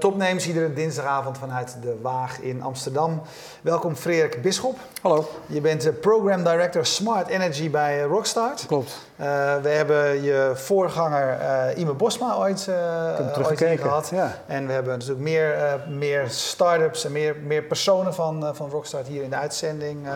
Topnames, 0.00 0.46
iedere 0.46 0.72
dinsdagavond 0.72 1.38
vanuit 1.38 1.76
de 1.82 1.98
Waag 2.02 2.40
in 2.40 2.62
Amsterdam. 2.62 3.22
Welkom 3.60 3.96
Frederik 3.96 4.42
Bisschop. 4.42 4.78
Hallo. 5.02 5.28
Je 5.46 5.60
bent 5.60 5.82
de 5.82 5.92
Program 5.92 6.44
Director 6.44 6.86
Smart 6.86 7.28
Energy 7.28 7.70
bij 7.70 8.02
Rockstart. 8.02 8.66
Klopt. 8.66 8.90
Uh, 9.20 9.26
we 9.62 9.68
hebben 9.68 10.22
je 10.22 10.52
voorganger 10.54 11.38
uh, 11.40 11.78
Ime 11.78 11.92
Bosma 11.92 12.34
ooit, 12.34 12.66
uh, 12.68 13.46
ooit 13.46 13.80
gehad. 13.80 14.08
Ja. 14.12 14.36
En 14.46 14.66
we 14.66 14.72
hebben 14.72 14.92
natuurlijk 14.92 15.20
meer, 15.20 15.80
meer 15.88 16.28
start-ups 16.28 17.04
en 17.04 17.12
meer, 17.12 17.36
meer 17.36 17.62
personen 17.62 18.14
van, 18.14 18.50
van 18.54 18.70
Rockstart 18.70 19.06
hier 19.06 19.22
in 19.22 19.30
de 19.30 19.36
uitzending 19.36 20.06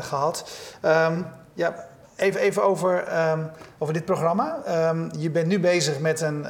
gehad. 0.00 0.50
Um, 0.82 1.26
ja, 1.52 1.74
Even, 2.16 2.40
even 2.40 2.62
over, 2.62 3.04
um, 3.30 3.50
over 3.78 3.94
dit 3.94 4.04
programma. 4.04 4.56
Um, 4.88 5.10
je 5.18 5.30
bent 5.30 5.46
nu 5.46 5.60
bezig 5.60 5.98
met 5.98 6.20
een, 6.20 6.46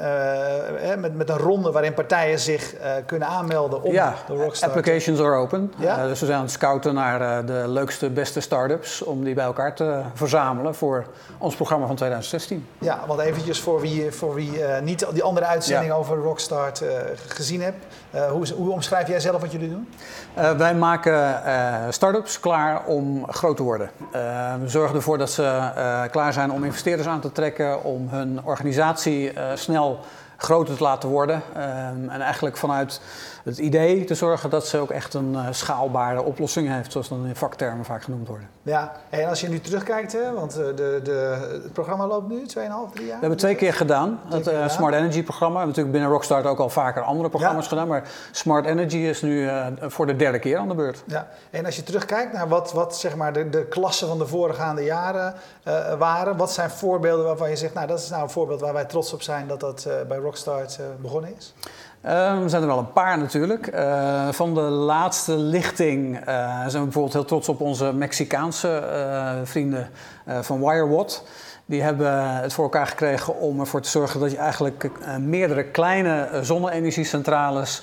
uh, 0.84 0.94
met, 0.96 1.14
met 1.14 1.28
een 1.28 1.36
ronde 1.36 1.72
waarin 1.72 1.94
partijen 1.94 2.38
zich 2.38 2.74
uh, 2.74 2.90
kunnen 3.06 3.28
aanmelden 3.28 3.82
om 3.82 3.92
ja, 3.92 4.14
de 4.26 4.34
Rockstar. 4.34 4.68
applications 4.68 5.20
are 5.20 5.34
open. 5.34 5.72
Ja? 5.78 5.98
Uh, 5.98 6.04
dus 6.04 6.20
we 6.20 6.26
zijn 6.26 6.38
aan 6.38 6.44
het 6.44 6.52
scouten 6.52 6.94
naar 6.94 7.46
de 7.46 7.64
leukste, 7.66 8.10
beste 8.10 8.40
start-ups 8.40 9.02
om 9.02 9.24
die 9.24 9.34
bij 9.34 9.44
elkaar 9.44 9.74
te 9.74 10.00
verzamelen 10.14 10.74
voor 10.74 11.06
ons 11.38 11.54
programma 11.54 11.86
van 11.86 11.96
2016. 11.96 12.66
Ja, 12.78 13.00
want 13.06 13.20
eventjes 13.20 13.60
voor 13.60 13.80
wie, 13.80 14.12
voor 14.12 14.34
wie 14.34 14.50
niet 14.82 15.06
die 15.12 15.22
andere 15.22 15.46
uitzending 15.46 15.92
ja. 15.92 15.98
over 15.98 16.16
Rockstart 16.16 16.82
gezien 17.28 17.62
hebt. 17.62 17.84
hoe, 18.30 18.46
hoe 18.56 18.70
omschrijf 18.70 19.08
jij 19.08 19.20
zelf 19.20 19.40
wat 19.40 19.52
jullie 19.52 19.70
doen? 19.70 19.88
wij 20.56 20.74
maken 20.74 21.42
start-ups 21.92 22.40
klaar 22.40 22.84
om 22.84 23.32
groot 23.32 23.56
te 23.56 23.62
worden. 23.62 23.90
we 24.60 24.68
zorgen 24.68 24.96
ervoor 24.96 25.18
dat 25.18 25.30
ze 25.30 25.55
klaar 26.10 26.32
zijn 26.32 26.50
om 26.50 26.64
investeerders 26.64 27.08
aan 27.08 27.20
te 27.20 27.32
trekken, 27.32 27.84
om 27.84 28.08
hun 28.08 28.40
organisatie 28.44 29.32
uh, 29.32 29.50
snel 29.54 30.00
groter 30.36 30.76
te 30.76 30.82
laten 30.82 31.08
worden. 31.08 31.42
Uh, 31.56 31.86
en 31.88 32.20
eigenlijk 32.20 32.56
vanuit 32.56 33.00
het 33.46 33.58
idee 33.58 34.04
te 34.04 34.14
zorgen 34.14 34.50
dat 34.50 34.66
ze 34.66 34.78
ook 34.78 34.90
echt 34.90 35.14
een 35.14 35.32
uh, 35.32 35.46
schaalbare 35.50 36.22
oplossing 36.22 36.68
heeft, 36.68 36.92
zoals 36.92 37.08
dan 37.08 37.26
in 37.26 37.36
vaktermen 37.36 37.84
vaak 37.84 38.02
genoemd 38.02 38.28
worden. 38.28 38.48
Ja, 38.62 38.92
en 39.10 39.28
als 39.28 39.40
je 39.40 39.48
nu 39.48 39.60
terugkijkt, 39.60 40.12
hè, 40.12 40.32
want 40.32 40.52
de, 40.54 41.00
de, 41.02 41.48
het 41.62 41.72
programma 41.72 42.06
loopt 42.06 42.28
nu 42.28 42.38
2,5, 42.38 42.44
3 42.46 42.60
jaar? 42.62 42.88
We 42.94 43.12
hebben 43.20 43.36
twee 43.36 43.54
keer 43.54 43.72
gedaan, 43.72 44.20
twee 44.28 44.42
het 44.42 44.48
keer 44.48 44.70
Smart 44.70 44.94
Energy 44.94 45.22
programma. 45.22 45.52
We 45.52 45.58
hebben 45.58 45.76
natuurlijk 45.76 45.92
binnen 45.92 46.10
Rockstart 46.10 46.46
ook 46.46 46.58
al 46.58 46.68
vaker 46.68 47.02
andere 47.02 47.28
programma's 47.28 47.62
ja. 47.62 47.68
gedaan, 47.68 47.88
maar 47.88 48.08
Smart 48.30 48.66
Energy 48.66 48.96
is 48.96 49.22
nu 49.22 49.48
voor 49.80 50.06
de 50.06 50.16
derde 50.16 50.38
keer 50.38 50.58
aan 50.58 50.68
de 50.68 50.74
beurt. 50.74 51.02
Ja, 51.06 51.28
en 51.50 51.64
als 51.64 51.76
je 51.76 51.82
terugkijkt 51.82 52.32
naar 52.32 52.48
wat, 52.48 52.72
wat 52.72 52.96
zeg 52.96 53.16
maar 53.16 53.32
de, 53.32 53.48
de 53.48 53.66
klassen 53.66 54.08
van 54.08 54.18
de 54.18 54.26
voorgaande 54.26 54.84
jaren 54.84 55.34
waren, 55.98 56.36
wat 56.36 56.52
zijn 56.52 56.70
voorbeelden 56.70 57.24
waarvan 57.24 57.50
je 57.50 57.56
zegt, 57.56 57.74
nou 57.74 57.86
dat 57.86 57.98
is 57.98 58.08
nou 58.08 58.22
een 58.22 58.30
voorbeeld 58.30 58.60
waar 58.60 58.72
wij 58.72 58.84
trots 58.84 59.12
op 59.12 59.22
zijn 59.22 59.46
dat 59.46 59.60
dat 59.60 59.88
bij 60.08 60.18
Rockstart 60.18 60.78
begonnen 61.00 61.34
is? 61.36 61.54
Uh, 62.06 62.42
er 62.42 62.50
zijn 62.50 62.62
er 62.62 62.68
wel 62.68 62.78
een 62.78 62.92
paar 62.92 63.18
natuurlijk. 63.18 63.74
Uh, 63.74 64.28
van 64.30 64.54
de 64.54 64.60
laatste 64.60 65.36
lichting 65.36 66.16
uh, 66.16 66.24
zijn 66.60 66.72
we 66.72 66.82
bijvoorbeeld 66.82 67.12
heel 67.12 67.24
trots 67.24 67.48
op 67.48 67.60
onze 67.60 67.92
Mexicaanse 67.92 68.82
vrienden 69.44 69.90
van 70.40 70.60
WireWatt. 70.60 71.24
Die 71.64 71.82
hebben 71.82 72.28
het 72.28 72.52
voor 72.52 72.64
elkaar 72.64 72.86
gekregen 72.86 73.38
om 73.38 73.60
ervoor 73.60 73.80
te 73.80 73.88
zorgen 73.88 74.20
dat 74.20 74.30
je 74.30 74.36
eigenlijk 74.36 74.90
meerdere 75.20 75.64
kleine 75.64 76.28
zonne-energiecentrales 76.42 77.82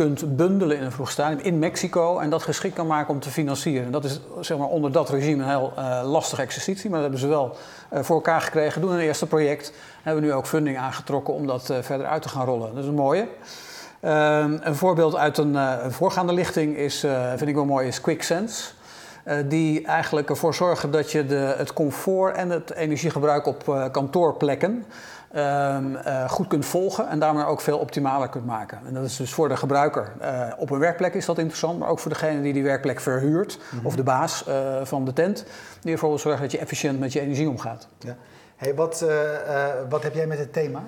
kunt 0.00 0.36
bundelen 0.36 0.76
in 0.76 0.82
een 0.82 0.92
vroeg 0.92 1.10
stadium 1.10 1.40
in 1.42 1.58
Mexico 1.58 2.18
en 2.18 2.30
dat 2.30 2.42
geschikt 2.42 2.74
kan 2.74 2.86
maken 2.86 3.14
om 3.14 3.20
te 3.20 3.30
financieren. 3.30 3.92
Dat 3.92 4.04
is 4.04 4.20
zeg 4.40 4.58
maar, 4.58 4.66
onder 4.66 4.92
dat 4.92 5.10
regime 5.10 5.42
een 5.42 5.48
heel 5.48 5.72
uh, 5.78 6.00
lastige 6.04 6.42
exercitie, 6.42 6.90
maar 6.90 7.00
dat 7.00 7.10
hebben 7.10 7.20
ze 7.20 7.26
wel 7.26 7.56
uh, 7.92 8.00
voor 8.02 8.16
elkaar 8.16 8.40
gekregen. 8.40 8.80
Doen 8.80 8.92
een 8.92 8.98
eerste 8.98 9.26
project, 9.26 9.72
hebben 10.02 10.22
nu 10.22 10.32
ook 10.32 10.46
funding 10.46 10.78
aangetrokken 10.78 11.34
om 11.34 11.46
dat 11.46 11.70
uh, 11.70 11.76
verder 11.80 12.06
uit 12.06 12.22
te 12.22 12.28
gaan 12.28 12.44
rollen. 12.44 12.74
Dat 12.74 12.82
is 12.82 12.88
een 12.88 12.94
mooie. 12.94 13.28
een 14.00 14.74
voorbeeld 14.74 15.16
uit 15.16 15.38
een, 15.38 15.54
een, 15.54 15.92
voorgaande 15.92 16.32
lichting 16.32 16.76
is, 16.76 17.06
vind 17.36 17.48
ik 17.48 17.54
wel 17.54 17.64
mooi, 17.64 17.86
is 17.86 18.00
QuickSense. 18.00 18.70
die 19.48 19.86
eigenlijk 19.86 20.30
ervoor 20.30 20.54
zorgen 20.54 20.90
dat 20.90 21.12
je 21.12 21.26
de, 21.26 21.54
het 21.56 21.72
comfort 21.72 22.36
en 22.36 22.50
het 22.50 22.74
energiegebruik 22.74 23.46
op 23.46 23.88
kantoorplekken 23.92 24.84
Um, 25.36 25.94
uh, 25.94 26.28
goed 26.28 26.46
kunt 26.46 26.66
volgen 26.66 27.08
en 27.08 27.18
daarmee 27.18 27.44
ook 27.44 27.60
veel 27.60 27.78
optimaler 27.78 28.28
kunt 28.28 28.46
maken. 28.46 28.78
En 28.86 28.94
dat 28.94 29.04
is 29.04 29.16
dus 29.16 29.32
voor 29.32 29.48
de 29.48 29.56
gebruiker. 29.56 30.12
Uh, 30.22 30.46
op 30.56 30.70
een 30.70 30.78
werkplek 30.78 31.14
is 31.14 31.26
dat 31.26 31.38
interessant, 31.38 31.78
maar 31.78 31.88
ook 31.88 31.98
voor 31.98 32.10
degene 32.10 32.42
die 32.42 32.52
die 32.52 32.62
werkplek 32.62 33.00
verhuurt 33.00 33.58
mm-hmm. 33.58 33.86
of 33.86 33.96
de 33.96 34.02
baas 34.02 34.44
uh, 34.48 34.54
van 34.82 35.04
de 35.04 35.12
tent, 35.12 35.44
die 35.80 35.92
ervoor 35.92 36.08
wil 36.08 36.18
zorgen 36.18 36.42
dat 36.42 36.50
je 36.50 36.58
efficiënt 36.58 36.98
met 36.98 37.12
je 37.12 37.20
energie 37.20 37.48
omgaat. 37.48 37.88
Ja. 37.98 38.16
Hey, 38.56 38.74
wat, 38.74 39.04
wat 39.88 40.02
heb 40.02 40.14
jij 40.14 40.26
met 40.26 40.38
het 40.38 40.52
thema? 40.52 40.82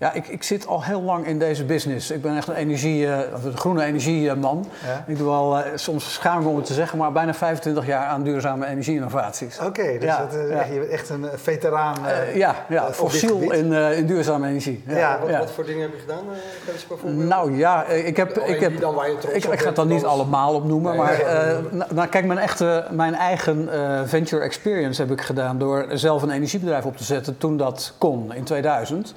Ja, 0.00 0.12
ik, 0.12 0.28
ik 0.28 0.42
zit 0.42 0.66
al 0.66 0.84
heel 0.84 1.02
lang 1.02 1.26
in 1.26 1.38
deze 1.38 1.64
business. 1.64 2.10
Ik 2.10 2.22
ben 2.22 2.36
echt 2.36 2.48
een, 2.48 2.54
energie, 2.54 3.02
uh, 3.02 3.18
een 3.44 3.56
groene 3.56 3.84
energieman. 3.84 4.66
Ja. 4.86 5.04
Ik 5.06 5.18
doe 5.18 5.30
al, 5.30 5.58
uh, 5.58 5.64
soms 5.74 6.12
schaam 6.12 6.40
ik 6.40 6.46
om 6.46 6.56
het 6.56 6.64
te 6.64 6.74
zeggen, 6.74 6.98
maar 6.98 7.12
bijna 7.12 7.34
25 7.34 7.86
jaar 7.86 8.06
aan 8.06 8.22
duurzame 8.22 8.66
energie-innovaties. 8.66 9.58
Oké, 9.58 9.66
okay, 9.66 9.98
dus 9.98 10.08
ja, 10.08 10.18
dat, 10.18 10.34
uh, 10.34 10.50
ja. 10.50 10.64
je 10.64 10.78
bent 10.78 10.90
echt 10.90 11.08
een 11.08 11.26
veteraan. 11.34 11.96
ja, 12.34 12.54
ja 12.68 12.92
fossiel 12.92 13.52
in, 13.52 13.72
in 13.72 14.06
duurzame 14.06 14.48
energie. 14.48 14.84
Ja. 14.86 15.18
Wat, 15.20 15.36
wat, 15.36 15.50
voor 15.50 15.64
dingen 15.64 15.82
heb 15.82 15.92
je 15.92 16.00
gedaan? 16.00 17.26
nou 17.26 17.56
ja, 17.56 17.84
ik 17.84 18.16
heb... 18.16 18.38
ik, 18.38 18.60
heb 18.60 18.80
dan 18.80 18.94
waar 18.94 19.10
je 19.10 19.16
ik, 19.32 19.44
ik 19.44 19.60
ga 19.60 19.66
het 19.66 19.76
dan 19.76 19.88
niet 19.88 20.04
allemaal 20.04 20.54
opnoemen, 20.54 20.90
nee, 20.90 21.00
maar 21.00 21.22
nou, 21.70 21.94
nou, 21.94 22.08
kijk, 22.08 22.24
mijn, 22.24 22.38
echte, 22.38 22.86
mijn 22.90 23.14
eigen 23.14 23.68
venture 24.08 24.42
experience 24.42 25.02
heb 25.02 25.10
ik 25.10 25.20
gedaan 25.20 25.58
door 25.58 25.86
zelf 25.92 26.22
een 26.22 26.30
energiebedrijf 26.30 26.84
op 26.84 26.96
te 26.96 27.04
zetten 27.04 27.38
toen 27.38 27.56
dat 27.56 27.94
kon, 27.98 28.34
in 28.34 28.44
2000. 28.44 29.14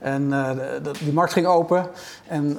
En 0.00 0.22
uh, 0.22 0.50
die 0.98 1.12
markt 1.12 1.32
ging 1.32 1.46
open. 1.46 1.86
En 2.26 2.58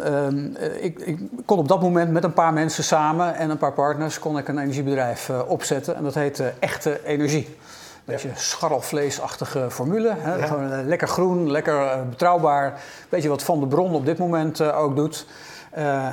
uh, 0.61 0.83
ik, 0.83 0.99
ik, 0.99 1.19
kon 1.45 1.57
op 1.57 1.67
dat 1.67 1.81
moment 1.81 2.11
met 2.11 2.23
een 2.23 2.33
paar 2.33 2.53
mensen 2.53 2.83
samen 2.83 3.35
en 3.35 3.49
een 3.49 3.57
paar 3.57 3.73
partners 3.73 4.19
kon 4.19 4.37
ik 4.37 4.47
een 4.47 4.57
energiebedrijf 4.57 5.29
uh, 5.29 5.39
opzetten. 5.47 5.95
En 5.95 6.03
dat 6.03 6.13
heette 6.13 6.53
Echte 6.59 7.05
Energie. 7.05 7.45
Een 7.45 8.13
beetje 8.13 8.27
ja. 8.27 8.35
scharrelvleesachtige 8.35 9.71
formule. 9.71 10.15
Hè? 10.17 10.35
Ja. 10.35 10.45
Gewoon, 10.45 10.87
lekker 10.87 11.07
groen, 11.07 11.51
lekker 11.51 12.07
betrouwbaar. 12.09 12.81
Beetje 13.09 13.29
wat 13.29 13.43
Van 13.43 13.59
de 13.59 13.67
Bron 13.67 13.93
op 13.93 14.05
dit 14.05 14.17
moment 14.17 14.61
ook 14.61 14.95
doet. 14.95 15.25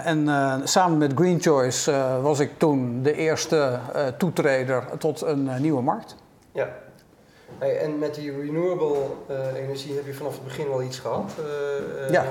en 0.04 0.28
samen 0.64 0.98
met 0.98 1.12
Green 1.14 1.40
Choice 1.40 1.92
was 2.22 2.38
ik 2.38 2.58
toen 2.58 3.02
de 3.02 3.14
eerste 3.14 3.78
toetreder 4.18 4.84
tot 4.98 5.22
een 5.22 5.50
nieuwe 5.60 5.82
markt. 5.82 6.16
Ja, 6.52 6.68
Hey, 7.58 7.78
en 7.78 7.98
met 7.98 8.14
die 8.14 8.32
renewable 8.40 8.96
uh, 9.30 9.62
energie 9.62 9.94
heb 9.94 10.06
je 10.06 10.14
vanaf 10.14 10.32
het 10.32 10.44
begin 10.44 10.68
wel 10.68 10.82
iets 10.82 10.98
gehad. 10.98 11.32
Uh, 11.38 12.10
ja. 12.10 12.24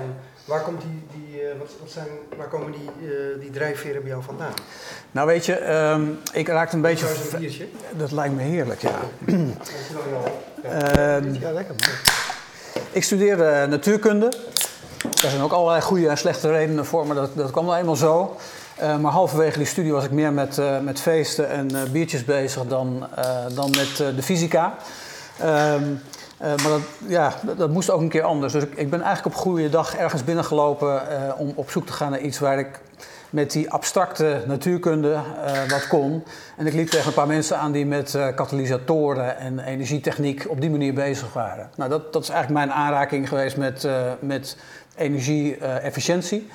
Waar, 0.45 0.61
komt 0.61 0.81
die, 0.81 1.21
die, 1.21 1.41
wat, 1.59 1.69
wat 1.79 1.91
zijn, 1.91 2.07
waar 2.37 2.47
komen 2.47 2.71
die, 2.71 2.89
die 3.39 3.49
drijfveren 3.49 4.01
bij 4.01 4.09
jou 4.09 4.23
vandaan? 4.23 4.53
Nou 5.11 5.27
weet 5.27 5.45
je, 5.45 5.73
um, 5.73 6.19
ik 6.33 6.47
raakte 6.47 6.75
een 6.75 6.81
beetje... 6.81 7.07
Een 7.07 7.39
biertje? 7.39 7.67
Dat 7.91 8.11
lijkt 8.11 8.35
me 8.35 8.41
heerlijk, 8.41 8.81
ja. 8.81 8.99
ja. 9.25 9.35
Uh, 10.65 11.39
ja, 11.39 11.51
lekker 11.51 11.75
man. 11.75 11.89
Ik 12.91 13.03
studeerde 13.03 13.65
natuurkunde. 13.69 14.33
Daar 15.21 15.31
zijn 15.31 15.41
ook 15.41 15.51
allerlei 15.51 15.81
goede 15.81 16.07
en 16.07 16.17
slechte 16.17 16.51
redenen 16.51 16.85
voor, 16.85 17.07
maar 17.07 17.15
dat, 17.15 17.29
dat 17.35 17.51
kwam 17.51 17.65
wel 17.65 17.77
eenmaal 17.77 17.95
zo. 17.95 18.35
Uh, 18.81 18.97
maar 18.97 19.11
halverwege 19.11 19.57
die 19.57 19.67
studie 19.67 19.91
was 19.91 20.03
ik 20.03 20.11
meer 20.11 20.33
met, 20.33 20.57
uh, 20.57 20.79
met 20.79 21.01
feesten 21.01 21.49
en 21.49 21.73
uh, 21.73 21.83
biertjes 21.83 22.25
bezig 22.25 22.65
dan, 22.65 23.07
dan 23.53 23.69
met 23.69 24.15
de 24.15 24.23
fysica. 24.23 24.75
Um, 25.41 26.01
uh, 26.41 26.47
maar 26.47 26.69
dat, 26.69 26.81
ja, 27.07 27.33
dat, 27.57 27.69
moest 27.69 27.89
ook 27.89 28.01
een 28.01 28.09
keer 28.09 28.23
anders. 28.23 28.53
Dus 28.53 28.63
ik, 28.63 28.75
ik 28.75 28.89
ben 28.89 29.01
eigenlijk 29.01 29.35
op 29.35 29.41
goede 29.41 29.69
dag 29.69 29.95
ergens 29.95 30.23
binnengelopen 30.23 31.01
uh, 31.11 31.39
om 31.39 31.51
op 31.55 31.69
zoek 31.69 31.85
te 31.85 31.93
gaan 31.93 32.11
naar 32.11 32.19
iets 32.19 32.39
waar 32.39 32.59
ik 32.59 32.79
met 33.29 33.51
die 33.51 33.71
abstracte 33.71 34.43
natuurkunde 34.47 35.11
uh, 35.11 35.69
wat 35.69 35.87
kon. 35.87 36.23
En 36.57 36.67
ik 36.67 36.73
liep 36.73 36.87
tegen 36.89 37.07
een 37.07 37.13
paar 37.13 37.27
mensen 37.27 37.57
aan 37.57 37.71
die 37.71 37.85
met 37.85 38.11
katalysatoren 38.35 39.37
en 39.37 39.59
energietechniek 39.59 40.45
op 40.49 40.61
die 40.61 40.69
manier 40.69 40.93
bezig 40.93 41.33
waren. 41.33 41.69
Nou, 41.75 41.89
dat, 41.89 42.13
dat 42.13 42.23
is 42.23 42.29
eigenlijk 42.29 42.65
mijn 42.65 42.77
aanraking 42.77 43.29
geweest 43.29 43.57
met, 43.57 43.87
met 44.19 44.57
energie-efficiëntie. 44.95 46.49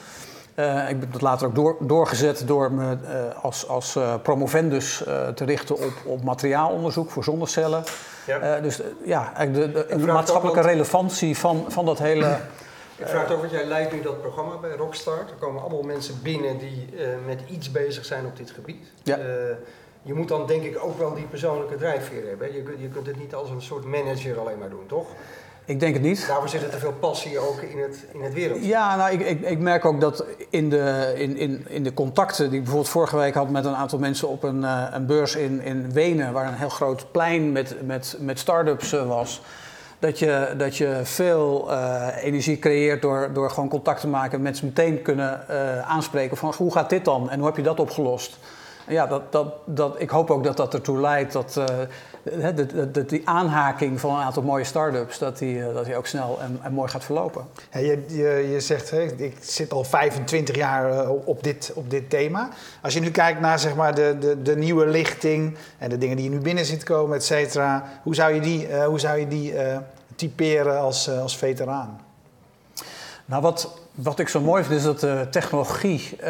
Uh, 0.55 0.91
ik 0.91 1.01
heb 1.01 1.13
dat 1.13 1.21
later 1.21 1.47
ook 1.47 1.55
door, 1.55 1.77
doorgezet 1.81 2.43
door 2.47 2.73
me 2.73 2.97
uh, 3.03 3.45
als, 3.45 3.69
als 3.69 3.97
uh, 3.97 4.15
promovendus 4.23 4.97
te 5.35 5.45
richten 5.45 5.77
op, 5.79 5.93
op 6.05 6.23
materiaalonderzoek 6.23 7.11
voor 7.11 7.25
zonnecellen. 7.25 7.85
Ja. 8.27 8.61
dus 8.61 8.81
ja, 9.05 9.33
de, 9.45 9.73
de, 9.73 9.87
de 9.89 9.97
maatschappelijke 9.99 10.61
ook, 10.61 10.67
relevantie 10.67 11.39
van, 11.39 11.65
van 11.69 11.85
dat 11.85 11.99
hele. 11.99 12.37
Ik 12.97 13.09
vraag 13.09 13.23
het 13.23 13.33
ook, 13.33 13.39
want 13.39 13.51
jij 13.51 13.65
leidt 13.65 13.93
nu 13.93 14.03
dat 14.03 14.21
programma 14.21 14.57
bij 14.57 14.77
Rockstart. 14.77 15.31
Er 15.31 15.37
komen 15.37 15.61
allemaal 15.61 15.83
mensen 15.83 16.23
binnen 16.23 16.59
die 16.59 16.89
met 17.27 17.41
iets 17.49 17.71
bezig 17.71 18.05
zijn 18.05 18.27
op 18.27 18.37
dit 18.37 18.51
gebied. 18.51 18.87
Ja. 19.03 19.19
je 20.03 20.15
moet 20.15 20.29
dan 20.29 20.47
denk 20.47 20.63
ik 20.63 20.85
ook 20.85 20.99
wel 20.99 21.15
die 21.15 21.25
persoonlijke 21.25 21.77
drijfveer 21.77 22.29
hebben. 22.29 22.53
Je, 22.53 22.75
je 22.79 22.89
kunt 22.89 23.07
het 23.07 23.19
niet 23.19 23.35
als 23.35 23.51
een 23.51 23.63
soort 23.63 23.85
manager 23.85 24.39
alleen 24.39 24.59
maar 24.59 24.71
doen, 24.71 24.87
toch? 24.87 25.07
Ik 25.65 25.81
denk 25.81 25.95
het 25.95 26.03
niet. 26.03 26.27
Daarvoor 26.27 26.49
zit 26.49 26.63
er 26.63 26.71
te 26.71 26.79
veel 26.79 26.93
passie 26.93 27.39
ook 27.39 27.61
in 27.61 27.79
het, 27.79 28.05
in 28.13 28.23
het 28.23 28.35
wereld. 28.35 28.65
Ja, 28.65 28.97
nou, 28.97 29.13
ik, 29.13 29.21
ik, 29.21 29.41
ik 29.41 29.59
merk 29.59 29.85
ook 29.85 30.01
dat 30.01 30.25
in 30.51 30.71
de, 30.71 31.13
in, 31.17 31.37
in, 31.37 31.65
in 31.69 31.83
de 31.83 31.95
contacten 31.95 32.45
die 32.45 32.55
ik 32.55 32.61
bijvoorbeeld 32.61 32.93
vorige 32.93 33.17
week 33.17 33.35
had 33.35 33.51
met 33.51 33.65
een 33.65 33.75
aantal 33.75 33.99
mensen 33.99 34.29
op 34.29 34.43
een, 34.43 34.61
uh, 34.61 34.87
een 34.91 35.07
beurs 35.07 35.37
in, 35.37 35.63
in 35.63 35.93
Wenen, 35.93 36.33
waar 36.33 36.47
een 36.47 36.55
heel 36.55 36.69
groot 36.69 37.13
plein 37.13 37.53
met, 37.53 37.77
met, 37.87 38.17
met 38.21 38.39
start-ups 38.39 38.93
uh, 38.93 39.09
was. 39.09 39.43
dat 39.99 40.19
je, 40.19 40.55
dat 40.57 40.77
je 40.77 41.01
veel 41.03 41.73
eh, 41.73 42.07
energie 42.23 42.59
creëert 42.59 43.03
door, 43.03 43.31
door 43.33 43.51
gewoon 43.51 43.69
contact 43.69 44.01
te 44.01 44.09
maken 44.09 44.37
en 44.37 44.43
mensen 44.43 44.67
meteen 44.67 45.03
kunnen 45.03 45.49
aanspreken 45.87 46.37
van 46.37 46.55
hoe 46.57 46.73
gaat 46.73 46.91
dit 46.91 47.05
dan 47.05 47.31
en 47.31 47.39
hoe 47.39 47.47
heb 47.47 47.57
je 47.57 47.63
dat 47.63 47.81
opgelost? 47.81 48.39
Ja, 48.89 49.07
dat, 49.07 49.33
dat, 49.33 49.55
dat, 49.65 50.01
ik 50.01 50.11
hoop 50.11 50.31
ook 50.31 50.45
dat 50.45 50.57
dat 50.57 50.75
ertoe 50.75 51.01
leidt 51.01 51.33
dat, 51.33 51.57
uh, 51.59 52.47
dat, 52.93 53.09
die 53.09 53.29
aanhaking 53.29 54.01
van 54.01 54.15
een 54.15 54.23
aantal 54.23 54.43
mooie 54.43 54.65
start-ups, 54.65 55.19
dat 55.19 55.39
die, 55.39 55.73
dat 55.73 55.85
die 55.85 55.97
ook 55.97 56.07
snel 56.07 56.39
en, 56.41 56.59
en 56.63 56.73
mooi 56.73 56.91
gaat 56.91 57.05
verlopen. 57.05 57.47
Ja, 57.73 57.79
je, 57.79 58.05
je, 58.07 58.49
je 58.53 58.61
zegt, 58.61 58.91
hè, 58.91 59.03
ik 59.03 59.37
zit 59.41 59.73
al 59.73 59.85
25 59.85 60.57
jaar 60.57 61.09
op 61.09 61.43
dit, 61.43 61.73
op 61.75 61.91
dit 61.91 62.11
thema. 62.11 62.49
Als 62.83 62.95
je 62.95 63.01
nu 63.01 63.11
kijkt 63.11 63.41
naar 63.41 63.59
zeg 63.59 63.75
maar, 63.75 63.95
de, 63.95 64.17
de, 64.21 64.43
de 64.43 64.57
nieuwe 64.57 64.87
lichting 64.87 65.57
en 65.79 65.91
de 65.91 65.99
dingen 65.99 66.17
die 66.17 66.25
je 66.25 66.31
nu 66.31 66.41
binnen 66.41 66.65
ziet 66.65 66.83
komen, 66.83 67.17
et 67.17 67.25
cetera. 67.25 67.85
Hoe 68.03 68.15
zou 68.15 68.35
je 68.35 68.41
die, 68.41 68.75
hoe 68.85 69.01
zou 69.01 69.19
je 69.19 69.29
die 69.29 69.55
typeren 70.17 70.79
als, 70.79 71.11
als 71.11 71.37
veteraan? 71.37 72.01
Nou, 73.25 73.43
wat, 73.43 73.82
wat 73.95 74.19
ik 74.19 74.29
zo 74.29 74.41
mooi 74.41 74.65
vind 74.65 74.79
is 74.79 74.85
dat 74.85 75.01
de 75.01 75.27
technologie, 75.31 76.19
uh, 76.21 76.29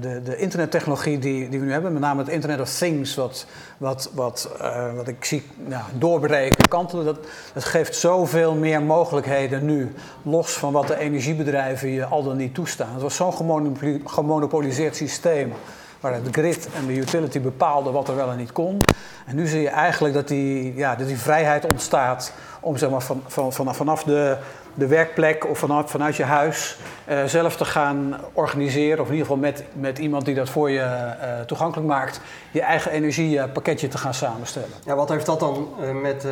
de, 0.00 0.22
de 0.22 0.36
internettechnologie 0.36 1.18
die, 1.18 1.48
die 1.48 1.60
we 1.60 1.66
nu 1.66 1.72
hebben, 1.72 1.92
met 1.92 2.02
name 2.02 2.20
het 2.22 2.30
Internet 2.30 2.60
of 2.60 2.70
Things, 2.70 3.14
wat, 3.14 3.46
wat, 3.78 4.10
wat, 4.14 4.50
uh, 4.60 4.94
wat 4.94 5.08
ik 5.08 5.24
zie 5.24 5.42
nou, 5.56 5.82
doorbreken, 5.98 6.68
kantelen, 6.68 7.04
dat, 7.04 7.18
dat 7.52 7.64
geeft 7.64 7.96
zoveel 7.96 8.54
meer 8.54 8.82
mogelijkheden 8.82 9.64
nu, 9.64 9.94
los 10.22 10.52
van 10.52 10.72
wat 10.72 10.86
de 10.86 10.98
energiebedrijven 10.98 11.88
je 11.88 12.04
al 12.04 12.22
dan 12.22 12.36
niet 12.36 12.54
toestaan. 12.54 12.92
Het 12.92 13.02
was 13.02 13.16
zo'n 13.16 13.76
gemonopoliseerd 14.04 14.96
systeem 14.96 15.52
waar 16.00 16.14
het 16.14 16.28
grid 16.30 16.68
en 16.76 16.86
de 16.86 16.96
utility 16.96 17.40
bepaalden 17.40 17.92
wat 17.92 18.08
er 18.08 18.16
wel 18.16 18.30
en 18.30 18.36
niet 18.36 18.52
kon. 18.52 18.78
En 19.26 19.36
nu 19.36 19.46
zie 19.46 19.60
je 19.60 19.68
eigenlijk 19.68 20.14
dat 20.14 20.28
die, 20.28 20.74
ja, 20.74 20.96
dat 20.96 21.06
die 21.06 21.18
vrijheid 21.18 21.72
ontstaat 21.72 22.32
om 22.60 22.76
zeg 22.76 22.90
maar, 22.90 23.02
van, 23.02 23.22
van, 23.26 23.74
vanaf 23.74 24.02
de 24.02 24.36
de 24.74 24.86
werkplek 24.86 25.48
of 25.48 25.58
vanuit, 25.58 25.90
vanuit 25.90 26.16
je 26.16 26.24
huis 26.24 26.78
uh, 27.08 27.24
zelf 27.24 27.56
te 27.56 27.64
gaan 27.64 28.16
organiseren, 28.32 29.00
of 29.00 29.06
in 29.06 29.12
ieder 29.12 29.26
geval 29.26 29.42
met, 29.42 29.64
met 29.72 29.98
iemand 29.98 30.24
die 30.24 30.34
dat 30.34 30.48
voor 30.48 30.70
je 30.70 30.80
uh, 30.80 31.40
toegankelijk 31.46 31.88
maakt, 31.88 32.20
je 32.50 32.60
eigen 32.60 32.90
energiepakketje 32.90 33.88
te 33.88 33.98
gaan 33.98 34.14
samenstellen. 34.14 34.68
Ja, 34.84 34.94
wat 34.94 35.08
heeft 35.08 35.26
dat 35.26 35.40
dan 35.40 35.68
uh, 35.80 35.90
met 35.90 36.26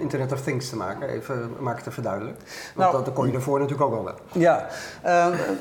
Internet 0.00 0.32
of 0.32 0.40
Things 0.40 0.68
te 0.68 0.76
maken? 0.76 1.08
Even 1.08 1.52
maak 1.58 1.76
het 1.76 1.86
even 1.86 2.02
duidelijk. 2.02 2.38
Want 2.74 2.92
nou, 2.92 3.04
dat 3.04 3.14
kon 3.14 3.26
je 3.26 3.32
ervoor 3.32 3.58
natuurlijk 3.58 3.90
ook 3.90 3.94
wel 3.94 4.04
wel. 4.04 4.14
Ja, 4.32 4.66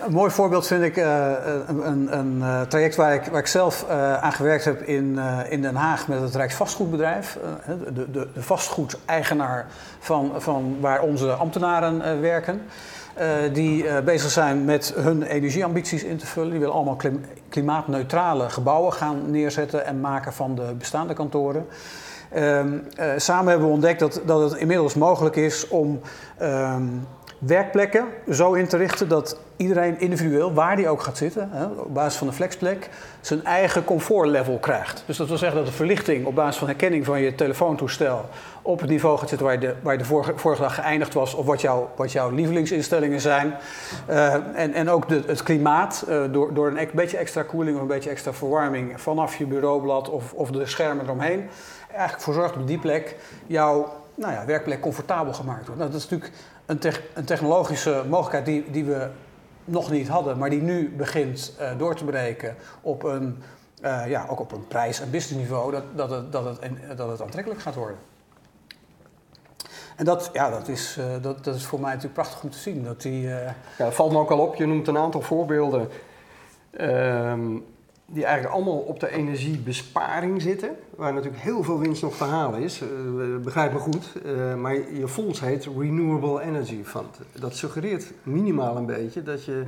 een 0.05 0.11
mooi 0.11 0.31
voorbeeld 0.31 0.67
vind 0.67 0.83
ik 0.83 0.95
een, 0.95 1.87
een, 1.87 2.17
een 2.17 2.67
traject 2.67 2.95
waar 2.95 3.13
ik, 3.13 3.25
waar 3.25 3.39
ik 3.39 3.47
zelf 3.47 3.89
aan 4.21 4.33
gewerkt 4.33 4.65
heb 4.65 4.81
in, 4.81 5.19
in 5.49 5.61
Den 5.61 5.75
Haag 5.75 6.07
met 6.07 6.21
het 6.21 6.35
Rijksvastgoedbedrijf. 6.35 7.37
de, 7.65 8.11
de, 8.11 8.27
de 8.33 8.41
vastgoedeigenaar 8.43 9.67
van, 9.99 10.31
van 10.37 10.77
waar 10.79 11.01
onze 11.01 11.31
ambtenaren 11.31 12.01
werken. 12.15 12.61
Uh, 13.19 13.53
die 13.53 13.83
uh, 13.83 13.99
bezig 13.99 14.31
zijn 14.31 14.65
met 14.65 14.93
hun 14.95 15.23
energieambities 15.23 16.03
in 16.03 16.17
te 16.17 16.25
vullen. 16.25 16.49
Die 16.49 16.59
willen 16.59 16.75
allemaal 16.75 16.95
klim 16.95 17.25
klimaatneutrale 17.49 18.49
gebouwen 18.49 18.93
gaan 18.93 19.31
neerzetten 19.31 19.85
en 19.85 19.99
maken 19.99 20.33
van 20.33 20.55
de 20.55 20.73
bestaande 20.77 21.13
kantoren. 21.13 21.65
Uh, 22.35 22.63
samen 23.17 23.49
hebben 23.49 23.67
we 23.67 23.73
ontdekt 23.73 23.99
dat, 23.99 24.21
dat 24.25 24.51
het 24.51 24.59
inmiddels 24.59 24.93
mogelijk 24.93 25.35
is 25.35 25.67
om 25.67 25.99
ehm, 26.37 26.83
werkplekken 27.39 28.05
zo 28.31 28.53
in 28.53 28.67
te 28.67 28.77
richten 28.77 29.07
dat 29.07 29.39
iedereen 29.57 29.99
individueel, 29.99 30.53
waar 30.53 30.75
die 30.75 30.87
ook 30.87 31.01
gaat 31.01 31.17
zitten, 31.17 31.49
hè, 31.51 31.65
op 31.65 31.93
basis 31.93 32.17
van 32.17 32.27
de 32.27 32.33
flexplek, 32.33 32.89
zijn 33.21 33.43
eigen 33.43 33.83
comfortlevel 33.83 34.57
krijgt. 34.57 35.03
Dus 35.05 35.17
dat 35.17 35.27
wil 35.27 35.37
zeggen 35.37 35.57
dat 35.57 35.67
de 35.67 35.73
verlichting 35.73 36.25
op 36.25 36.35
basis 36.35 36.57
van 36.57 36.67
herkenning 36.67 37.05
van 37.05 37.21
je 37.21 37.35
telefoontoestel 37.35 38.25
op 38.69 38.79
het 38.79 38.89
niveau 38.89 39.17
gaat 39.17 39.29
zitten 39.29 39.47
waar 39.47 39.55
je, 39.55 39.61
de, 39.61 39.75
waar 39.81 39.93
je 39.93 39.99
de 39.99 40.05
vorige, 40.05 40.33
vorige 40.35 40.61
dag 40.61 40.75
geëindigd 40.75 41.13
was, 41.13 41.33
of 41.33 41.45
wat, 41.45 41.65
wat 41.95 42.11
jouw 42.11 42.29
lievelingsinstellingen 42.29 43.21
zijn. 43.21 43.53
Uh, 44.09 44.33
en, 44.33 44.73
en 44.73 44.89
ook 44.89 45.09
de, 45.09 45.23
het 45.27 45.43
klimaat, 45.43 46.05
uh, 46.09 46.23
door, 46.31 46.53
door 46.53 46.67
een 46.67 46.89
beetje 46.93 47.17
extra 47.17 47.43
koeling 47.43 47.75
of 47.75 47.81
een 47.81 47.87
beetje 47.87 48.09
extra 48.09 48.33
verwarming 48.33 49.01
vanaf 49.01 49.35
je 49.35 49.45
bureaublad 49.45 50.09
of, 50.09 50.33
of 50.33 50.51
de 50.51 50.65
schermen 50.65 51.05
eromheen, 51.05 51.49
eigenlijk 51.91 52.21
voor 52.21 52.33
zorgt 52.33 52.55
op 52.55 52.67
die 52.67 52.79
plek 52.79 53.15
jouw 53.47 53.93
nou 54.15 54.33
ja, 54.33 54.45
werkplek 54.45 54.79
comfortabel 54.79 55.33
gemaakt 55.33 55.65
wordt. 55.65 55.79
Nou, 55.79 55.91
dat 55.91 55.99
is 55.99 56.09
natuurlijk 56.09 56.33
een, 56.65 56.79
een 57.13 57.25
technologische 57.25 58.03
mogelijkheid 58.09 58.45
die, 58.45 58.71
die 58.71 58.85
we 58.85 59.07
nog 59.65 59.91
niet 59.91 60.07
hadden, 60.07 60.37
maar 60.37 60.49
die 60.49 60.61
nu 60.61 60.93
begint 60.97 61.55
uh, 61.59 61.69
door 61.77 61.95
te 61.95 62.03
breken 62.03 62.55
op 62.81 63.03
een, 63.03 63.43
ja, 64.07 64.25
ook 64.29 64.39
op 64.39 64.51
een 64.51 64.67
prijs- 64.67 65.01
en 65.01 65.11
businessniveau, 65.11 65.71
dat, 65.71 65.83
dat, 66.31 66.31
dat 66.97 67.09
het 67.09 67.21
aantrekkelijk 67.21 67.61
gaat 67.61 67.75
worden. 67.75 67.97
En 69.99 70.05
dat, 70.05 70.29
ja, 70.33 70.49
dat, 70.49 70.67
is, 70.67 70.97
uh, 70.99 71.05
dat, 71.21 71.43
dat 71.43 71.55
is 71.55 71.65
voor 71.65 71.79
mij 71.79 71.89
natuurlijk 71.89 72.13
prachtig 72.13 72.43
om 72.43 72.49
te 72.49 72.57
zien. 72.57 72.83
Dat 72.83 73.01
die, 73.01 73.21
ja, 73.21 73.55
dat 73.77 73.93
valt 73.93 74.11
me 74.11 74.17
ook 74.17 74.31
al 74.31 74.39
op, 74.39 74.55
je 74.55 74.65
noemt 74.65 74.87
een 74.87 74.97
aantal 74.97 75.21
voorbeelden. 75.21 75.87
Ehm, 76.71 77.57
die 78.05 78.25
eigenlijk 78.25 78.55
allemaal 78.55 78.77
op 78.77 78.99
de 78.99 79.11
energiebesparing 79.11 80.41
zitten, 80.41 80.69
waar 80.95 81.13
natuurlijk 81.13 81.41
heel 81.41 81.63
veel 81.63 81.79
winst 81.79 82.01
nog 82.01 82.17
te 82.17 82.23
halen 82.23 82.61
is. 82.61 82.81
Uh, 82.81 83.37
begrijp 83.43 83.73
me 83.73 83.79
goed, 83.79 84.13
maar 84.57 84.73
je 84.75 85.07
fonds 85.07 85.39
heet 85.39 85.67
Renewable 85.77 86.41
Energy 86.41 86.83
Fund. 86.83 87.19
Dat 87.39 87.55
suggereert 87.55 88.11
minimaal 88.23 88.77
een 88.77 88.85
beetje 88.85 89.23
dat 89.23 89.45
je 89.45 89.63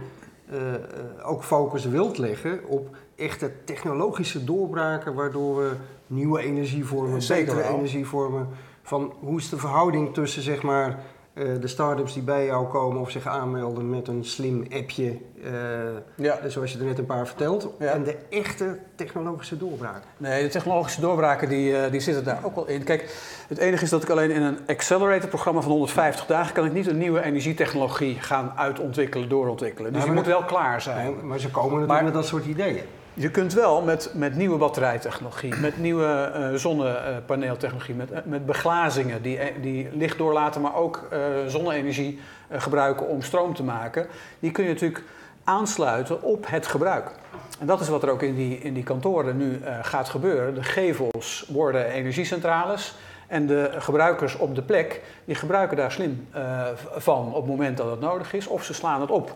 ook 1.23 1.43
focus 1.43 1.85
wilt 1.85 2.17
leggen 2.17 2.59
op 2.67 2.95
echte 3.15 3.51
technologische 3.63 4.43
doorbraken, 4.43 5.13
waardoor 5.13 5.57
we 5.57 5.71
nieuwe 6.07 6.41
energievormen, 6.41 7.19
betere 7.27 7.63
energievormen, 7.63 8.47
van 8.91 9.13
hoe 9.19 9.37
is 9.37 9.49
de 9.49 9.57
verhouding 9.57 10.13
tussen 10.13 10.41
zeg 10.41 10.61
maar 10.61 10.99
uh, 11.33 11.61
de 11.61 11.67
start-ups 11.67 12.13
die 12.13 12.23
bij 12.23 12.45
jou 12.45 12.67
komen 12.67 13.01
of 13.01 13.11
zich 13.11 13.27
aanmelden 13.27 13.89
met 13.89 14.07
een 14.07 14.25
slim 14.25 14.65
appje, 14.73 15.17
uh, 15.43 15.51
ja. 16.15 16.39
zoals 16.47 16.71
je 16.71 16.79
er 16.79 16.85
net 16.85 16.97
een 16.97 17.05
paar 17.05 17.27
vertelt, 17.27 17.69
ja. 17.79 17.91
en 17.91 18.03
de 18.03 18.17
echte 18.29 18.79
technologische 18.95 19.57
doorbraken. 19.57 20.09
Nee, 20.17 20.43
de 20.43 20.49
technologische 20.49 21.01
doorbraken 21.01 21.49
die, 21.49 21.71
uh, 21.71 21.91
die 21.91 21.99
zitten 21.99 22.23
daar 22.23 22.39
ook 22.43 22.55
wel 22.55 22.67
in. 22.67 22.83
Kijk, 22.83 23.15
het 23.47 23.57
enige 23.57 23.83
is 23.83 23.89
dat 23.89 24.03
ik 24.03 24.09
alleen 24.09 24.31
in 24.31 24.41
een 24.41 24.57
accelerator-programma 24.67 25.61
van 25.61 25.71
150 25.71 26.25
dagen 26.25 26.53
kan 26.53 26.65
ik 26.65 26.73
niet 26.73 26.87
een 26.87 26.97
nieuwe 26.97 27.23
energietechnologie 27.23 28.19
gaan 28.19 28.53
uitontwikkelen, 28.55 29.29
doorontwikkelen. 29.29 29.91
Dus 29.93 30.01
ja, 30.01 30.07
die 30.07 30.15
moet 30.15 30.25
wel 30.25 30.43
klaar 30.43 30.81
zijn. 30.81 31.27
maar 31.27 31.39
ze 31.39 31.49
komen 31.49 31.69
natuurlijk 31.79 31.93
maar, 31.93 32.03
met 32.03 32.13
dat 32.13 32.25
soort 32.25 32.45
ideeën. 32.45 32.85
Je 33.21 33.31
kunt 33.31 33.53
wel 33.53 33.81
met, 33.81 34.11
met 34.13 34.35
nieuwe 34.35 34.57
batterijtechnologie, 34.57 35.55
met 35.55 35.77
nieuwe 35.77 36.31
uh, 36.35 36.53
zonnepaneeltechnologie, 36.55 37.95
met, 37.95 38.25
met 38.25 38.45
beglazingen 38.45 39.21
die, 39.21 39.39
die 39.61 39.89
licht 39.93 40.17
doorlaten, 40.17 40.61
maar 40.61 40.75
ook 40.75 41.07
uh, 41.13 41.19
zonne-energie 41.47 42.19
gebruiken 42.51 43.07
om 43.07 43.21
stroom 43.21 43.55
te 43.55 43.63
maken. 43.63 44.07
Die 44.39 44.51
kun 44.51 44.63
je 44.63 44.69
natuurlijk 44.69 45.03
aansluiten 45.43 46.23
op 46.23 46.45
het 46.47 46.67
gebruik. 46.67 47.11
En 47.59 47.67
dat 47.67 47.79
is 47.79 47.87
wat 47.87 48.03
er 48.03 48.09
ook 48.09 48.21
in 48.21 48.35
die, 48.35 48.59
in 48.59 48.73
die 48.73 48.83
kantoren 48.83 49.37
nu 49.37 49.61
gaat 49.81 50.09
gebeuren. 50.09 50.53
De 50.53 50.63
gevels 50.63 51.45
worden 51.47 51.85
energiecentrales. 51.85 52.95
En 53.27 53.47
de 53.47 53.71
gebruikers 53.77 54.37
op 54.37 54.55
de 54.55 54.61
plek, 54.61 55.01
die 55.25 55.35
gebruiken 55.35 55.77
daar 55.77 55.91
slim 55.91 56.27
van 56.95 57.27
op 57.27 57.41
het 57.41 57.51
moment 57.51 57.77
dat 57.77 57.91
het 57.91 57.99
nodig 57.99 58.33
is, 58.33 58.47
of 58.47 58.63
ze 58.63 58.73
slaan 58.73 59.01
het 59.01 59.11
op. 59.11 59.35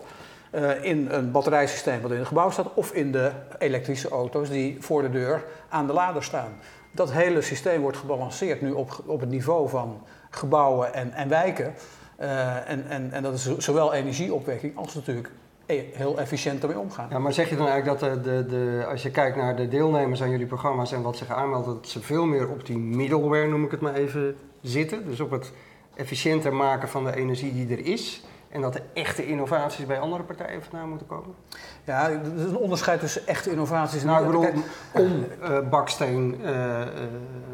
Uh, 0.56 0.84
in 0.84 1.08
een 1.12 1.32
batterijsysteem 1.32 2.02
wat 2.02 2.12
in 2.12 2.18
het 2.18 2.28
gebouw 2.28 2.50
staat 2.50 2.74
of 2.74 2.92
in 2.92 3.12
de 3.12 3.32
elektrische 3.60 4.10
auto's 4.10 4.50
die 4.50 4.78
voor 4.80 5.02
de 5.02 5.10
deur 5.10 5.44
aan 5.70 5.88
de 5.88 5.94
lader 5.94 6.24
staan. 6.24 6.52
Dat 6.92 7.12
hele 7.12 7.42
systeem 7.42 7.82
wordt 7.82 7.98
gebalanceerd 7.98 8.62
nu 8.62 8.72
op, 8.72 9.04
op 9.06 9.20
het 9.20 9.30
niveau 9.30 9.70
van 9.70 10.02
gebouwen 10.30 10.94
en, 10.94 11.14
en 11.14 11.30
wijken. 11.30 11.74
Uh, 12.20 12.70
en, 12.70 12.88
en, 12.90 13.12
en 13.12 13.24
dat 13.24 13.34
is 13.34 13.58
zowel 13.58 13.94
energieopwekking 13.94 14.78
als 14.78 14.94
natuurlijk 14.94 15.30
e-, 15.66 15.84
heel 15.94 16.20
efficiënt 16.20 16.62
ermee 16.62 16.80
omgaan. 16.80 17.08
Ja, 17.10 17.20
maar 17.20 17.34
zeg 17.34 17.50
je 17.50 17.56
dan 17.56 17.68
eigenlijk 17.68 18.00
dat 18.00 18.14
de, 18.14 18.22
de, 18.22 18.46
de, 18.46 18.86
als 18.90 19.04
je 19.04 19.12
kijkt 19.12 19.38
naar 19.38 19.56
de 19.56 19.68
deelnemers 19.68 20.22
aan 20.22 20.30
jullie 20.30 20.46
programma's 20.46 20.92
en 20.92 21.02
wat 21.02 21.18
zich 21.18 21.30
aanmeldt, 21.30 21.66
dat 21.66 21.88
ze 21.88 22.02
veel 22.02 22.26
meer 22.26 22.50
op 22.50 22.66
die 22.66 22.78
middleware, 22.78 23.48
noem 23.48 23.66
ik 23.66 23.72
het 23.72 23.82
maar 23.82 23.96
even, 23.96 24.36
zitten? 24.62 25.06
Dus 25.06 25.20
op 25.20 25.32
het 25.32 25.52
efficiënter 25.96 26.54
maken 26.54 26.90
van 26.90 27.04
de 27.04 27.16
energie 27.16 27.54
die 27.54 27.78
er 27.78 27.86
is. 27.86 28.24
En 28.56 28.62
dat 28.62 28.76
er 28.76 28.82
echte 28.94 29.26
innovaties 29.26 29.86
bij 29.86 30.00
andere 30.00 30.24
partijen 30.24 30.64
vandaan 30.64 30.90
moeten 30.90 31.08
komen? 31.08 31.36
Ja, 31.84 32.10
er 32.10 32.22
is 32.36 32.44
een 32.44 32.58
onderscheid 32.58 33.00
tussen 33.00 33.28
echte 33.28 33.52
innovaties 33.52 34.02
en... 34.02 34.08
Nou, 34.08 34.20
ik 34.20 34.26
bedoel, 34.26 34.48
om 34.92 35.26
uh, 35.42 35.60
baksteen 35.70 36.40
uh, 36.42 36.50
uh, 36.50 36.78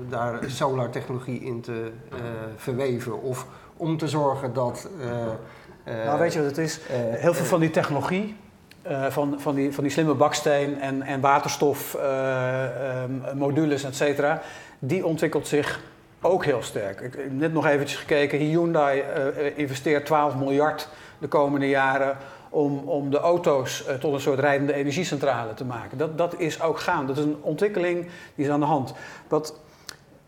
daar 0.10 0.40
solartechnologie 0.48 1.42
in 1.42 1.62
te 1.62 1.92
verweven. 2.56 3.22
Of 3.22 3.46
om 3.78 3.98
te 3.98 4.08
zorgen 4.08 4.54
dat... 4.54 4.90
nou, 6.06 6.20
weet 6.20 6.34
je 6.34 6.40
wat 6.40 6.48
het 6.48 6.58
is? 6.58 6.80
Heel 6.94 7.34
veel 7.34 7.46
van 7.46 7.60
die 7.60 7.72
technologie... 7.72 8.36
van, 9.10 9.40
van, 9.40 9.56
die, 9.56 9.74
van 9.74 9.84
die 9.84 9.94
slimme 9.94 10.14
baksteen 10.14 10.82
en, 10.82 11.02
en 11.02 11.22
waterstofmodules, 11.22 13.84
et 13.84 13.96
cetera... 13.96 14.42
die 14.80 15.06
ontwikkelt 15.06 15.48
zich 15.48 15.80
ook 16.22 16.46
heel 16.46 16.62
sterk. 16.62 17.00
Ik 17.00 17.14
heb 17.14 17.32
net 17.32 17.54
nog 17.54 17.66
eventjes 17.66 18.00
gekeken. 18.00 18.40
Hyundai 18.40 19.04
uh, 19.04 19.58
investeert 19.58 20.06
12 20.06 20.36
miljard 20.36 20.88
de 21.18 21.28
komende 21.28 21.70
jaren 21.70 22.18
om, 22.50 22.78
om 22.78 23.10
de 23.10 23.20
auto's 23.20 23.86
uh, 23.88 23.94
tot 23.94 24.14
een 24.14 24.20
soort 24.20 24.40
rijdende 24.40 24.74
energiecentrale 24.74 25.54
te 25.54 25.66
maken. 25.66 25.98
Dat, 25.98 26.18
dat 26.18 26.40
is 26.40 26.62
ook 26.62 26.80
gaan. 26.80 27.08
Dat 27.08 27.18
is 27.18 27.24
een 27.24 27.38
ontwikkeling 27.42 28.08
die 28.36 28.46
is 28.46 28.52
aan 28.52 28.60
de 28.60 28.66
hand. 28.66 28.94
Wat 29.28 29.60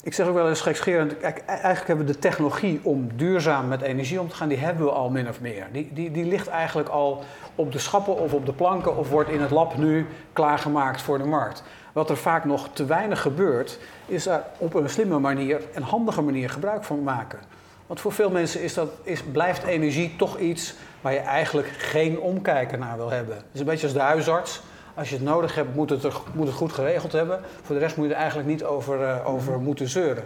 Ik 0.03 0.13
zeg 0.13 0.27
ook 0.27 0.33
wel 0.33 0.49
eens 0.49 0.61
gekscherend, 0.61 1.11
e- 1.11 1.33
eigenlijk 1.45 1.87
hebben 1.87 2.05
we 2.05 2.11
de 2.11 2.19
technologie 2.19 2.79
om 2.83 3.09
duurzaam 3.15 3.67
met 3.67 3.81
energie 3.81 4.19
om 4.19 4.29
te 4.29 4.35
gaan, 4.35 4.47
die 4.47 4.57
hebben 4.57 4.85
we 4.85 4.91
al 4.91 5.09
min 5.09 5.29
of 5.29 5.41
meer. 5.41 5.67
Die, 5.71 5.89
die, 5.93 6.11
die 6.11 6.25
ligt 6.25 6.47
eigenlijk 6.47 6.89
al 6.89 7.23
op 7.55 7.71
de 7.71 7.79
schappen 7.79 8.17
of 8.17 8.33
op 8.33 8.45
de 8.45 8.53
planken 8.53 8.97
of 8.97 9.09
wordt 9.09 9.29
in 9.29 9.41
het 9.41 9.51
lab 9.51 9.77
nu 9.77 10.05
klaargemaakt 10.33 11.01
voor 11.01 11.17
de 11.17 11.25
markt. 11.25 11.63
Wat 11.93 12.09
er 12.09 12.17
vaak 12.17 12.45
nog 12.45 12.69
te 12.73 12.85
weinig 12.85 13.21
gebeurt, 13.21 13.79
is 14.05 14.27
er 14.27 14.43
op 14.57 14.73
een 14.73 14.89
slimme 14.89 15.19
manier 15.19 15.61
en 15.73 15.81
handige 15.81 16.21
manier 16.21 16.49
gebruik 16.49 16.83
van 16.83 17.03
maken. 17.03 17.39
Want 17.87 17.99
voor 17.99 18.11
veel 18.11 18.29
mensen 18.29 18.61
is 18.61 18.73
dat, 18.73 18.89
is, 19.03 19.23
blijft 19.23 19.63
energie 19.63 20.15
toch 20.15 20.37
iets 20.37 20.75
waar 21.01 21.13
je 21.13 21.19
eigenlijk 21.19 21.67
geen 21.67 22.19
omkijken 22.19 22.79
naar 22.79 22.97
wil 22.97 23.09
hebben. 23.09 23.35
Het 23.35 23.45
is 23.51 23.59
een 23.59 23.65
beetje 23.65 23.85
als 23.85 23.95
de 23.95 24.01
huisarts. 24.01 24.61
Als 24.95 25.09
je 25.09 25.15
het 25.15 25.23
nodig 25.23 25.55
hebt, 25.55 25.75
moet 25.75 25.89
het, 25.89 26.03
moet 26.33 26.47
het 26.47 26.55
goed 26.55 26.73
geregeld 26.73 27.11
hebben. 27.11 27.39
Voor 27.61 27.75
de 27.75 27.81
rest 27.81 27.97
moet 27.97 28.07
je 28.07 28.13
er 28.13 28.19
eigenlijk 28.19 28.49
niet 28.49 28.63
over, 28.63 29.01
uh, 29.01 29.29
over 29.29 29.59
moeten 29.59 29.89
zeuren. 29.89 30.23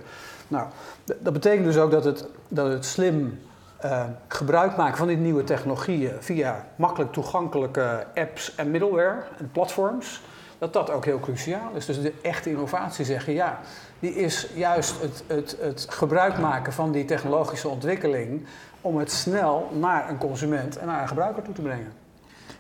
Nou, 0.48 0.68
dat 1.06 1.34
betekent 1.34 1.66
dus 1.66 1.78
ook 1.78 1.92
dat 1.92 2.04
het, 2.04 2.28
dat 2.48 2.72
het 2.72 2.86
slim 2.86 3.40
uh, 3.86 4.04
gebruik 4.28 4.78
maken 4.78 4.98
van 4.98 5.08
die 5.08 5.18
nieuwe 5.18 5.44
technologieën 5.44 6.12
via 6.20 6.66
makkelijk 6.76 7.12
toegankelijke 7.12 8.06
apps 8.16 8.56
en 8.56 8.72
middleware 8.72 9.24
en 9.38 9.50
platforms, 9.52 10.22
dat 10.58 10.74
dat 10.74 10.90
ook 10.90 11.06
heel 11.06 11.20
cruciaal 11.20 11.72
is. 11.76 11.86
Dus 11.86 12.02
de 12.02 12.14
echte 12.22 12.50
innovatie 12.50 13.06
zeggen 13.06 13.34
ja, 13.34 13.60
die 14.00 14.16
is 14.16 14.48
juist 14.54 15.02
het, 15.02 15.24
het, 15.28 15.58
het 15.60 15.86
gebruik 15.90 16.38
maken 16.38 16.74
van 16.74 16.92
die 16.92 17.06
technologische 17.06 17.68
ontwikkeling 17.68 18.46
om 18.82 18.98
het 18.98 19.12
snel 19.12 19.70
naar 19.74 20.10
een 20.10 20.18
consument 20.18 20.78
en 20.78 20.88
naar 20.88 21.02
een 21.02 21.08
gebruiker 21.08 21.44
toe 21.44 21.54
te 21.54 21.62
brengen. 21.62 21.94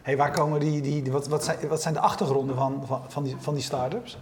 Hey, 0.02 0.18
waar 0.18 0.32
komen 0.32 0.60
die, 0.60 0.82
die, 0.82 1.12
wat, 1.12 1.28
wat, 1.28 1.44
zijn, 1.44 1.68
wat 1.68 1.82
zijn 1.82 1.94
de 1.94 2.00
achtergronden 2.00 2.56
van, 2.56 2.84
van, 2.86 3.02
van 3.08 3.24
die, 3.24 3.36
van 3.40 3.54
die 3.54 3.64
start-ups? 3.64 4.18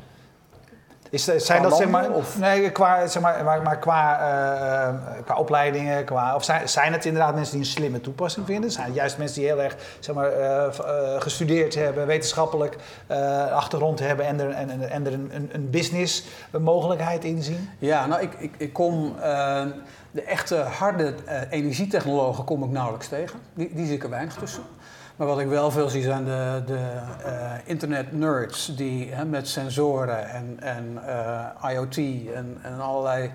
Is, 1.09 1.24
zijn 1.24 1.62
dat 1.62 1.77
zeg 1.77 1.89
maar, 1.89 2.09
of? 2.09 2.39
Nee, 2.39 2.71
qua, 2.71 3.07
zeg 3.07 3.21
maar, 3.21 3.43
maar, 3.43 3.62
maar 3.62 3.79
qua, 3.79 4.19
uh, 4.19 4.95
qua 5.25 5.35
opleidingen, 5.35 6.05
qua, 6.05 6.35
of 6.35 6.43
zijn, 6.43 6.69
zijn 6.69 6.93
het 6.93 7.05
inderdaad 7.05 7.35
mensen 7.35 7.51
die 7.51 7.65
een 7.65 7.71
slimme 7.71 8.01
toepassing 8.01 8.45
vinden? 8.45 8.71
Zijn 8.71 8.85
het 8.85 8.95
juist 8.95 9.17
mensen 9.17 9.39
die 9.39 9.50
heel 9.50 9.62
erg 9.62 9.75
zeg 10.00 10.15
maar, 10.15 10.39
uh, 10.39 10.67
uh, 10.79 11.21
gestudeerd 11.21 11.75
hebben, 11.75 12.07
wetenschappelijk 12.07 12.75
achtergrond 13.51 14.00
hebben 14.00 14.25
en 14.25 14.39
er, 14.39 14.50
en, 14.50 14.89
en 14.89 15.05
er 15.05 15.13
een, 15.13 15.29
een, 15.33 15.50
een 15.53 15.69
business 15.69 16.24
mogelijkheid 16.59 17.24
in 17.24 17.43
zien? 17.43 17.69
Ja, 17.79 18.05
nou 18.05 18.21
ik, 18.21 18.33
ik, 18.38 18.53
ik 18.57 18.74
kom 18.74 19.15
de 20.12 20.21
echte 20.21 20.55
harde 20.55 21.13
energietechnologen 21.50 22.43
kom 22.43 22.63
ik 22.63 22.69
nauwelijks 22.69 23.07
tegen. 23.07 23.39
Die, 23.53 23.74
die 23.74 23.85
zie 23.85 23.95
ik 23.95 24.03
er 24.03 24.09
weinig 24.09 24.33
tussen. 24.33 24.63
Maar 25.15 25.27
wat 25.27 25.39
ik 25.39 25.48
wel 25.48 25.72
veel 25.72 25.89
zie 25.89 26.01
zijn 26.01 26.25
de, 26.25 26.63
de 26.65 26.79
uh, 27.25 27.51
internet-nerds 27.65 28.75
die 28.75 29.13
hè, 29.13 29.25
met 29.25 29.48
sensoren 29.48 30.29
en, 30.29 30.57
en 30.60 31.00
uh, 31.63 31.72
IoT 31.72 31.98
en, 32.34 32.57
en 32.62 32.79
allerlei 32.79 33.31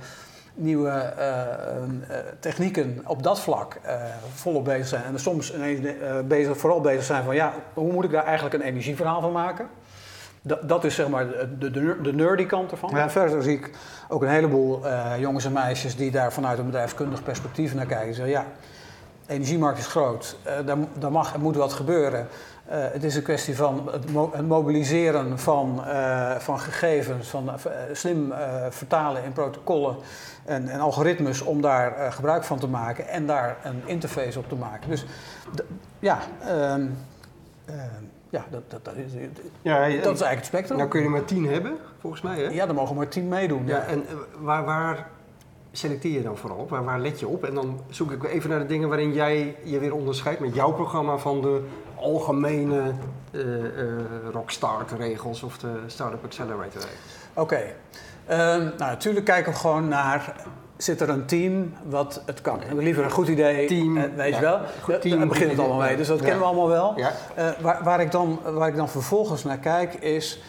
nieuwe 0.55 1.13
uh, 1.19 2.17
technieken 2.41 3.03
op 3.07 3.23
dat 3.23 3.41
vlak 3.41 3.81
volop 4.35 4.65
bezig 4.65 4.87
zijn. 4.87 5.03
En 5.05 5.21
soms 5.21 5.55
ineens 5.55 5.81
bezig, 6.25 6.57
vooral 6.57 6.81
bezig 6.81 7.05
zijn 7.05 7.25
van 7.25 7.35
ja, 7.35 7.53
hoe 7.75 7.93
moet 7.93 8.05
ik 8.05 8.11
daar 8.11 8.25
eigenlijk 8.25 8.55
een 8.55 8.69
energieverhaal 8.69 9.21
van 9.21 9.33
maken? 9.33 9.67
Dat, 10.43 10.69
dat 10.69 10.85
is 10.85 10.95
zeg 10.95 11.09
maar 11.09 11.27
de, 11.59 11.71
de, 11.71 11.97
de 12.03 12.13
nerdy 12.13 12.47
kant 12.47 12.71
ervan. 12.71 12.91
Ja. 12.95 13.11
Verder 13.11 13.43
zie 13.43 13.57
ik 13.57 13.71
ook 14.09 14.23
een 14.23 14.29
heleboel 14.29 14.83
jongens 15.19 15.45
en 15.45 15.53
meisjes 15.53 15.97
die 15.97 16.11
daar 16.11 16.33
vanuit 16.33 16.59
een 16.59 16.67
bedrijfskundig 16.67 17.23
perspectief 17.23 17.75
naar 17.75 17.87
kijken. 17.87 18.15
Zeggen, 18.15 18.33
ja, 18.33 18.47
de 19.31 19.37
energiemarkt 19.37 19.79
is 19.79 19.87
groot, 19.87 20.37
uh, 20.47 20.67
daar, 20.67 20.77
daar, 20.99 21.13
mag 21.13 21.35
en 21.35 21.41
moet 21.41 21.57
wat 21.57 21.73
gebeuren. 21.73 22.29
Uh, 22.69 22.77
het 22.93 23.05
is 23.05 23.17
een 23.17 23.23
kwestie 23.23 23.57
van 23.57 23.89
het, 23.93 24.13
mo 24.13 24.31
het 24.33 24.47
mobiliseren 24.47 25.39
van, 25.39 25.83
uh, 25.87 26.37
van 26.37 26.61
gegevens, 26.61 27.29
van 27.29 27.51
slim 27.93 28.33
vertalen 28.71 29.25
in 29.25 29.33
protocollen 29.33 29.97
en, 30.45 30.69
en 30.69 30.81
algoritmes 30.81 31.43
om 31.43 31.61
daar 31.61 32.13
gebruik 32.13 32.45
van 32.45 32.59
te 32.59 32.67
maken 32.67 33.09
en 33.09 33.27
daar 33.27 33.57
een 33.63 33.83
interface 33.85 34.39
op 34.39 34.49
te 34.49 34.55
maken. 34.55 34.91
Dus 34.91 35.05
ja, 35.99 36.19
ehm, 36.47 36.87
ja, 38.31 38.45
dat, 38.51 38.71
dat, 38.71 38.85
dat, 38.85 38.95
is, 38.97 39.13
ja, 39.63 39.79
dat 39.79 39.91
is 39.91 40.05
eigenlijk 40.05 40.37
het 40.37 40.45
spectrum. 40.45 40.77
Nou 40.77 40.89
kun 40.89 41.01
je 41.01 41.07
er 41.07 41.13
maar 41.13 41.25
tien 41.25 41.47
hebben, 41.47 41.77
volgens 42.01 42.23
mij. 42.23 42.37
Hè? 42.37 42.49
Ja, 42.49 42.69
er 42.69 42.75
mogen 42.75 42.97
maar 42.97 43.09
tien 43.09 43.29
meedoen. 43.29 43.67
Ja, 43.67 43.85
En 43.85 44.05
waar, 44.39 44.65
waar 44.65 45.07
selecteer 45.73 46.13
je 46.13 46.23
dan 46.23 46.37
vooral 46.37 46.59
op? 46.59 46.71
Waar, 46.71 46.85
waar, 46.85 47.01
let 47.01 47.21
je 47.21 47.29
op? 47.29 47.45
En 47.45 47.55
dan 47.55 47.81
zoek 47.89 48.11
ik 48.11 48.25
even 48.25 48.51
naar 48.51 48.59
de 48.59 48.67
dingen 48.67 48.89
waarin 48.89 49.13
jij 49.13 49.57
je 49.63 49.79
weer 49.79 49.95
onderscheidt 49.95 50.41
met 50.41 50.55
jouw 50.55 50.73
programma 50.73 51.17
van 51.17 51.41
de 51.41 51.63
algemene 51.95 52.93
uh, 53.31 53.45
uh, 53.47 53.63
Rockstart 54.33 54.91
regels 54.91 55.43
of 55.43 55.59
de 55.59 55.73
Startup 55.87 56.25
Accelerator 56.25 56.81
regels. 56.81 57.29
Oké. 57.35 57.41
Okay. 57.41 57.75
Uh, 58.31 58.37
nou, 58.57 58.79
natuurlijk 58.79 59.27
kijken 59.27 59.53
we 59.53 59.59
gewoon 59.59 59.89
naar 59.89 60.35
zit 60.77 61.01
er 61.01 61.09
een 61.09 61.27
team 61.27 61.73
wat 61.85 62.23
het 62.27 62.41
kan. 62.41 62.61
Liever 62.73 63.05
een 63.05 63.11
goed 63.11 63.29
idee, 63.29 63.67
team, 63.67 63.97
uh, 63.97 64.05
weet 64.17 64.35
je 64.35 64.41
wel. 64.41 64.61
Goed 64.83 65.01
team, 65.01 65.19
Daar 65.19 65.29
begint 65.29 65.51
het 65.51 65.61
allemaal 65.61 65.79
mee, 65.79 65.97
dus 65.97 66.07
dat 66.07 66.19
ja. 66.19 66.23
kennen 66.23 66.41
we 66.41 66.47
allemaal 66.47 66.69
wel. 66.69 66.99
Ja. 66.99 67.13
Waar, 67.61 67.85
waar, 67.85 68.01
ik 68.01 68.11
dan, 68.11 68.41
waar 68.45 68.69
ik 68.69 68.77
dan 68.77 68.89
vervolgens 68.89 69.45
naar 69.45 69.59
kijk 69.59 69.95
is... 69.95 70.43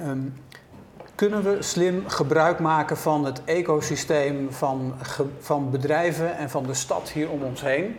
Um, 0.00 0.34
kunnen 1.14 1.42
we 1.42 1.62
slim 1.62 2.08
gebruik 2.08 2.58
maken 2.58 2.96
van 2.96 3.24
het 3.24 3.44
ecosysteem 3.44 4.52
van, 4.52 4.94
van 5.38 5.70
bedrijven 5.70 6.36
en 6.36 6.50
van 6.50 6.66
de 6.66 6.74
stad 6.74 7.10
hier 7.10 7.30
om 7.30 7.42
ons 7.42 7.60
heen. 7.60 7.96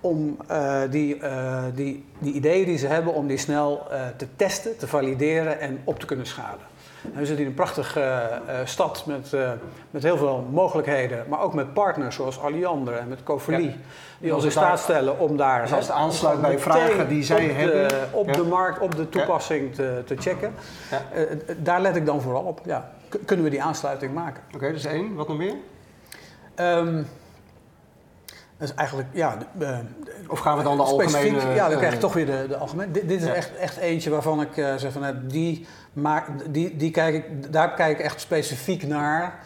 Om 0.00 0.36
uh, 0.50 0.80
die, 0.90 1.16
uh, 1.16 1.64
die, 1.74 2.04
die 2.18 2.32
ideeën 2.32 2.64
die 2.64 2.78
ze 2.78 2.86
hebben, 2.86 3.14
om 3.14 3.26
die 3.26 3.36
snel 3.36 3.86
uh, 3.90 4.06
te 4.16 4.26
testen, 4.36 4.78
te 4.78 4.86
valideren 4.86 5.60
en 5.60 5.80
op 5.84 6.00
te 6.00 6.06
kunnen 6.06 6.26
schalen. 6.26 6.64
En 7.14 7.20
we 7.20 7.26
zitten 7.26 7.44
in 7.44 7.50
een 7.50 7.56
prachtige 7.56 8.40
stad 8.64 9.06
met, 9.06 9.32
met 9.90 10.02
heel 10.02 10.16
veel 10.16 10.46
mogelijkheden, 10.50 11.24
maar 11.28 11.40
ook 11.40 11.54
met 11.54 11.74
partners 11.74 12.16
zoals 12.16 12.40
Alliander 12.40 12.94
en 12.94 13.08
met. 13.08 13.20
Ja. 13.46 13.58
Die 14.18 14.34
ons 14.34 14.44
in 14.44 14.50
staat 14.50 14.78
stellen 14.78 15.18
om 15.18 15.36
daar. 15.36 15.60
Als 15.60 15.70
het 15.70 15.90
aansluit 15.90 16.40
bij 16.40 16.58
vragen 16.58 17.08
die 17.08 17.22
zij 17.22 17.50
op 17.50 17.56
hebben. 17.56 17.88
De, 17.88 18.04
op 18.10 18.26
ja. 18.26 18.32
de 18.32 18.42
markt, 18.42 18.78
op 18.78 18.96
de 18.96 19.08
toepassing 19.08 19.74
te, 19.74 20.02
te 20.06 20.16
checken. 20.16 20.54
daar 21.56 21.80
let 21.80 21.96
ik 21.96 22.06
dan 22.06 22.20
vooral 22.20 22.42
op. 22.42 22.60
Ja. 22.64 22.90
Kunnen 23.24 23.44
we 23.44 23.50
die 23.50 23.62
aansluiting 23.62 24.14
maken? 24.14 24.42
Oké, 24.46 24.56
okay, 24.56 24.72
dus 24.72 24.84
één. 24.84 25.14
Wat 25.14 25.28
nog 25.28 25.36
meer? 25.36 25.54
Um, 26.56 27.06
dat 28.58 28.68
is 28.68 28.74
eigenlijk, 28.74 29.08
ja... 29.12 29.36
Of 30.28 30.38
gaan 30.38 30.56
we 30.56 30.62
dan 30.62 30.76
de 30.76 30.82
algemene... 30.82 31.54
Ja, 31.54 31.68
dan 31.68 31.78
krijg 31.78 31.92
je 31.92 31.98
toch 31.98 32.12
weer 32.12 32.26
de, 32.26 32.44
de 32.48 32.56
algemene. 32.56 32.92
Dit, 32.92 33.08
dit 33.08 33.20
is 33.20 33.26
ja. 33.26 33.34
echt, 33.34 33.56
echt 33.56 33.76
eentje 33.76 34.10
waarvan 34.10 34.40
ik 34.40 34.56
uh, 34.56 34.74
zeg 34.74 34.92
van, 34.92 35.04
uh, 35.04 35.08
die, 35.22 35.66
maak, 35.96 36.28
die, 36.48 36.76
die 36.76 36.90
kijk 36.90 37.14
ik, 37.14 37.52
daar 37.52 37.74
kijk 37.74 37.98
ik 37.98 38.04
echt 38.04 38.20
specifiek 38.20 38.86
naar... 38.86 39.38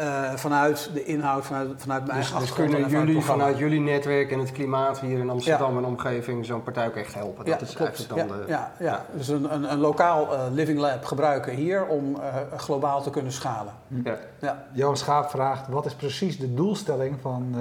Uh, 0.00 0.34
vanuit 0.34 0.90
de 0.94 1.04
inhoud, 1.04 1.44
vanuit, 1.44 1.68
vanuit 1.76 2.06
mijn 2.06 2.18
dus, 2.18 2.38
dus 2.38 2.52
kunnen 2.52 2.88
jullie 2.88 3.20
vanuit 3.20 3.58
jullie 3.58 3.80
netwerk 3.80 4.30
en 4.30 4.38
het 4.38 4.52
klimaat 4.52 5.00
hier 5.00 5.18
in 5.18 5.30
Amsterdam 5.30 5.72
ja. 5.72 5.78
en 5.78 5.84
omgeving 5.84 6.46
zo'n 6.46 6.62
partij 6.62 6.86
ook 6.86 6.94
echt 6.94 7.14
helpen? 7.14 7.44
Dat 7.44 7.60
ja, 7.60 7.66
is 7.66 7.74
klopt. 7.74 7.96
eigenlijk 7.96 8.28
dan 8.28 8.38
ja, 8.38 8.44
de... 8.44 8.52
Ja, 8.52 8.72
ja. 8.78 9.04
dus 9.12 9.28
een, 9.28 9.54
een, 9.54 9.72
een 9.72 9.78
lokaal 9.78 10.32
uh, 10.32 10.40
living 10.50 10.78
lab 10.78 11.04
gebruiken 11.04 11.54
hier 11.54 11.86
om 11.86 12.16
uh, 12.16 12.58
globaal 12.58 13.02
te 13.02 13.10
kunnen 13.10 13.32
schalen. 13.32 13.72
Ja. 14.04 14.16
Ja. 14.38 14.64
Johan 14.72 14.96
Schaap 14.96 15.30
vraagt, 15.30 15.68
wat 15.68 15.86
is 15.86 15.94
precies 15.94 16.38
de 16.38 16.54
doelstelling 16.54 17.16
van, 17.20 17.54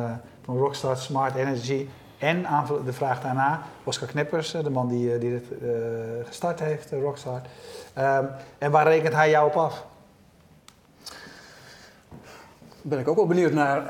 van 0.46 0.58
Rockstart 0.58 1.00
Smart 1.00 1.36
Energy? 1.36 1.88
En 2.18 2.46
de 2.86 2.94
vraag 2.94 3.22
daarna, 3.22 3.62
Oscar 3.84 4.08
Knippers, 4.08 4.52
de 4.52 4.70
man 4.70 4.88
die, 4.88 5.18
die 5.18 5.32
dit 5.32 5.46
gestart 6.26 6.60
heeft, 6.60 6.92
Rockstart. 6.92 7.48
Um, 7.98 8.30
en 8.58 8.72
waar 8.72 8.88
rekent 8.88 9.14
hij 9.14 9.30
jou 9.30 9.48
op 9.48 9.56
af? 9.56 9.86
Ben 12.90 13.00
ik 13.00 13.08
ook 13.08 13.16
wel 13.16 13.28
benieuwd 13.28 13.52
naar 13.52 13.82
uh, 13.82 13.90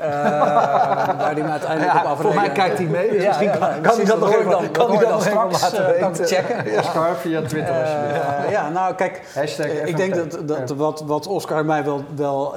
waar 1.22 1.34
die 1.34 1.44
me 1.44 1.50
uiteindelijk 1.50 1.92
ja, 1.92 1.98
op 1.98 2.06
afrekent. 2.06 2.34
Voor 2.34 2.42
mij 2.42 2.52
kijkt 2.52 2.78
hij 2.78 2.86
mee, 2.86 3.10
dus 3.10 3.22
ja, 3.22 3.28
misschien 3.28 3.48
ja, 3.48 3.56
kan, 3.56 3.80
kan 3.80 3.96
hij 3.96 4.04
dat 4.04 4.20
nog 4.20 4.34
even, 4.34 4.50
dan, 4.50 4.70
kan 4.70 4.90
hij 4.90 5.06
dat 5.06 5.22
straks 5.22 5.62
laten 5.62 5.80
uh, 5.80 6.06
weten. 6.06 6.26
checken. 6.26 6.70
Ja. 6.70 6.78
Oscar 6.78 7.16
via 7.16 7.42
Twitter 7.42 7.74
uh, 7.74 7.80
alsjeblieft. 7.80 8.50
Ja, 8.50 8.68
nou 8.68 8.94
kijk, 8.94 9.22
Hashtag 9.34 9.66
ik 9.66 9.96
denk 9.96 10.14
dat, 10.14 10.48
dat 10.48 10.70
wat, 10.70 11.02
wat 11.06 11.26
Oscar 11.26 11.58
en 11.58 11.66
mij 11.66 11.84
wel, 11.84 12.04
wel 12.16 12.54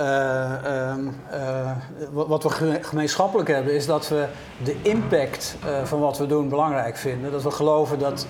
wat 2.12 2.43
we 2.43 2.50
gemeenschappelijk 2.81 3.50
hebben, 3.50 3.74
is 3.74 3.86
dat 3.86 4.07
we 4.07 4.25
de 4.63 4.75
impact 4.81 5.55
van 5.83 6.00
wat 6.00 6.17
we 6.17 6.25
doen 6.25 6.50
belangrijk 6.50 6.98
vinden. 6.98 7.31
Dat 7.31 7.43
we 7.43 7.51
geloven 7.51 8.00
dat 8.00 8.25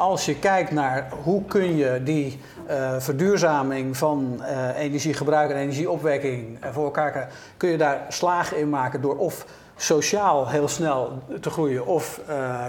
als 0.00 0.24
je 0.24 0.38
kijkt 0.38 0.70
naar 0.70 1.08
hoe 1.22 1.44
kun 1.44 1.76
je 1.76 2.02
die 2.02 2.40
uh, 2.70 2.94
verduurzaming 2.98 3.96
van 3.96 4.40
uh, 4.40 4.78
energiegebruik 4.78 5.50
en 5.50 5.56
energieopwekking 5.56 6.64
uh, 6.64 6.70
voor 6.72 6.84
elkaar 6.84 7.10
krijgen, 7.10 7.32
kun 7.56 7.68
je 7.68 7.76
daar 7.76 8.04
slagen 8.08 8.58
in 8.58 8.68
maken 8.68 9.00
door 9.00 9.16
of 9.16 9.46
sociaal 9.76 10.48
heel 10.48 10.68
snel 10.68 11.22
te 11.40 11.50
groeien 11.50 11.86
of 11.86 12.20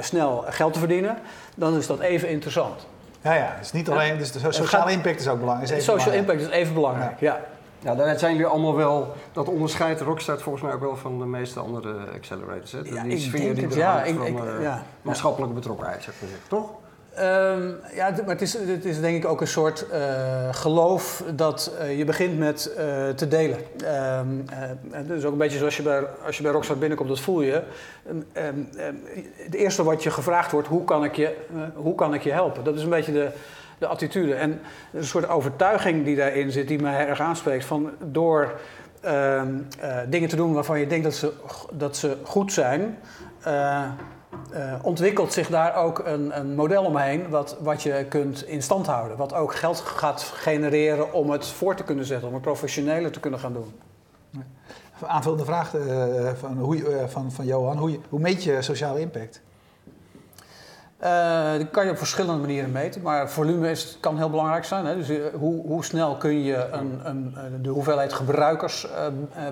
snel 0.01 0.43
geld 0.47 0.73
te 0.73 0.79
verdienen, 0.79 1.17
dan 1.55 1.77
is 1.77 1.87
dat 1.87 1.99
even 1.99 2.29
interessant. 2.29 2.87
Ja, 3.21 3.33
ja, 3.33 3.55
dus 3.59 3.71
niet 3.71 3.89
alleen, 3.89 4.17
dus 4.17 4.31
de 4.31 4.39
sociale 4.39 4.67
gaat, 4.67 4.89
impact 4.89 5.19
is 5.19 5.27
ook 5.27 5.39
belangrijk. 5.39 5.75
De 5.75 5.81
social 5.81 6.13
impact 6.13 6.41
is 6.41 6.49
even 6.49 6.73
belangrijk, 6.73 7.19
ja. 7.19 7.39
ja. 7.79 8.17
Zijn 8.17 8.31
jullie 8.31 8.47
allemaal 8.47 8.75
wel, 8.75 9.13
dat 9.31 9.47
onderscheidt 9.47 10.01
Rockstart 10.01 10.41
volgens 10.41 10.63
mij 10.63 10.73
ook 10.73 10.81
wel 10.81 10.95
van 10.95 11.19
de 11.19 11.25
meeste 11.25 11.59
andere 11.59 11.93
accelerators. 12.15 12.71
Hè? 12.71 12.79
Ja, 12.83 13.03
die 13.03 13.17
sfeer 13.17 13.55
die 13.55 13.75
ja, 13.75 14.03
ik, 14.03 14.15
van 14.15 14.25
ik, 14.25 14.37
ja, 14.61 14.83
maatschappelijke 15.01 15.55
betrokkenheid, 15.55 16.03
zeg 16.03 16.13
maar, 16.21 16.29
toch? 16.47 16.69
Ehm, 17.15 17.71
ja, 17.95 18.09
maar 18.09 18.27
het 18.27 18.41
is, 18.41 18.53
het 18.53 18.85
is 18.85 18.99
denk 18.99 19.23
ik 19.23 19.29
ook 19.29 19.41
een 19.41 19.47
soort 19.47 19.85
uh, 19.91 20.53
geloof 20.53 21.23
dat 21.35 21.71
uh, 21.81 21.97
je 21.97 22.05
begint 22.05 22.37
met 22.37 22.71
uh, 22.77 23.09
te 23.09 23.27
delen. 23.27 23.57
Um, 24.19 24.45
het 24.91 25.09
is 25.09 25.25
ook 25.25 25.31
een 25.31 25.37
beetje 25.37 25.57
zoals 25.57 25.77
je 25.77 25.83
bij, 25.83 26.03
als 26.25 26.37
je 26.37 26.43
bij 26.43 26.51
Rockstar 26.51 26.77
binnenkomt, 26.77 27.09
dat 27.09 27.19
voel 27.19 27.41
je. 27.41 27.63
Um, 28.33 28.69
het 29.35 29.53
eerste 29.53 29.83
wat 29.83 30.03
je 30.03 30.11
gevraagd 30.11 30.51
wordt, 30.51 30.67
hoe 30.67 30.83
kan 30.83 31.03
ik 31.03 31.15
je, 31.15 31.35
hoe 31.75 31.95
kan 31.95 32.13
ik 32.13 32.21
je 32.21 32.31
helpen? 32.31 32.63
Dat 32.63 32.75
is 32.75 32.83
een 32.83 32.89
beetje 32.89 33.11
de, 33.11 33.29
de 33.77 33.87
attitude. 33.87 34.33
En 34.33 34.61
een 34.93 35.05
soort 35.05 35.29
overtuiging 35.29 36.05
die 36.05 36.15
daarin 36.15 36.51
zit, 36.51 36.67
die 36.67 36.81
mij 36.81 37.07
erg 37.07 37.19
aanspreekt. 37.19 37.65
Van 37.65 37.89
door 37.99 38.59
dingen 40.07 40.29
te 40.29 40.35
doen 40.35 40.53
waarvan 40.53 40.79
je 40.79 40.87
denkt 40.87 41.03
dat 41.03 41.13
ze, 41.13 41.31
dat 41.71 41.97
ze 41.97 42.17
goed 42.23 42.53
zijn 42.53 42.97
uh, 44.53 44.73
ontwikkelt 44.81 45.33
zich 45.33 45.47
daar 45.47 45.75
ook 45.75 45.99
een, 46.05 46.37
een, 46.39 46.55
model 46.55 46.83
omheen 46.83 47.29
wat, 47.29 47.57
wat 47.59 47.83
je 47.83 48.05
kunt 48.09 48.47
in 48.47 48.63
stand 48.63 48.87
houden. 48.87 49.17
Wat 49.17 49.33
ook 49.33 49.55
geld 49.55 49.79
gaat 49.79 50.21
genereren 50.21 51.13
om 51.13 51.29
het 51.29 51.47
voor 51.47 51.75
te 51.75 51.83
kunnen 51.83 52.05
zetten, 52.05 52.27
om 52.27 52.33
het 52.33 52.43
professioneler 52.43 53.11
te 53.11 53.19
kunnen 53.19 53.39
gaan 53.39 53.53
doen. 53.53 53.73
Aanvullende 55.05 55.45
vraag 55.45 55.73
uh, 55.75 56.29
van, 56.39 56.57
hoe, 56.57 56.75
uh, 56.75 57.03
van, 57.07 57.31
van 57.31 57.45
Johan. 57.45 57.77
Hoe, 57.77 57.99
hoe 58.09 58.19
meet 58.19 58.43
je 58.43 58.61
sociale 58.61 58.99
impact? 58.99 59.41
dat 61.57 61.69
kan 61.71 61.85
je 61.85 61.91
op 61.91 61.97
verschillende 61.97 62.41
manieren 62.41 62.71
meten, 62.71 63.01
maar 63.01 63.29
volume 63.29 63.69
is, 63.69 63.97
kan 63.99 64.17
heel 64.17 64.29
belangrijk 64.29 64.65
zijn. 64.65 64.85
Hè? 64.85 64.95
Dus 64.95 65.07
hoe, 65.33 65.67
hoe, 65.67 65.83
snel 65.83 66.17
kun 66.17 66.43
je 66.43 66.67
een, 66.71 66.99
een, 67.03 67.35
de 67.61 67.69
hoeveelheid 67.69 68.13
gebruikers 68.13 68.87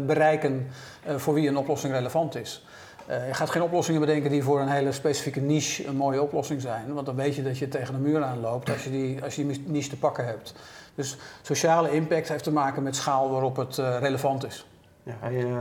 bereiken 0.06 0.68
voor 1.16 1.34
wie 1.34 1.48
een 1.48 1.58
oplossing 1.58 1.94
relevant 1.94 2.36
is? 2.36 2.64
Uh, 3.10 3.28
je 3.28 3.34
gaat 3.34 3.50
geen 3.50 3.62
oplossingen 3.62 4.00
bedenken 4.00 4.30
die 4.30 4.44
voor 4.44 4.60
een 4.60 4.68
hele 4.68 4.92
specifieke 4.92 5.40
niche 5.40 5.88
een 5.88 5.96
mooie 5.96 6.22
oplossing 6.22 6.62
zijn. 6.62 6.94
Want 6.94 7.06
dan 7.06 7.16
weet 7.16 7.36
je 7.36 7.44
dat 7.44 7.58
je 7.58 7.68
tegen 7.68 7.94
de 7.94 8.00
muur 8.00 8.24
aanloopt 8.24 8.70
als 8.70 8.84
je 8.84 8.90
die, 8.90 9.24
als 9.24 9.36
je 9.36 9.48
die 9.48 9.64
niche 9.68 9.90
te 9.90 9.98
pakken 9.98 10.26
hebt. 10.26 10.54
Dus 10.96 11.18
sociale 11.42 11.92
impact 11.92 12.30
heeft 12.30 12.44
te 12.44 12.52
maken 12.52 12.84
met 12.84 12.96
schaal 12.96 13.32
waarop 13.32 13.56
het 13.56 13.78
uh, 13.78 13.98
relevant 14.00 14.46
is. 14.46 14.68
Ja, 15.04 15.14
hij, 15.20 15.34
uh, 15.34 15.58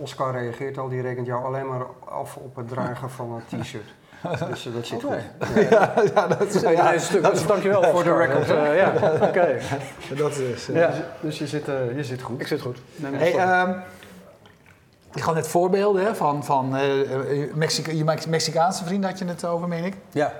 Oscar 0.00 0.32
reageert 0.32 0.78
al, 0.78 0.88
die 0.88 1.02
rekent 1.02 1.26
jou 1.26 1.44
alleen 1.44 1.66
maar 1.66 1.82
af 2.04 2.36
op 2.36 2.56
het 2.56 2.68
dragen 2.68 3.10
van 3.10 3.42
een 3.50 3.60
t-shirt. 3.60 3.94
Dus 4.50 4.68
dat 4.74 4.86
zit 4.86 5.04
okay. 5.04 5.24
goed. 5.38 5.68
Ja, 5.70 5.94
ja, 6.14 6.26
dat 6.26 6.54
is, 6.54 6.60
ja, 6.60 6.94
een 6.94 7.00
stuk. 7.00 7.30
Dus 7.30 7.46
dankjewel 7.46 7.82
voor 7.82 8.04
de 8.04 8.16
record. 8.16 8.46
ja, 8.76 8.92
oké. 9.14 9.24
Okay. 9.24 9.60
Dat 10.16 10.36
is, 10.36 10.66
ja. 10.66 10.86
dus, 10.86 10.98
dus 11.20 11.38
je, 11.38 11.46
zit, 11.46 11.66
je 11.96 12.04
zit 12.04 12.22
goed. 12.22 12.40
Ik 12.40 12.46
zit 12.46 12.60
goed. 12.60 12.78
Nee, 12.96 13.14
hey, 13.14 13.82
gaf 15.10 15.34
net 15.34 15.48
voorbeelden 15.48 16.04
hè, 16.04 16.14
van, 16.14 16.44
van 16.44 16.76
uh, 16.76 17.54
Mexica, 17.54 17.92
je 17.92 18.04
Mexicaanse 18.28 18.84
vrienden 18.84 19.10
had 19.10 19.18
je 19.18 19.24
het 19.24 19.44
over, 19.44 19.68
meen 19.68 19.84
ik. 19.84 19.96
Ja. 20.10 20.32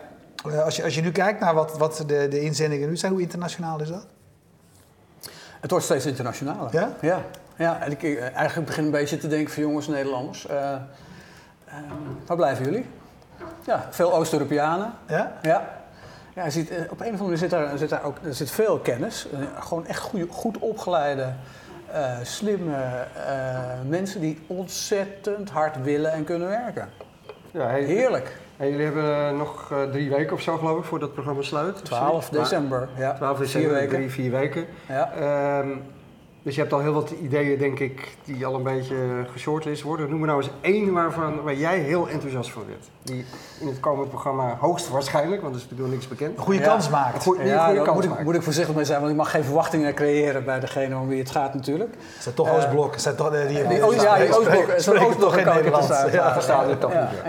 Uh, 0.46 0.64
als, 0.64 0.76
je, 0.76 0.84
als 0.84 0.94
je 0.94 1.00
nu 1.00 1.12
kijkt 1.12 1.40
naar 1.40 1.54
wat, 1.54 1.78
wat 1.78 2.04
de, 2.06 2.28
de 2.28 2.40
inzendingen 2.40 2.88
nu 2.88 2.96
zijn, 2.96 3.12
hoe 3.12 3.20
internationaal 3.20 3.80
is 3.80 3.88
dat? 3.88 4.06
Het 5.60 5.70
wordt 5.70 5.84
steeds 5.84 6.06
internationaler. 6.06 6.72
Ja? 6.72 6.92
Ja. 7.00 7.22
ja 7.56 7.80
en 7.80 7.90
ik, 7.90 8.18
eigenlijk 8.18 8.66
begin 8.66 8.84
een 8.84 8.90
beetje 8.90 9.18
te 9.18 9.28
denken 9.28 9.52
van 9.52 9.62
jongens 9.62 9.86
Nederlanders, 9.86 10.46
uh, 10.50 10.52
waar 12.26 12.36
blijven 12.36 12.64
jullie? 12.64 12.86
Ja, 13.64 13.88
veel 13.90 14.14
Oost-Europeanen. 14.14 14.92
Ja? 15.08 15.32
Ja. 15.42 15.78
Ja, 16.34 16.44
je 16.44 16.50
ziet, 16.50 16.70
op 16.70 16.76
een 16.78 16.90
of 16.90 16.98
andere 16.98 17.22
manier 17.22 17.38
zit 17.38 17.50
daar, 17.50 17.78
zit 17.78 17.88
daar 17.88 18.02
ook 18.02 18.16
zit 18.30 18.50
veel 18.50 18.78
kennis. 18.78 19.26
gewoon 19.58 19.86
echt 19.86 20.00
goede, 20.00 20.26
goed 20.30 20.58
opgeleide 20.58 21.32
uh, 21.94 22.16
slimme 22.23 22.76
uh, 23.16 23.88
mensen 23.88 24.20
die 24.20 24.38
ontzettend 24.47 25.50
hard 25.50 25.82
willen 25.82 26.12
en 26.12 26.25
kunnen 26.25 26.49
werken. 26.49 26.88
Ja, 27.50 27.66
hey, 27.66 27.82
Heerlijk. 27.82 28.36
Hey, 28.56 28.71
jullie 28.71 28.84
hebben 28.84 29.36
nog 29.36 29.71
uh, 29.73 29.82
drie 29.82 30.10
weken 30.10 30.32
of 30.32 30.41
zo, 30.41 30.56
geloof 30.56 30.78
ik, 30.78 30.84
voor 30.84 30.99
dat 30.99 31.12
programma 31.12 31.43
sluit. 31.43 31.84
12 31.84 32.28
december, 32.28 32.88
ja. 32.97 33.14
12 33.14 33.38
december, 33.38 33.71
vier 33.71 33.78
weken. 33.78 33.97
Drie, 33.97 34.10
vier 34.10 34.30
weken. 34.30 34.67
Ja. 34.88 35.58
Um, 35.58 35.82
dus 36.42 36.54
je 36.54 36.60
hebt 36.60 36.72
al 36.72 36.80
heel 36.80 36.92
wat 36.92 37.10
ideeën, 37.10 37.58
denk 37.58 37.78
ik, 37.78 38.16
die 38.24 38.46
al 38.46 38.54
een 38.54 38.62
beetje 38.62 38.96
geshortlist 39.32 39.82
worden. 39.82 40.10
Noem 40.10 40.18
maar 40.18 40.28
nou 40.28 40.42
eens 40.42 40.50
één 40.60 40.92
waarvan, 40.92 41.42
waar 41.42 41.54
jij 41.54 41.78
heel 41.78 42.08
enthousiast 42.08 42.50
voor 42.50 42.64
bent. 42.64 42.90
Die 43.02 43.24
in 43.60 43.66
het 43.66 43.80
komende 43.80 44.08
programma 44.08 44.56
hoogstwaarschijnlijk, 44.60 45.42
want 45.42 45.54
er 45.54 45.60
is 45.60 45.66
natuurlijk 45.66 45.94
niks 45.94 46.08
bekend. 46.08 46.36
Een 46.36 46.44
goede 46.44 46.60
kans 46.60 46.88
maakt. 46.88 47.14
Een 47.14 47.20
goede, 47.20 47.44
ja, 47.44 47.66
goede 47.66 47.82
kans 47.82 48.06
moet, 48.06 48.18
ik, 48.18 48.24
moet 48.24 48.34
ik 48.34 48.42
voorzichtig 48.42 48.74
mee 48.74 48.84
zijn, 48.84 48.98
want 48.98 49.10
ik 49.10 49.16
mag 49.16 49.30
geen 49.30 49.44
verwachtingen 49.44 49.94
creëren 49.94 50.44
bij 50.44 50.60
degene 50.60 50.96
om 50.96 51.08
wie 51.08 51.18
het 51.18 51.30
gaat 51.30 51.54
natuurlijk. 51.54 51.90
Het 51.90 52.22
zijn 52.22 52.34
toch 52.34 52.46
uh, 52.46 52.54
Oostblok. 52.54 52.92
Het 52.92 53.02
zijn 53.02 53.16
toch, 53.16 53.30
die, 53.30 53.46
die, 53.46 53.68
die, 53.68 54.00
ja, 54.00 54.16
die 54.16 54.36
Oostblok. 54.36 54.74
Zo'n 54.76 54.98
Oostblok 54.98 55.36
ik 55.36 55.74
het 55.74 55.84
staan. 55.84 56.12
Ja, 56.12 56.32
verstaan 56.32 56.68
het 56.68 56.80
toch 56.80 56.92
niet. 56.92 57.22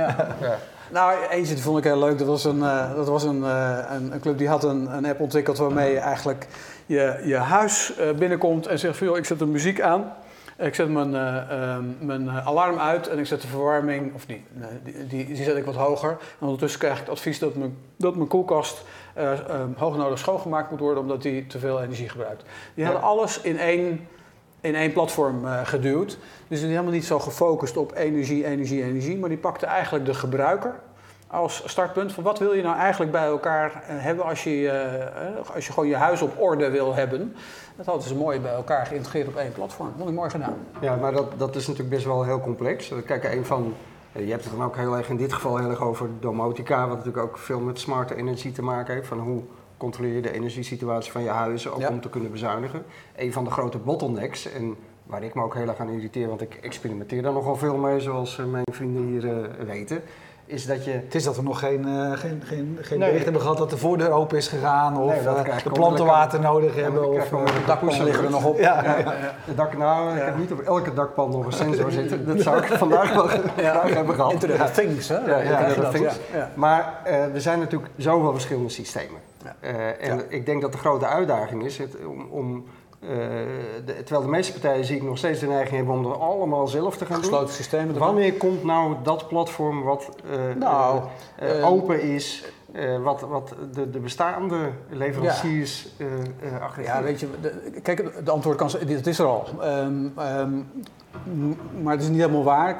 Nou, 0.92 1.18
eentje 1.30 1.58
vond 1.58 1.78
ik 1.78 1.84
heel 1.84 2.00
leuk. 2.00 2.18
Dat 2.18 2.28
was 2.28 2.44
een, 2.44 2.58
uh, 2.58 2.96
dat 2.96 3.08
was 3.08 3.24
een, 3.24 3.40
uh, 3.40 3.78
een, 3.90 4.14
een, 4.14 4.20
club 4.20 4.38
die 4.38 4.48
had 4.48 4.64
een, 4.64 4.96
een 4.98 5.06
app 5.06 5.20
ontwikkeld 5.20 5.58
waarmee 5.58 5.92
je 5.92 6.00
eigenlijk 6.00 6.48
je, 6.86 7.22
je 7.26 7.36
huis 7.36 7.94
uh, 8.00 8.12
binnenkomt 8.12 8.68
en 8.68 8.80
zegt 8.80 8.98
joh, 8.98 9.18
ik 9.18 9.26
zet 9.26 9.40
de 9.40 9.46
muziek 9.46 9.82
aan. 9.82 10.14
Ik 10.58 10.76
zet 10.76 10.90
mijn, 10.90 11.12
uh, 11.12 11.78
mijn 12.00 12.30
alarm 12.30 12.80
uit 12.80 13.08
en 13.08 13.20
ik 13.20 13.26
zet 13.26 13.42
de 13.42 13.48
verwarming, 13.48 14.14
of 14.14 14.26
die, 14.26 14.44
die, 14.84 15.08
die, 15.08 15.26
die, 15.26 15.44
zet 15.44 15.58
ik 15.58 15.66
wat 15.66 15.76
hoger. 15.76 16.10
En 16.10 16.18
ondertussen 16.46 16.80
krijg 16.80 16.94
ik 16.94 17.00
het 17.00 17.10
advies 17.10 17.40
dat 17.40 17.56
mijn, 17.56 17.78
dat 17.96 18.16
mijn 18.16 18.28
koelkast 18.28 18.84
uh, 19.18 19.32
hoog 19.76 19.98
nodig 19.98 20.20
schoongemaakt 20.20 20.72
moet 20.72 20.80
worden 20.80 21.04
omdat 21.04 21.22
die 21.22 21.48
te 21.48 21.60
veel 21.60 21.82
energie 21.82 22.10
gebruikt. 22.10 22.44
Die 22.74 22.84
ja. 22.84 22.92
hadden 22.92 23.10
alles 23.10 23.42
in 23.42 23.60
één, 23.60 24.08
in 24.62 24.76
één 24.76 24.94
platform 24.94 25.46
geduwd. 25.64 26.18
Dus 26.48 26.62
helemaal 26.62 26.92
niet 26.92 27.06
zo 27.06 27.20
gefocust 27.20 27.78
op 27.78 27.96
energie, 27.96 28.46
energie, 28.46 28.84
energie, 28.84 29.18
maar 29.18 29.30
die 29.30 29.38
pakte 29.38 29.66
eigenlijk 29.66 30.06
de 30.06 30.14
gebruiker 30.14 30.80
als 31.32 31.64
startpunt 31.66 32.14
van 32.14 32.24
wat 32.24 32.40
wil 32.40 32.54
je 32.54 32.62
nou 32.62 32.78
eigenlijk 32.78 33.12
bij 33.12 33.26
elkaar 33.26 33.72
eh, 33.72 33.80
hebben 33.88 34.26
als 34.26 34.44
je, 34.44 34.62
uh, 34.62 35.56
als 35.56 35.66
je 35.66 35.74
gewoon 35.74 35.90
je 35.90 35.96
huis 35.96 36.22
op 36.22 36.42
orde 36.42 36.70
wil 36.70 36.96
hebben. 36.96 37.36
Dat 37.76 37.86
hadden 37.86 38.08
ze 38.08 38.16
mooi 38.16 38.40
bij 38.40 38.54
elkaar 38.54 38.86
geïntegreerd 38.86 39.28
op 39.28 39.36
één 39.36 39.52
platform. 39.52 39.92
Vond 39.98 40.10
ik 40.10 40.16
mooi 40.16 40.30
gedaan. 40.30 40.58
Ja, 40.82 40.96
maar 40.96 41.12
dat, 41.12 41.40
dat 41.40 41.56
is 41.56 41.68
natuurlijk 41.68 41.96
best 41.96 42.06
wel 42.06 42.24
heel 42.24 42.42
complex. 42.42 42.94
Kijk, 43.06 43.24
een 43.24 43.46
van, 43.46 43.74
je 44.12 44.32
hebt 44.32 44.44
het 44.44 44.54
dan 44.54 44.66
ook 44.66 44.76
heel 44.76 44.98
erg 44.98 45.10
in 45.10 45.18
dit 45.18 45.34
geval 45.34 45.58
heel 45.58 45.70
erg 45.70 45.82
over 45.82 46.08
domotica, 46.20 46.88
wat 46.88 46.98
natuurlijk 46.98 47.24
ook 47.24 47.38
veel 47.38 47.60
met 47.60 47.80
smarte 47.80 48.16
energie 48.16 48.52
te 48.52 48.64
maken 48.64 48.94
heeft. 48.94 49.08
Van 49.08 49.20
hoe 49.20 49.42
controleer 49.82 50.16
je 50.16 50.22
de 50.22 50.34
energiesituatie 50.34 51.12
van 51.12 51.24
je 51.24 51.30
huis, 51.30 51.70
ook 51.70 51.90
om 51.90 52.02
te 52.02 52.10
kunnen 52.10 52.32
bezuinigen. 52.32 52.84
Een 53.16 53.34
van 53.34 53.44
de 53.44 53.52
grote 53.52 53.78
bottlenecks, 53.78 54.52
en 54.52 54.76
waar 55.04 55.24
ik 55.24 55.34
me 55.34 55.44
ook 55.44 55.56
heel 55.56 55.68
erg 55.68 55.80
aan 55.80 55.90
irriteer, 55.90 56.28
want 56.28 56.42
ik 56.42 56.54
experimenteer 56.62 57.22
daar 57.22 57.34
nogal 57.34 57.56
veel 57.56 57.78
mee, 57.78 58.00
zoals 58.00 58.36
mijn 58.36 58.66
vrienden 58.72 59.06
hier 59.06 59.50
weten 59.66 60.02
is 60.52 60.66
dat 60.66 60.86
je... 60.86 60.92
Het 60.92 61.16
is 61.16 61.24
dat 61.24 61.36
we 61.36 61.42
nog 61.42 61.60
geen, 61.60 61.88
uh, 61.88 62.12
geen, 62.12 62.42
geen, 62.46 62.78
geen 62.82 63.00
nee. 63.00 63.08
bericht 63.08 63.24
hebben 63.24 63.42
gehad 63.42 63.58
dat 63.58 63.70
de 63.70 63.78
voordeur 63.78 64.12
open 64.12 64.38
is 64.38 64.48
gegaan 64.48 64.98
of 64.98 65.14
nee, 65.14 65.24
uh, 65.24 65.64
de 65.64 65.70
planten 65.70 66.06
water 66.06 66.40
nodig 66.40 66.76
hebben 66.76 67.10
of 67.10 67.32
uh, 67.32 67.46
de 67.46 67.52
dakpannen 67.66 68.04
liggen 68.04 68.24
er 68.24 68.32
nog 68.32 68.46
op. 68.46 68.60
Ja, 68.72 68.84
ja, 68.84 68.98
ja. 68.98 69.14
De 69.46 69.56
dak, 69.56 69.78
nou, 69.78 70.16
ik 70.18 70.24
heb 70.24 70.38
niet 70.38 70.52
op 70.52 70.60
elke 70.60 70.94
dakpan 70.94 71.32
nog 71.32 71.46
een 71.46 71.52
sensor 71.52 71.92
zitten. 72.02 72.26
Dat 72.26 72.42
zou 72.42 72.58
ik 72.58 72.66
vandaag 72.66 73.14
wel 73.14 73.28
graag 73.28 73.94
hebben 73.94 74.16
gehad. 74.16 74.32
Internet 74.32 74.62
of 74.62 74.72
Things, 74.72 75.08
hè? 75.08 75.18
Ja, 75.18 75.38
Internet 75.38 75.86
of 75.86 75.92
Things. 75.94 76.20
Maar 76.54 77.02
er 77.06 77.42
zijn 77.42 77.60
natuurlijk 77.60 77.92
zoveel 77.98 78.32
verschillende 78.32 78.70
systemen. 78.70 79.31
En 80.00 80.26
ik 80.30 80.46
denk 80.46 80.62
dat 80.62 80.72
de 80.72 80.78
grote 80.78 81.06
uitdaging 81.06 81.66
is 81.66 81.78
het, 81.78 82.06
om, 82.06 82.28
om 82.30 82.66
uh, 83.04 83.10
de, 83.86 83.94
terwijl 84.04 84.22
de 84.22 84.32
meeste 84.32 84.52
partijen 84.52 84.86
zie 84.86 84.96
ik 84.96 85.04
nog 85.04 85.18
steeds 85.18 85.40
de 85.40 85.48
neiging 85.48 85.76
hebben 85.76 85.96
om 85.96 86.04
dat 86.04 86.20
allemaal 86.20 86.68
zelf 86.68 86.98
te 86.98 87.06
gaan 87.06 87.18
Gesloten 87.18 87.46
doen. 87.46 87.56
systemen. 87.56 87.98
Wanneer 87.98 88.34
komt 88.34 88.64
nou 88.64 88.96
dat 89.04 89.28
platform 89.28 89.84
wat 89.84 90.10
uh, 90.26 90.56
nou, 90.56 91.02
open 91.64 92.02
is, 92.02 92.44
wat, 93.04 93.22
wat 93.22 93.56
de, 93.74 93.90
de 93.90 94.00
bestaande 94.00 94.70
leveranciers 94.90 95.88
ja. 95.98 96.84
ja, 96.84 97.04
weet 97.04 97.20
je, 97.20 97.28
de, 97.42 97.80
kijk, 97.82 98.26
de 98.26 98.32
antwoord 98.32 98.58
kan 98.58 98.70
het 98.88 99.08
is 99.08 99.20
er 99.20 99.26
al. 99.26 99.48
Um, 99.64 100.14
um, 100.20 100.68
maar 101.82 101.94
het 101.94 102.02
is 102.02 102.10
niet 102.10 102.20
helemaal 102.20 102.44
waar. 102.44 102.78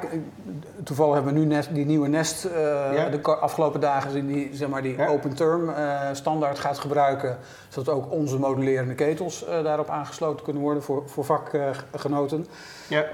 Toevallig 0.84 1.14
hebben 1.14 1.32
we 1.32 1.38
nu 1.38 1.44
Nest, 1.46 1.74
die 1.74 1.84
nieuwe 1.84 2.08
Nest 2.08 2.44
uh, 2.44 2.52
ja. 2.94 3.08
de 3.08 3.22
afgelopen 3.22 3.80
dagen 3.80 4.02
gezien 4.02 4.26
die, 4.26 4.50
zeg 4.52 4.68
maar, 4.68 4.82
die 4.82 4.96
ja. 4.96 5.06
open 5.06 5.34
term 5.34 5.68
uh, 5.68 6.00
standaard 6.12 6.58
gaat 6.58 6.78
gebruiken. 6.78 7.38
Zodat 7.68 7.94
ook 7.94 8.12
onze 8.12 8.38
modulerende 8.38 8.94
ketels 8.94 9.44
uh, 9.44 9.64
daarop 9.64 9.88
aangesloten 9.88 10.44
kunnen 10.44 10.62
worden 10.62 10.82
voor, 10.82 11.02
voor 11.06 11.24
vakgenoten. 11.24 12.46
Ja. 12.88 13.04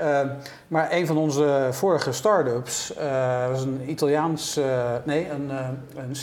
maar 0.68 0.92
een 0.92 1.06
van 1.06 1.16
onze 1.16 1.68
vorige 1.70 2.12
start-ups 2.12 2.94
was 3.50 3.62
een 3.62 3.82
Italiaans, 3.86 4.60
nee, 5.04 5.30
een, 5.30 5.50
een 5.96 6.16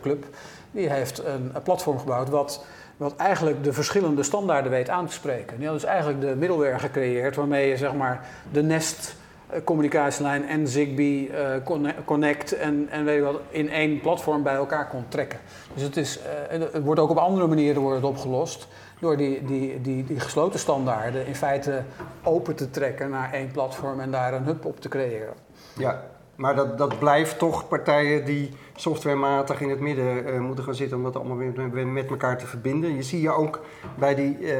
Club. 0.00 0.24
Die 0.70 0.90
heeft 0.90 1.24
een, 1.24 1.52
platform 1.62 1.98
gebouwd 1.98 2.28
wat 2.28 2.64
wat 2.96 3.16
eigenlijk 3.16 3.64
de 3.64 3.72
verschillende 3.72 4.22
standaarden 4.22 4.70
weet 4.70 4.88
aan 4.88 5.06
te 5.06 5.12
spreken. 5.12 5.56
Die 5.58 5.66
hadden 5.66 5.82
dus 5.82 5.90
eigenlijk 5.90 6.20
de 6.20 6.36
middleware 6.36 6.78
gecreëerd 6.78 7.36
waarmee 7.36 7.68
je 7.68 7.76
zeg 7.76 7.94
maar 7.94 8.28
de 8.52 8.62
Nest 8.62 9.14
eh, 9.46 9.60
communicatielijn 9.64 10.48
en 10.48 10.68
Zigbee 10.68 11.30
uh, 11.30 11.94
Connect 12.04 12.52
en, 12.52 12.88
en 12.90 13.04
weet 13.04 13.16
je 13.16 13.22
wat, 13.22 13.40
in 13.48 13.70
één 13.70 14.00
platform 14.00 14.42
bij 14.42 14.54
elkaar 14.54 14.88
kon 14.88 15.04
trekken. 15.08 15.38
Dus 15.74 15.82
het, 15.82 15.96
is, 15.96 16.18
uh, 16.18 16.60
het 16.72 16.84
wordt 16.84 17.00
ook 17.00 17.10
op 17.10 17.16
andere 17.16 17.46
manieren 17.46 17.82
wordt 17.82 17.96
het 17.96 18.06
opgelost 18.06 18.68
door 19.00 19.16
die, 19.16 19.44
die, 19.44 19.80
die, 19.80 20.04
die 20.04 20.20
gesloten 20.20 20.60
standaarden 20.60 21.26
in 21.26 21.34
feite 21.34 21.82
open 22.22 22.54
te 22.54 22.70
trekken 22.70 23.10
naar 23.10 23.32
één 23.32 23.50
platform 23.50 24.00
en 24.00 24.10
daar 24.10 24.34
een 24.34 24.44
hub 24.44 24.64
op 24.64 24.80
te 24.80 24.88
creëren. 24.88 25.34
Ja, 25.78 26.04
Maar 26.36 26.54
dat, 26.54 26.78
dat 26.78 26.98
blijft 26.98 27.38
toch 27.38 27.68
partijen 27.68 28.24
die 28.24 28.50
softwarematig 28.76 29.60
in 29.60 29.70
het 29.70 29.80
midden 29.80 30.26
eh, 30.26 30.40
moeten 30.40 30.64
gaan 30.64 30.74
zitten 30.74 30.96
om 30.96 31.02
dat 31.02 31.16
allemaal 31.16 31.36
weer 31.70 31.86
met 31.86 32.10
elkaar 32.10 32.38
te 32.38 32.46
verbinden. 32.46 32.94
Je 32.94 33.02
ziet 33.02 33.22
je 33.22 33.30
ook 33.30 33.60
bij 33.98 34.14
die 34.14 34.38
eh, 34.38 34.56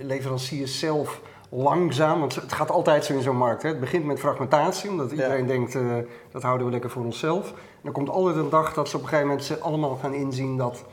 leveranciers 0.00 0.78
zelf 0.78 1.20
langzaam, 1.48 2.20
want 2.20 2.34
het 2.34 2.52
gaat 2.52 2.70
altijd 2.70 3.04
zo 3.04 3.12
in 3.12 3.22
zo'n 3.22 3.36
markt. 3.36 3.62
Hè. 3.62 3.68
Het 3.68 3.80
begint 3.80 4.04
met 4.04 4.18
fragmentatie, 4.18 4.90
omdat 4.90 5.10
iedereen 5.10 5.46
denkt 5.46 5.74
eh, 5.74 5.82
dat 6.30 6.42
houden 6.42 6.66
we 6.66 6.72
lekker 6.72 6.90
voor 6.90 7.04
onszelf. 7.04 7.50
En 7.50 7.82
er 7.82 7.92
komt 7.92 8.08
altijd 8.08 8.36
een 8.36 8.50
dag 8.50 8.74
dat 8.74 8.88
ze 8.88 8.96
op 8.96 9.02
een 9.02 9.08
gegeven 9.08 9.28
moment 9.28 9.46
ze 9.46 9.58
allemaal 9.58 9.96
gaan 9.96 10.14
inzien 10.14 10.56
dat 10.56 10.84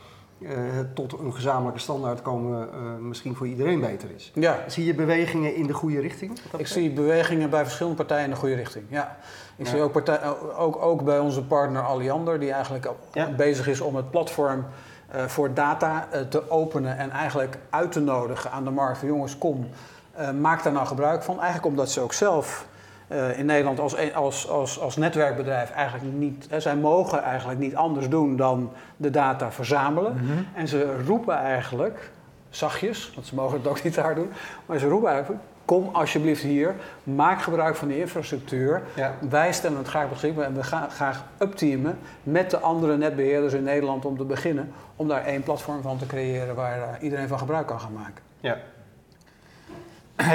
tot 0.94 1.20
een 1.20 1.34
gezamenlijke 1.34 1.80
standaard 1.80 2.22
komen 2.22 2.70
eh, 2.74 2.80
misschien 3.00 3.36
voor 3.36 3.48
iedereen 3.48 3.80
beter 3.80 4.10
is. 4.16 4.32
Ja, 4.36 4.60
Zie 4.68 4.86
je 4.86 4.94
bewegingen 4.96 5.56
in 5.56 5.68
de 5.68 5.74
goede 5.74 6.00
richting? 6.00 6.40
ik 6.58 6.68
zie 6.68 6.92
bewegingen 6.92 7.50
bij 7.50 7.64
verschillende 7.64 7.98
partijen 7.98 8.24
in 8.24 8.30
de 8.30 8.36
goede 8.36 8.56
richting. 8.56 8.86
Ja. 8.90 9.18
Ik 9.56 9.66
Ja. 9.66 9.72
zie 9.72 9.82
ook, 9.82 9.92
partij, 9.92 10.20
ook, 10.58 10.82
ook 10.82 11.04
bij 11.04 11.20
onze 11.20 11.44
partner 11.44 11.82
Alliander, 11.82 12.40
die 12.40 12.52
eigenlijk 12.52 12.90
Ja. 13.14 13.30
bezig 13.32 13.68
is 13.68 13.82
om 13.82 13.96
het 13.96 14.12
platform 14.12 14.66
eh, 15.08 15.26
voor 15.26 15.54
data 15.54 16.08
eh, 16.12 16.22
te 16.22 16.50
openen 16.52 16.98
en 16.98 17.10
eigenlijk 17.12 17.58
uit 17.70 17.92
te 17.92 18.00
nodigen 18.00 18.52
aan 18.52 18.64
de 18.64 18.70
markt 18.70 18.98
van 18.98 19.08
jongens, 19.08 19.38
kom, 19.38 19.68
eh, 20.12 20.32
maak 20.32 20.64
daar 20.64 20.74
nou 20.74 20.88
gebruik 20.88 21.24
van. 21.24 21.36
Eigenlijk 21.36 21.66
omdat 21.66 21.90
ze 21.92 22.00
ook 22.02 22.14
zelf 22.14 22.66
eh, 23.14 23.40
in 23.40 23.46
Nederland 23.46 23.80
als, 23.80 24.14
als, 24.14 24.50
als, 24.50 24.80
als 24.80 24.98
netwerkbedrijf 24.98 25.72
eigenlijk 25.72 26.18
niet, 26.18 26.46
hè, 26.50 26.60
zij 26.60 26.76
mogen 26.76 27.24
eigenlijk 27.24 27.60
niet 27.60 27.76
anders 27.76 28.10
doen 28.10 28.36
dan 28.36 28.72
de 28.98 29.10
data 29.10 29.52
verzamelen. 29.52 30.18
En 30.54 30.68
ze 30.68 31.04
roepen 31.06 31.38
eigenlijk, 31.38 32.12
zachtjes, 32.50 33.12
want 33.16 33.28
ze 33.28 33.36
mogen 33.36 33.58
het 33.58 33.68
ook 33.68 33.84
niet 33.84 33.96
hard 33.96 34.16
doen, 34.16 34.32
maar 34.66 34.80
ze 34.80 34.88
roepen 34.88 35.10
eigenlijk, 35.10 35.42
kom 35.66 35.90
alsjeblieft 35.92 36.42
hier, 36.42 36.76
maak 37.04 37.42
gebruik 37.42 37.76
van 37.76 37.88
die 37.88 38.00
infrastructuur. 38.00 38.82
Ja. 38.96 39.14
Wij 39.30 39.54
stellen 39.54 39.78
het 39.78 39.88
graag 39.88 40.10
beschikbaar 40.10 40.46
en 40.46 40.56
we 40.56 40.64
gaan 40.64 40.90
graag 40.90 41.24
upteamen 41.40 41.98
met 42.24 42.50
de 42.50 42.60
andere 42.60 42.98
netbeheerders 42.98 43.54
in 43.54 43.64
Nederland 43.64 44.06
om 44.06 44.18
te 44.18 44.24
beginnen, 44.24 44.72
om 44.96 45.08
daar 45.08 45.26
één 45.26 45.44
platform 45.44 45.82
van 45.82 45.98
te 45.98 46.06
creëren 46.06 46.56
waar 46.56 46.78
eh, 46.82 47.04
iedereen 47.04 47.28
van 47.28 47.40
gebruik 47.40 47.68
kan 47.68 47.80
gaan 47.80 47.94
maken. 47.94 48.24
Ja. 48.40 48.58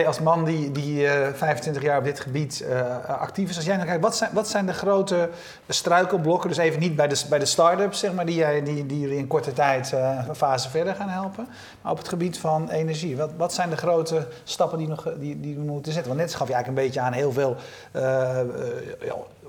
Als 0.06 0.20
man 0.20 0.44
die, 0.44 0.72
die 0.72 1.06
eh, 1.08 1.34
25 1.34 1.82
jaar 1.82 1.98
op 1.98 2.04
dit 2.04 2.20
gebied 2.20 2.60
eh, 2.60 2.80
actief 3.20 3.50
is, 3.50 3.56
als 3.56 3.64
jij 3.64 3.74
nou 3.74 3.86
kijkt, 3.86 4.02
wat 4.02 4.16
zijn, 4.16 4.30
wat 4.32 4.48
zijn 4.48 4.66
de 4.66 4.72
grote 4.72 5.28
struikelblokken? 5.68 6.48
Dus 6.48 6.58
even 6.58 6.80
niet 6.80 6.96
bij 6.96 7.08
de, 7.08 7.22
bij 7.28 7.38
de 7.38 7.44
start-ups, 7.44 7.98
zeg 7.98 8.12
maar, 8.12 8.26
die, 8.26 8.34
jij- 8.36 8.62
die, 8.62 8.86
die 8.86 9.00
jullie 9.00 9.18
in 9.18 9.26
korte 9.26 9.52
tijd 9.52 9.92
eh, 9.92 10.18
een 10.28 10.34
fase 10.34 10.70
verder 10.70 10.94
gaan 10.94 11.08
helpen. 11.08 11.48
Maar 11.82 11.92
op 11.92 11.98
het 11.98 12.08
gebied 12.08 12.38
van 12.38 12.70
energie, 12.70 13.16
wat, 13.16 13.30
wat 13.36 13.52
zijn 13.52 13.70
de 13.70 13.76
grote 13.76 14.26
stappen 14.44 14.78
die, 14.78 14.88
nog, 14.88 15.06
die, 15.18 15.40
die 15.40 15.54
we 15.54 15.60
moeten 15.60 15.92
zetten? 15.92 16.10
Want 16.14 16.24
net 16.26 16.34
gaf 16.34 16.48
je 16.48 16.54
eigenlijk 16.54 16.82
een 16.82 16.86
beetje 16.88 17.00
aan 17.06 17.12
heel 17.12 17.32
veel. 17.32 17.56
eh, 17.92 18.40
eh, 18.40 18.46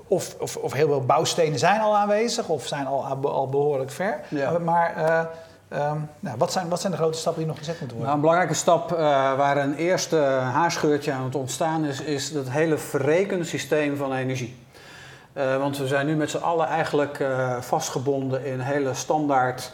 of, 0.08 0.34
of, 0.38 0.56
of 0.56 0.72
heel 0.72 0.86
veel 0.88 1.04
bouwstenen 1.04 1.58
zijn 1.58 1.80
al 1.80 1.96
aanwezig 1.96 2.48
of 2.48 2.66
zijn 2.66 2.86
al, 2.86 3.04
al 3.22 3.48
behoorlijk 3.48 3.90
ver. 3.90 4.20
Ja. 4.28 4.58
Maar 4.58 4.96
eh, 4.96 5.20
ehm, 5.70 5.98
nou, 6.20 6.36
wat, 6.38 6.52
zijn, 6.52 6.68
wat 6.68 6.80
zijn 6.80 6.92
de 6.92 6.98
grote 6.98 7.18
stappen 7.18 7.40
die 7.42 7.50
nog 7.50 7.58
gezet 7.58 7.80
moeten 7.80 7.96
Nou, 7.96 8.08
worden? 8.08 8.14
een 8.14 8.20
belangrijke 8.20 8.54
stap 8.54 8.92
eh, 8.92 8.98
waar 9.36 9.56
een 9.56 9.74
eerste 9.74 10.16
haarscheurtje 10.52 11.12
aan 11.12 11.24
het 11.24 11.34
ontstaan 11.34 11.84
is, 11.84 12.00
is 12.00 12.30
het 12.30 12.50
hele 12.50 12.78
verrekensysteem 12.78 13.96
van 13.96 14.12
energie. 14.14 14.56
Eh, 15.32 15.56
want 15.56 15.78
we 15.78 15.86
zijn 15.86 16.06
nu 16.06 16.16
met 16.16 16.30
z'n 16.30 16.36
allen 16.36 16.66
eigenlijk 16.66 17.20
eh, 17.20 17.60
vastgebonden 17.60 18.44
in 18.44 18.60
hele 18.60 18.94
standaard 18.94 19.72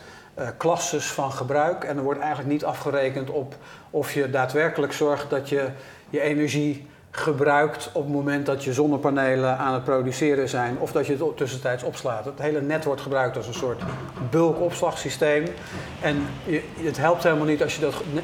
klasses 0.56 1.06
van 1.06 1.32
gebruik. 1.32 1.84
En 1.84 1.96
er 1.96 2.02
wordt 2.02 2.20
eigenlijk 2.20 2.50
niet 2.50 2.64
afgerekend 2.64 3.30
op 3.30 3.54
of 3.90 4.12
je 4.12 4.30
daadwerkelijk 4.30 4.92
zorgt 4.92 5.30
dat 5.30 5.48
je 5.48 5.68
je 6.10 6.20
energie 6.20 6.86
gebruikt 7.16 7.90
op 7.92 8.02
het 8.02 8.12
moment 8.12 8.46
dat 8.46 8.64
je 8.64 8.72
zonnepanelen 8.72 9.58
aan 9.58 9.74
het 9.74 9.84
produceren 9.84 10.48
zijn 10.48 10.78
of 10.78 10.92
dat 10.92 11.06
je 11.06 11.16
het 11.16 11.36
tussentijds 11.36 11.82
opslaat. 11.82 12.24
Het 12.24 12.38
hele 12.38 12.60
net 12.60 12.84
wordt 12.84 13.00
gebruikt 13.00 13.36
als 13.36 13.46
een 13.46 13.54
soort 13.54 13.82
bulkopslagsysteem. 14.30 15.44
En 16.00 16.26
het 16.80 16.96
helpt 16.96 17.22
helemaal 17.22 17.46
niet 17.46 17.62
als 17.62 17.74
je 17.74 17.80
dat 17.80 17.94
ne- 18.12 18.22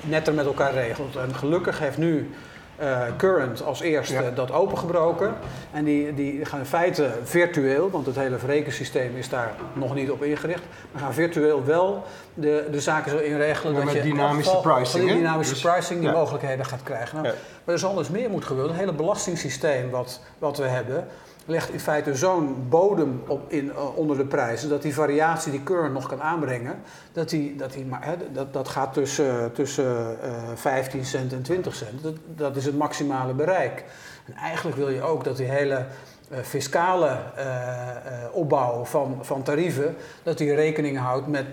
netter 0.00 0.34
met 0.34 0.46
elkaar 0.46 0.72
regelt. 0.72 1.16
En 1.16 1.34
gelukkig 1.34 1.78
heeft 1.78 1.98
nu 1.98 2.30
eh, 2.78 3.00
Current 3.16 3.62
als 3.62 3.80
eerste 3.80 4.14
Ja. 4.14 4.30
dat 4.30 4.52
opengebroken. 4.52 5.34
En 5.72 5.84
die, 5.84 6.14
die 6.14 6.44
gaan 6.44 6.58
in 6.58 6.66
feite 6.66 7.10
virtueel, 7.22 7.90
want 7.90 8.06
het 8.06 8.16
hele 8.16 8.38
verrekensysteem 8.38 9.16
is 9.16 9.28
daar 9.28 9.52
nog 9.72 9.94
niet 9.94 10.10
op 10.10 10.22
ingericht. 10.22 10.62
Maar 10.92 11.02
gaan 11.02 11.14
virtueel 11.14 11.64
wel 11.64 12.04
de, 12.34 12.68
de 12.70 12.80
zaken 12.80 13.10
zo 13.10 13.18
inregelen 13.18 13.72
Ja, 13.72 13.78
dat 13.78 13.86
met 13.94 14.02
je 14.02 14.02
dynamische 14.10 14.50
geval 14.54 14.72
pricing, 14.74 15.02
die 15.04 15.12
hè? 15.12 15.18
dynamische 15.18 15.52
Dus- 15.52 15.62
pricing 15.62 16.00
die 16.00 16.08
ja. 16.08 16.14
mogelijkheden 16.14 16.64
gaat 16.66 16.82
krijgen. 16.82 17.22
Nou. 17.22 17.34
Maar 17.64 17.74
er 17.74 17.80
zal 17.80 17.94
dus 17.94 18.08
meer 18.08 18.30
moet 18.30 18.44
gebeuren. 18.44 18.70
Het 18.72 18.80
hele 18.80 18.92
belastingssysteem 18.96 19.90
wat, 19.90 20.20
wat 20.38 20.56
we 20.58 20.64
hebben 20.66 21.06
legt 21.48 21.70
in 21.70 21.80
feite 21.80 22.14
zo'n 22.14 22.66
bodem 22.68 23.22
op 23.26 23.52
in, 23.52 23.70
eh, 23.70 23.96
onder 23.96 24.16
de 24.16 24.24
prijzen 24.24 24.68
dat 24.68 24.82
die 24.82 24.94
variatie 24.94 25.50
die 25.50 25.62
Current 25.62 25.92
nog 25.92 26.08
kan 26.08 26.22
aanbrengen, 26.22 26.80
dat, 27.12 27.28
die, 27.28 27.56
dat, 27.56 27.72
die, 27.72 27.86
maar, 27.86 28.04
hè, 28.04 28.14
dat, 28.32 28.52
dat 28.52 28.68
gaat 28.68 28.92
tussen, 28.92 29.52
tussen 29.52 30.22
eh 30.22 30.32
15 30.54 31.04
cent 31.04 31.32
en 31.32 31.42
20 31.42 31.74
cent. 31.74 32.02
Dat, 32.02 32.14
dat 32.36 32.56
is 32.56 32.64
het 32.64 32.76
maximale 32.76 33.32
bereik. 33.32 33.84
En 34.24 34.34
eigenlijk 34.34 34.76
wil 34.76 34.88
je 34.88 35.02
ook 35.02 35.24
dat 35.24 35.36
die 35.36 35.46
hele 35.46 35.86
eh, 36.30 36.38
fiscale 36.42 37.16
eh, 37.36 37.90
eh, 37.90 37.96
opbouw 38.32 38.84
van, 38.84 39.18
van 39.20 39.42
tarieven, 39.42 39.96
dat 40.22 40.38
die 40.38 40.54
rekening 40.54 40.98
houdt 40.98 41.26
met 41.26 41.46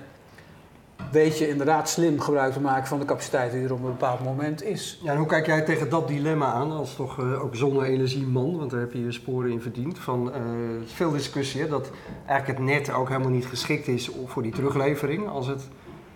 weet 1.12 1.38
je 1.38 1.50
inderdaad 1.50 1.90
slim 1.90 2.20
gebruik 2.20 2.54
te 2.54 2.60
maken 2.60 2.88
van 2.88 3.00
de 3.00 3.06
capaciteit 3.06 3.52
die 3.52 3.64
er 3.64 3.74
op 3.74 3.80
een 3.80 3.86
bepaald 3.86 4.24
moment 4.24 4.64
is. 4.64 5.00
Ja, 5.04 5.12
en 5.12 5.18
hoe 5.18 5.28
kijk 5.28 5.46
jij 5.46 5.62
tegen 5.62 5.90
dat 5.90 6.08
dilemma 6.08 6.46
aan 6.46 6.72
als 6.72 6.96
toch 6.96 7.20
eh, 7.20 7.44
ook 7.44 7.56
zonne-energieman? 7.56 8.58
Want 8.58 8.72
daar 8.72 8.80
heb 8.80 8.94
je 8.94 9.12
sporen 9.12 9.52
in 9.52 9.62
verdiend. 9.62 10.00
Van, 10.00 10.34
eh, 10.34 10.42
veel 10.86 11.12
discussie 11.12 11.62
hè, 11.62 11.68
dat 11.68 11.92
eigenlijk 12.26 12.60
het 12.60 12.68
net 12.68 12.92
ook 12.92 13.08
helemaal 13.08 13.30
niet 13.30 13.46
geschikt 13.46 13.88
is 13.88 14.10
voor 14.26 14.42
die 14.42 14.52
teruglevering. 14.52 15.28
Als 15.28 15.48
het 15.48 15.68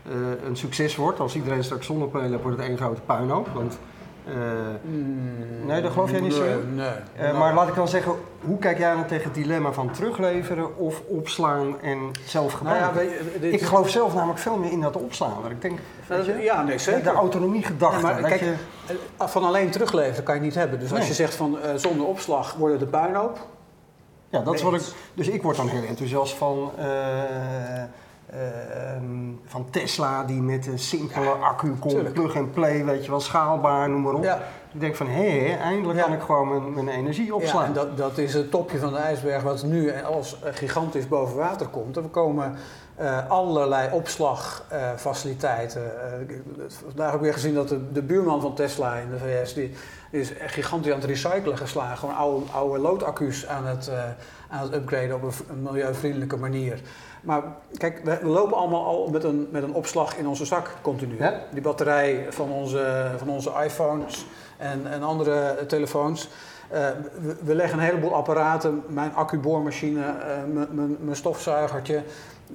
eh, 0.06 0.12
een 0.48 0.56
succes 0.56 0.96
wordt, 0.96 1.20
als 1.20 1.36
iedereen 1.36 1.64
straks 1.64 1.86
zonnepanelen 1.86 2.32
heeft, 2.32 2.44
wordt 2.44 2.58
het 2.58 2.68
één 2.68 2.78
grote 2.78 3.02
puinhoop. 3.02 3.48
Want, 3.54 3.80
eh, 4.30 5.66
Nee, 5.68 5.82
dat 5.82 5.92
geloof 5.92 6.12
jij 6.12 6.20
niet 6.20 6.34
zo? 6.34 6.44
Nee, 6.44 6.56
nee. 6.76 6.88
eh, 7.16 7.24
Nou, 7.26 7.38
maar 7.38 7.54
laat 7.54 7.68
ik 7.68 7.76
dan 7.76 7.88
zeggen, 7.88 8.12
hoe 8.42 8.58
kijk 8.60 8.78
jij 8.78 8.94
dan 8.94 9.06
tegen 9.06 9.24
het 9.24 9.34
dilemma 9.34 9.72
van 9.72 9.92
terugleveren 9.92 10.78
of 10.78 11.02
opslaan 11.08 11.82
en 11.82 11.98
zelf 12.26 12.62
nou 12.62 12.76
ja, 12.76 12.86
gebruiken? 12.86 13.16
je, 13.34 13.40
dit- 13.40 13.54
ik 13.54 13.62
geloof 13.62 13.90
zelf 13.90 14.14
namelijk 14.14 14.40
veel 14.40 14.58
meer 14.58 14.72
in 14.72 14.82
dat 14.82 14.96
opslaan. 14.96 15.34
Ik 15.50 15.62
denk, 15.62 15.80
weet 16.08 16.26
je, 16.26 16.34
ja, 16.38 16.64
nee, 16.64 16.78
zeker. 16.78 17.04
de 17.04 17.10
autonomiegedachte. 17.10 18.08
Ja, 18.08 18.22
kijk, 18.22 18.40
je- 18.40 18.54
Eh, 19.18 19.28
Van 19.28 19.44
alleen 19.44 19.70
terugleveren 19.70 20.24
kan 20.24 20.36
je 20.36 20.42
niet 20.42 20.56
hebben. 20.56 20.80
Dus 20.80 20.94
als 20.94 21.08
je 21.08 21.14
zegt 21.14 21.36
van 21.36 21.58
zonder 21.76 22.06
opslag 22.08 22.54
worden 22.56 22.80
de 22.80 22.86
puinhoop. 22.88 23.40
Ja, 24.30 24.40
dat 24.40 24.54
is 24.54 24.62
wat 24.62 24.74
ik. 24.74 24.82
Dus 25.14 25.28
ik 25.28 25.42
word 25.44 25.56
dan 25.58 25.68
heel 25.68 25.84
enthousiast 25.88 26.34
van, 26.34 26.72
eh, 28.32 28.96
ehm, 28.96 29.32
van 29.46 29.70
Tesla 29.70 30.24
die 30.24 30.42
met 30.42 30.68
een 30.68 30.80
simpele 30.80 31.30
accu 31.30 31.70
komt, 31.80 31.94
tuurlijk. 31.94 32.14
plug 32.14 32.36
and 32.36 32.52
play, 32.52 32.86
weet 32.86 33.06
je 33.06 33.12
wel, 33.12 33.20
schaalbaar, 33.20 33.90
noem 33.90 34.02
maar 34.02 34.14
op. 34.14 34.24
Ja, 34.24 34.42
Ik 34.74 34.80
denk 34.80 34.96
van 34.96 35.08
hé, 35.08 35.58
eindelijk 35.62 36.00
Ja. 36.00 36.06
kan 36.06 36.14
ik 36.14 36.22
gewoon 36.22 36.48
mijn, 36.48 36.74
mijn 36.74 36.90
energie 36.98 37.26
ja, 37.26 37.34
opslaan. 37.34 37.66
en 37.66 37.74
dat, 37.74 37.98
dat 37.98 38.18
is 38.18 38.34
het 38.34 38.52
topje 38.52 38.78
van 38.78 38.94
de 38.94 39.00
ijsberg 39.00 39.44
wat 39.44 39.64
nu 39.64 40.02
als 40.04 40.38
gigantisch 40.44 41.08
boven 41.08 41.38
water 41.38 41.68
komt. 41.68 41.96
Er 41.96 42.02
komen 42.04 42.56
eh, 42.96 43.30
allerlei 43.30 43.90
opslagfaciliteiten. 43.92 45.92
vandaag 46.86 47.06
heb 47.06 47.16
ik 47.16 47.22
weer 47.22 47.34
gezien 47.34 47.54
dat 47.54 47.70
de, 47.70 47.92
de 47.92 48.02
buurman 48.02 48.42
van 48.42 48.56
Tesla 48.56 48.96
in 48.96 49.10
de 49.10 49.18
VS, 49.18 49.54
die, 49.54 49.72
die 50.12 50.22
is 50.22 50.32
gigantisch 50.46 50.92
aan 50.92 51.00
het 51.00 51.08
recyclen 51.10 51.58
geslagen. 51.58 51.98
Gewoon 51.98 52.16
oude, 52.16 52.46
oude 52.52 52.80
loodaccu's 52.80 53.48
aan 53.48 53.66
het, 53.66 53.92
aan 54.50 54.62
het 54.62 54.74
upgraden 54.74 55.16
op 55.16 55.24
een 55.24 55.62
milieuvriendelijke 55.62 56.38
manier. 56.38 56.82
Maar 57.22 57.44
kijk, 57.78 58.02
we, 58.04 58.18
we 58.22 58.28
lopen 58.28 58.58
allemaal 58.58 58.86
al 58.86 59.08
met 59.12 59.24
een, 59.24 59.48
met 59.52 59.64
een 59.64 59.74
opslag 59.74 60.18
in 60.18 60.28
onze 60.28 60.46
zak 60.46 60.74
continu. 60.82 61.18
Die 61.52 61.62
batterij 61.62 62.26
van 62.30 62.52
onze, 62.52 63.12
van 63.18 63.30
onze 63.30 63.52
iPhones 63.64 64.26
en, 64.58 64.82
en 64.92 65.04
andere 65.04 65.66
telefoons. 65.68 66.30
Eh, 66.70 66.88
we, 67.22 67.36
we 67.44 67.56
leggen 67.56 67.80
een 67.80 67.86
heleboel 67.86 68.16
apparaten, 68.16 68.84
mijn 68.88 69.14
accuboormachine, 69.16 70.06
eh, 70.06 70.38
mijn- 71.00 71.16
stofzuigertje. 71.16 72.04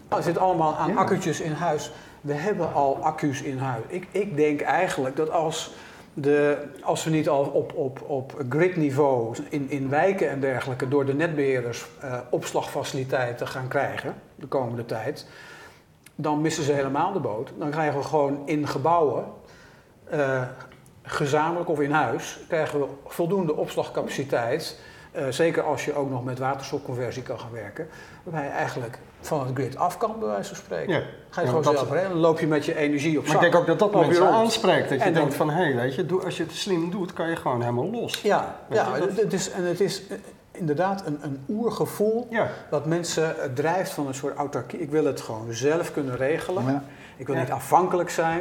Het 0.09 0.25
zit 0.25 0.39
allemaal 0.39 0.75
aan 0.77 0.89
Ja. 0.91 0.95
accu'tjes 0.97 1.41
in 1.41 1.53
huis. 1.53 1.93
We 2.21 2.33
hebben 2.33 2.73
al 2.75 2.99
accu's 3.03 3.43
in 3.43 3.59
huis. 3.59 3.85
Ik, 3.87 4.07
ik 4.11 4.37
denk 4.37 4.61
eigenlijk 4.61 5.17
dat 5.17 5.31
als, 5.31 5.75
de, 6.15 6.57
als 6.83 7.05
we 7.05 7.11
niet 7.11 7.29
al 7.29 7.45
op, 7.45 7.73
op, 7.75 8.03
op 8.07 8.45
gridniveau 8.49 9.37
in, 9.49 9.71
in 9.71 9.89
wijken 9.89 10.31
en 10.31 10.41
dergelijke 10.41 10.89
door 10.89 11.05
de 11.05 11.15
netbeheerders 11.15 11.87
eh, 12.01 12.19
opslagfaciliteiten 12.31 13.49
gaan 13.49 13.69
krijgen 13.69 14.15
de 14.37 14.47
komende 14.47 14.87
tijd, 14.87 15.27
dan 16.15 16.41
missen 16.41 16.65
ze 16.65 16.73
helemaal 16.73 17.13
de 17.13 17.19
boot. 17.21 17.51
Dan 17.59 17.71
krijgen 17.71 17.99
we 17.99 18.05
gewoon 18.05 18.43
in 18.45 18.69
gebouwen, 18.69 19.25
eh, 20.05 20.43
gezamenlijk 21.03 21.69
of 21.71 21.81
in 21.81 21.91
huis, 21.93 22.39
krijgen 22.49 22.81
we 22.81 22.87
voldoende 23.07 23.55
opslagcapaciteit 23.57 24.79
eh, 25.13 25.27
zeker 25.29 25.63
als 25.63 25.85
je 25.85 25.95
ook 25.95 26.11
nog 26.11 26.25
met 26.25 26.39
waterstofconversie 26.39 27.23
kan 27.23 27.39
gaan 27.41 27.53
werken, 27.53 27.89
waarbij 28.23 28.45
je 28.45 28.51
eigenlijk 28.51 28.99
van 29.21 29.41
het 29.47 29.51
grid 29.55 29.77
af 29.77 29.99
kan, 29.99 30.15
bij 30.19 30.29
wijze 30.29 30.49
van 30.49 30.57
spreken. 30.57 30.95
Ja. 30.95 31.01
Ga 31.01 31.41
je 31.41 31.47
Ja, 31.47 31.47
gewoon 31.47 31.63
dat- 31.63 31.77
zelf 31.79 31.91
rijden, 31.91 32.11
dan 32.11 32.19
loop 32.21 32.41
je 32.41 32.47
met 32.47 32.65
je 32.65 32.77
energie 32.77 33.19
op 33.19 33.23
Maar 33.25 33.33
zak. 33.33 33.43
ik 33.43 33.51
denk 33.51 33.63
ook 33.63 33.67
dat 33.67 33.79
dat 33.79 34.01
mensen 34.01 34.23
rond. 34.23 34.35
aanspreekt. 34.35 34.89
Dat 34.89 34.99
je 34.99 35.05
dan- 35.05 35.15
denkt 35.15 35.35
van, 35.35 35.51
hé, 35.51 35.63
hey, 35.65 35.75
weet 35.77 35.95
je, 35.95 36.07
doe, 36.07 36.25
als 36.25 36.37
je 36.37 36.43
het 36.43 36.53
slim 36.53 36.91
doet, 36.91 37.13
kan 37.13 37.29
je 37.31 37.37
gewoon 37.37 37.61
helemaal 37.61 37.91
los. 37.91 38.21
Ja, 38.23 38.57
ja 38.71 38.93
het, 38.95 39.33
is, 39.33 39.51
en 39.51 39.65
het 39.65 39.81
is 39.81 40.03
inderdaad 40.59 41.07
een, 41.07 41.19
een 41.23 41.45
oergevoel 41.49 42.27
Ja, 42.31 42.49
wat 42.71 42.87
mensen 42.87 43.41
eh, 43.41 43.49
drijft 43.55 43.91
van 43.91 44.07
een 44.07 44.15
soort 44.15 44.37
autarkie. 44.37 44.81
Ik 44.81 44.91
wil 44.91 45.05
het 45.05 45.21
gewoon 45.21 45.53
zelf 45.53 45.93
kunnen 45.93 46.17
regelen. 46.17 46.65
Ja. 46.67 46.83
Ik 47.17 47.27
wil 47.27 47.35
Ja. 47.35 47.41
niet 47.41 47.51
afhankelijk 47.51 48.11
zijn. 48.11 48.41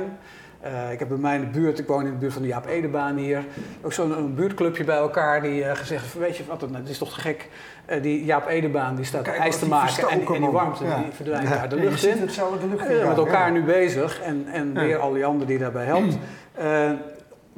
Eh, 0.62 0.91
ik 0.91 0.99
heb 0.99 1.08
bij 1.08 1.17
mij 1.17 1.36
in 1.36 1.41
de 1.41 1.47
buurt, 1.60 1.80
ik 1.80 1.88
woon 1.88 2.06
in 2.06 2.12
de 2.12 2.17
buurt 2.17 2.34
van 2.34 2.41
de 2.41 2.47
Jaap 2.47 2.65
Edebaan 2.67 3.15
hier, 3.17 3.45
ook 3.82 3.93
zo'n 3.93 4.36
buurtclubje 4.36 4.84
bij 4.84 4.95
elkaar 4.97 5.41
die 5.41 5.63
eh, 5.63 5.76
gezegd 5.76 6.02
heeft, 6.02 6.13
weet 6.17 6.38
je 6.38 6.43
wat, 6.47 6.62
het 6.62 6.89
is 6.89 6.97
toch 6.97 7.13
te 7.13 7.19
gek, 7.19 7.49
die 8.02 8.26
Jaap 8.26 8.47
Edebaan 8.47 8.95
die 8.95 9.06
staat 9.06 9.21
Kijk, 9.21 9.38
ijs 9.38 9.60
te 9.60 9.67
maken 9.67 10.10
en, 10.10 10.19
die- 10.19 10.36
en 10.36 10.52
warmte 10.52 10.84
Ja. 10.86 10.97
die 10.97 11.12
verdwijnt 11.12 11.47
Ja. 11.47 11.56
daar 11.56 11.69
de 11.69 11.76
lucht 11.76 12.06
in. 12.06 12.19
We 12.26 12.32
zijn 12.32 13.08
met 13.08 13.17
elkaar 13.17 13.47
ja. 13.47 13.54
nu 13.54 13.63
bezig 13.63 14.21
en, 14.21 14.45
en 14.52 14.73
weer 14.73 14.97
al 14.97 15.13
die 15.13 15.26
anderen 15.26 15.47
die 15.47 15.58
daarbij 15.58 15.86
helpt. 15.86 16.17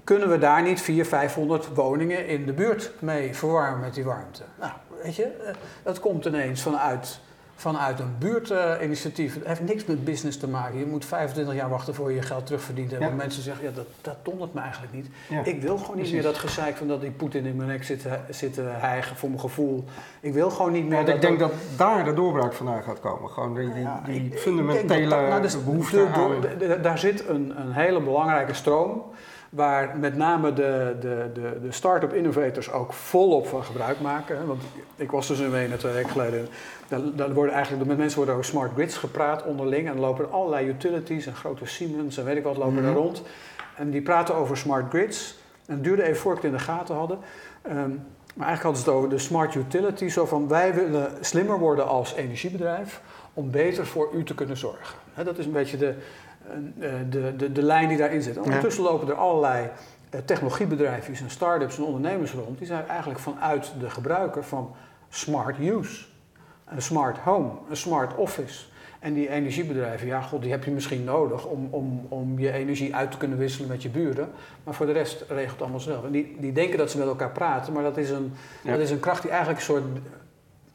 Kunnen 0.06 0.30
we 0.30 0.38
daar 0.38 0.62
niet 0.62 0.82
400, 0.82 1.10
500 1.10 1.68
woningen 1.76 2.28
in 2.28 2.46
de 2.46 2.54
buurt 2.54 2.92
mee 3.00 3.36
verwarmen 3.36 3.80
met 3.80 3.94
die 3.94 4.04
warmte? 4.04 4.42
Nou, 4.60 4.72
weet 5.04 5.16
je, 5.16 5.24
eh, 5.24 5.54
dat 5.84 6.00
komt 6.00 6.26
ineens 6.26 6.62
vanuit, 6.62 7.20
vanuit 7.56 8.00
een 8.00 8.16
buurtinitiatief. 8.20 9.34
het 9.34 9.48
heeft 9.48 9.62
niks 9.62 9.86
met 9.86 10.04
business 10.06 10.38
te 10.38 10.48
maken. 10.48 10.80
Je 10.80 10.86
moet 10.86 11.06
25 11.06 11.54
jaar 11.56 11.70
wachten 11.70 11.96
voor 11.96 12.10
je 12.10 12.16
je 12.16 12.22
geld 12.22 12.46
terugverdiend 12.46 12.92
hebt. 12.92 13.04
Ja. 13.04 13.10
En 13.10 13.16
mensen 13.16 13.44
zeggen, 13.44 13.64
ja, 13.66 13.72
dat, 13.76 13.86
dat 14.02 14.16
dondert 14.24 14.54
me 14.54 14.62
eigenlijk 14.62 14.94
niet. 14.94 15.08
Ja. 15.30 15.44
Ik 15.44 15.62
wil 15.62 15.78
gewoon 15.78 15.96
niet 15.96 15.96
Precies. 15.96 16.12
meer 16.12 16.22
dat 16.24 16.38
gezeik 16.38 16.76
van 16.76 16.88
dat 16.88 17.02
die 17.02 17.12
Poetin 17.12 17.46
in 17.46 17.56
mijn 17.56 17.70
nek 17.70 17.84
zit, 17.84 18.06
zit 18.30 18.54
te 18.54 18.62
hijgen 18.62 19.16
voor 19.16 19.30
mijn 19.30 19.42
gevoel. 19.42 19.84
Ik 20.20 20.34
wil 20.34 20.50
gewoon 20.50 20.72
niet 20.72 20.88
meer 20.88 21.06
dat 21.06 21.16
ik 21.16 21.22
denk 21.22 21.40
dat 21.40 21.52
daar 21.78 22.06
de 22.06 22.14
doorbraak 22.14 22.54
vandaan 22.54 22.84
gaat 22.84 23.00
komen. 23.00 23.30
Gewoon 23.30 23.54
die, 23.56 23.72
die, 24.06 24.32
fundamentele 24.38 25.10
dat 25.10 25.28
nou, 25.30 25.42
dus 25.42 25.64
behoefte 25.64 25.96
de- 25.98 26.08
aan... 26.08 26.42
de- 26.42 26.58
de- 26.68 26.80
daar 26.82 26.98
zit 27.00 27.28
een, 27.28 27.54
een 27.60 27.72
hele 27.72 28.02
belangrijke 28.02 28.54
stroom. 28.54 29.04
Waar 29.56 29.98
met 29.98 30.16
name 30.16 30.54
de, 30.54 30.96
de, 31.00 31.30
de, 31.34 31.60
de 31.62 31.72
start-up 31.72 32.14
innovators 32.14 32.72
ook 32.72 32.94
volop 32.94 33.48
van 33.48 33.64
gebruik 33.64 34.00
maken. 34.02 34.48
Want 34.48 34.62
ik 34.96 35.12
was 35.12 35.28
dus 35.28 35.40
in 35.40 35.52
Wenen 35.52 35.78
twee 35.78 35.94
weken 35.94 36.10
geleden. 36.10 36.48
Daar, 37.16 37.34
worden 37.34 37.54
eigenlijk, 37.54 37.86
met 37.86 37.98
mensen 37.98 38.18
worden 38.18 38.36
over 38.36 38.48
smart 38.48 38.72
grids 38.74 38.98
gepraat 38.98 39.44
onderling. 39.44 39.88
En 39.88 39.94
dan 39.94 40.02
lopen 40.02 40.26
er 40.26 40.32
allerlei 40.32 40.68
utilities 40.68 41.26
en 41.26 41.36
grote 41.36 41.66
Siemens 41.66 42.18
en 42.18 42.26
weet 42.26 42.38
ik 42.38 42.44
wat 42.44 42.58
lopen 42.58 42.74
Mhm. 42.74 42.84
daar 42.84 42.94
rond. 42.94 43.22
En 43.76 43.90
die 43.90 44.02
praten 44.02 44.36
over 44.36 44.58
smart 44.58 44.90
grids. 44.90 45.38
En 45.66 45.74
het 45.74 45.84
duurde 45.84 46.04
even 46.04 46.18
voor 46.22 46.32
ik 46.36 46.42
het 46.42 46.52
in 46.52 46.58
de 46.58 46.64
gaten 46.64 46.96
hadden. 46.96 47.18
Ehm, 47.62 47.90
maar 48.36 48.48
eigenlijk 48.48 48.62
hadden 48.62 48.82
ze 48.82 48.90
het 48.90 48.98
over 48.98 49.10
de 49.10 49.18
smart 49.18 49.56
utility. 49.56 50.08
Zo 50.08 50.26
van 50.26 50.48
wij 50.48 50.74
willen 50.74 51.12
slimmer 51.22 51.60
worden 51.60 51.88
als 51.88 52.14
energiebedrijf 52.14 53.02
om 53.34 53.52
beter 53.52 53.86
voor 53.86 54.10
u 54.14 54.24
te 54.24 54.36
kunnen 54.36 54.58
zorgen. 54.58 54.98
Dat 55.24 55.38
is 55.38 55.46
een 55.46 55.52
beetje 55.52 55.78
de, 55.78 55.94
de, 57.10 57.36
de, 57.38 57.52
de 57.52 57.64
lijn 57.64 57.88
die 57.88 57.98
daarin 57.98 58.22
zit. 58.22 58.36
En 58.38 58.44
Ondertussen 58.44 58.84
lopen 58.84 59.08
er 59.08 59.14
allerlei 59.14 59.70
eh, 60.10 60.20
technologiebedrijfjes 60.26 61.22
en 61.22 61.30
start-ups 61.30 61.78
en 61.78 61.84
ondernemers 61.84 62.32
rond. 62.32 62.58
Die 62.58 62.68
zijn 62.68 62.88
eigenlijk 62.88 63.20
vanuit 63.20 63.72
de 63.80 63.90
gebruiker 63.90 64.44
van 64.44 64.76
smart 65.10 65.60
use. 65.60 66.06
Een 66.66 66.82
smart 66.82 67.18
home, 67.18 67.52
een 67.70 67.78
smart 67.78 68.16
office. 68.16 68.66
En 69.00 69.14
die 69.14 69.30
energiebedrijven, 69.30 70.08
ja, 70.08 70.22
god, 70.22 70.42
die 70.42 70.52
heb 70.52 70.64
je 70.64 70.72
misschien 70.72 71.04
nodig 71.04 71.46
om, 71.46 71.68
om, 71.72 72.06
om 72.10 72.40
je 72.40 72.52
energie 72.52 72.96
uit 72.96 73.12
te 73.12 73.18
kunnen 73.18 73.38
wisselen 73.38 73.68
met 73.68 73.84
je 73.84 73.90
buren. 73.90 74.30
Maar 74.64 74.74
voor 74.74 74.86
de 74.86 74.92
rest 74.92 75.26
regelt 75.28 75.52
het 75.52 75.62
allemaal 75.62 75.80
zelf. 75.80 76.04
En 76.06 76.12
die, 76.12 76.36
die 76.40 76.52
denken 76.52 76.78
dat 76.78 76.92
ze 76.92 76.98
met 76.98 77.08
elkaar 77.08 77.32
praten, 77.32 77.74
maar 77.74 77.84
dat 77.84 77.98
is 77.98 78.10
een, 78.10 78.34
Ja. 78.64 78.72
dat 78.72 78.80
is 78.80 78.92
een 78.92 79.00
kracht 79.00 79.22
die 79.22 79.32
eigenlijk 79.32 79.60
een 79.60 79.66
soort 79.66 79.84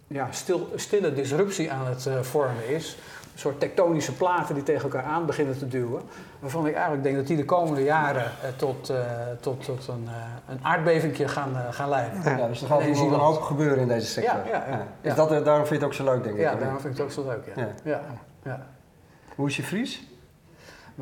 ja, 0.06 0.28
stil, 0.30 0.68
stille 0.74 1.12
disruptie 1.12 1.72
aan 1.72 1.86
het 1.86 2.06
eh, 2.06 2.20
vormen 2.20 2.68
is. 2.68 2.96
Een 3.40 3.46
soort 3.46 3.60
tektonische 3.60 4.14
platen 4.14 4.54
die 4.54 4.64
tegen 4.64 4.82
elkaar 4.82 5.02
aan 5.04 5.26
beginnen 5.26 5.58
te 5.58 5.68
duwen. 5.68 6.02
Waarvan 6.38 6.66
ik 6.66 6.72
eigenlijk 6.72 7.02
denk 7.02 7.16
dat 7.16 7.26
die 7.26 7.36
de 7.36 7.44
komende 7.44 7.82
jaren 7.82 8.24
eh, 8.24 8.48
tot, 8.56 8.90
eh, 8.90 8.96
tot, 9.40 9.64
tot 9.64 9.88
een, 9.88 10.08
eh 10.08 10.52
een 10.54 10.58
aardbevingje 10.62 11.28
gaan, 11.28 11.54
gaan 11.70 11.88
leiden. 11.88 12.22
Ja, 12.38 12.48
dus 12.48 12.60
er 12.62 12.66
gaat 12.66 12.86
nog 12.86 13.00
een 13.12 13.18
hoop 13.18 13.40
gebeuren 13.40 13.78
in 13.78 13.88
deze 13.88 14.06
sector. 14.06 14.34
Ja, 14.34 14.44
ja, 14.46 14.64
ja. 14.68 14.86
Dus 15.00 15.14
Ja. 15.14 15.26
dat, 15.26 15.44
daarom 15.44 15.66
vind 15.66 15.68
je 15.68 15.74
het 15.74 15.84
ook 15.84 15.94
zo 15.94 16.04
leuk, 16.04 16.22
denk 16.22 16.34
ik. 16.34 16.40
Ja, 16.40 16.54
daarom 16.54 16.80
vind 16.80 16.92
ik 16.92 16.98
het 16.98 17.06
ook 17.06 17.12
zo 17.12 17.24
leuk. 17.30 17.46
Ja. 17.56 17.62
Ja. 17.62 17.68
Ja. 17.84 18.00
Ja. 18.42 18.66
Hoe 19.34 19.46
is 19.48 19.56
je 19.56 19.62
Fries? 19.62 20.09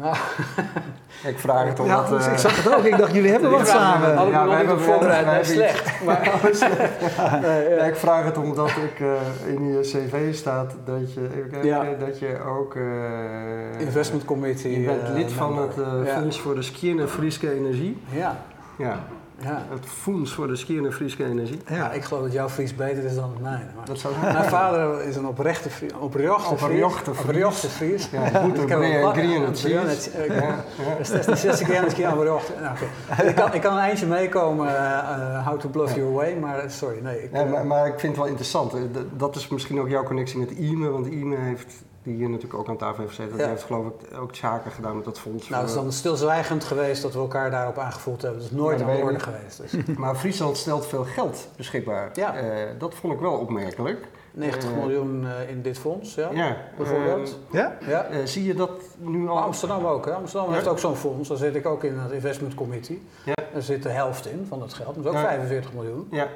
Nou, 0.01 0.17
Ik 1.33 1.39
vraag 1.39 1.65
het 1.69 1.77
Ja, 1.79 1.83
omdat... 1.85 2.27
eh, 2.27 2.33
ik 2.33 2.39
zag 2.39 2.63
het 2.65 2.75
ook. 2.77 2.85
Ik 2.85 2.97
dacht, 2.99 3.13
jullie 3.15 3.31
hebben 3.31 3.51
wat 3.51 3.69
samen. 3.69 4.31
Ja, 4.31 4.47
op 4.47 4.53
hebben- 4.53 4.81
voorbereid, 4.81 5.41
iets- 5.41 5.53
slecht. 5.53 6.05
Maar, 6.05 6.31
Nee, 7.41 7.69
Ja, 7.69 7.77
ja. 7.77 7.85
ik 7.85 7.97
vraag 7.97 8.25
het 8.25 8.37
omdat 8.39 8.69
ik 8.69 9.01
eh, 9.01 9.53
in 9.55 9.73
je 9.73 9.81
cv 9.81 10.35
staat 10.35 10.75
dat 10.85 11.15
je, 11.15 11.21
even 11.37 11.51
kijken, 11.51 11.69
Ja. 11.69 11.85
dat 11.99 12.19
je 12.19 12.39
ook... 12.59 12.75
eh, 12.75 13.81
Investment 13.81 14.25
Committee. 14.25 14.81
Je 14.81 14.87
bent 14.87 15.03
eh, 15.03 15.15
lid 15.15 15.33
van 15.33 15.59
het 15.59 15.79
eh, 15.79 16.07
Ja. 16.07 16.21
Fonds 16.21 16.41
voor 16.41 16.55
de 16.55 16.63
Skien 16.63 17.01
en 17.01 17.09
Frieske 17.09 17.55
Energie. 17.55 18.03
Ja, 18.11 18.37
Ja, 18.79 18.99
ja. 19.40 19.62
het 19.70 19.87
Fonds 19.87 20.33
voor 20.33 20.46
de 20.46 20.57
Skien 20.57 20.85
en 20.85 20.92
Frieske 20.92 21.24
Energie. 21.24 21.61
Ja, 21.68 21.92
ik 21.92 22.05
geloof 22.05 22.22
dat 22.22 22.33
jouw 22.33 22.48
Fries 22.48 22.74
beter 22.74 23.05
is 23.05 23.14
dan 23.14 23.31
het 23.31 23.40
mijne. 23.42 23.64
Maar. 23.77 23.85
Dat 23.87 23.98
zou 23.98 24.14
Mijn 24.22 24.44
vader 24.44 25.03
is 25.03 25.16
een 25.16 25.27
oprechte 25.27 25.70
Fries. 25.70 25.92
Oprechte 25.98 26.57
Fries. 26.57 26.83
Oprechte 27.09 27.68
Fries. 27.68 28.09
Ja, 28.12 28.27
goed, 28.29 28.59
Ik 28.62 28.68
heb 28.68 28.79
een- 28.79 29.03
Ja, 30.29 30.35
ja. 30.35 30.64
Dat 30.88 30.98
is 31.01 31.27
niet 31.27 31.38
60 31.38 31.68
jaar, 31.68 31.85
keer 31.92 32.07
aan 32.07 32.18
oprechte. 32.18 32.53
Nou, 32.61 33.29
ik, 33.29 33.35
kan, 33.35 33.55
ik 33.55 33.61
kan 33.61 33.72
een 33.72 33.79
eindje 33.79 34.07
meekomen, 34.07 34.77
eh, 34.77 35.46
How 35.46 35.61
to 35.61 35.68
Bluff 35.68 35.94
Your 35.94 36.12
Way, 36.12 36.35
maar 36.37 36.70
sorry, 36.70 36.98
nee. 37.03 37.22
Ik, 37.22 37.33
eh, 37.33 37.51
maar, 37.51 37.66
maar 37.66 37.87
ik 37.87 37.98
vind 37.98 38.12
het 38.12 38.16
wel 38.16 38.27
interessant. 38.27 38.74
eh, 38.74 38.81
Dat 39.16 39.37
is 39.37 39.48
misschien 39.48 39.81
ook 39.81 39.88
jouw 39.88 40.03
connectie 40.05 40.38
met 40.38 40.51
Ime, 40.51 40.88
want 40.90 41.07
Ime 41.07 41.37
heeft, 41.37 41.74
die 42.09 42.16
hier 42.16 42.29
natuurlijk 42.29 42.61
ook 42.61 42.68
aan 42.68 42.77
tafel 42.77 43.03
heeft 43.03 43.14
gezeten, 43.14 43.37
Ja. 43.37 43.42
die 43.42 43.53
heeft 43.53 43.64
geloof 43.64 43.87
ik 43.87 44.18
ook 44.18 44.35
zaken 44.35 44.71
gedaan 44.71 44.97
met 44.97 45.05
dat 45.05 45.18
fonds. 45.18 45.49
nou, 45.49 45.61
het 45.61 45.71
is 45.71 45.77
dan 45.77 45.92
stilzwijgend 45.92 46.64
geweest 46.64 47.03
dat 47.03 47.12
we 47.12 47.18
elkaar 47.18 47.51
daarop 47.51 47.79
aangevoeld 47.79 48.23
hebben. 48.23 48.40
Dat 48.40 48.51
is 48.51 48.57
nooit 48.57 48.79
Ja, 48.79 48.85
dat 48.85 48.94
aan 48.94 49.01
de 49.01 49.07
orde 49.07 49.21
geweest. 49.21 49.61
Dus. 49.61 49.73
Maar 49.99 50.14
Friesland 50.16 50.57
stelt 50.57 50.87
veel 50.87 51.05
geld 51.05 51.49
beschikbaar. 51.57 52.11
Ja. 52.14 52.35
Eh, 52.37 52.66
dat 52.79 52.94
vond 52.94 53.12
ik 53.12 53.21
wel 53.21 53.33
opmerkelijk. 53.33 54.07
90 54.33 54.71
Eh, 54.71 54.77
miljoen 54.77 55.27
eh, 55.27 55.51
in 55.51 55.62
dit 55.62 55.79
fonds, 55.79 56.14
ja. 56.14 56.29
Ja, 56.33 56.57
Bijvoorbeeld. 56.77 57.38
Ja? 57.51 57.77
Ja. 57.87 58.05
eh, 58.05 58.18
zie 58.25 58.44
je 58.44 58.55
dat 58.55 58.71
nu 58.99 59.18
Maar 59.18 59.33
al? 59.35 59.42
Amsterdam 59.42 59.87
ook, 59.87 60.05
hè? 60.05 60.12
Amsterdam 60.12 60.49
Ja. 60.49 60.55
heeft 60.55 60.68
ook 60.68 60.79
zo'n 60.79 60.97
fonds. 60.97 61.29
Daar 61.29 61.38
zit 61.38 61.55
ik 61.55 61.66
ook 61.66 61.85
in 61.85 61.99
het 61.99 62.11
investment 62.12 62.55
committee. 62.55 63.03
Ja. 63.25 63.35
Daar 63.53 63.62
zit 63.62 63.83
de 63.83 63.88
helft 63.88 64.27
in 64.27 64.47
van 64.49 64.62
het 64.62 64.75
geld. 64.75 64.94
Dat 64.94 65.05
is 65.05 65.11
ook 65.11 65.16
Ja. 65.16 65.23
45 65.23 65.73
miljoen. 65.73 66.09
Ja. 66.11 66.27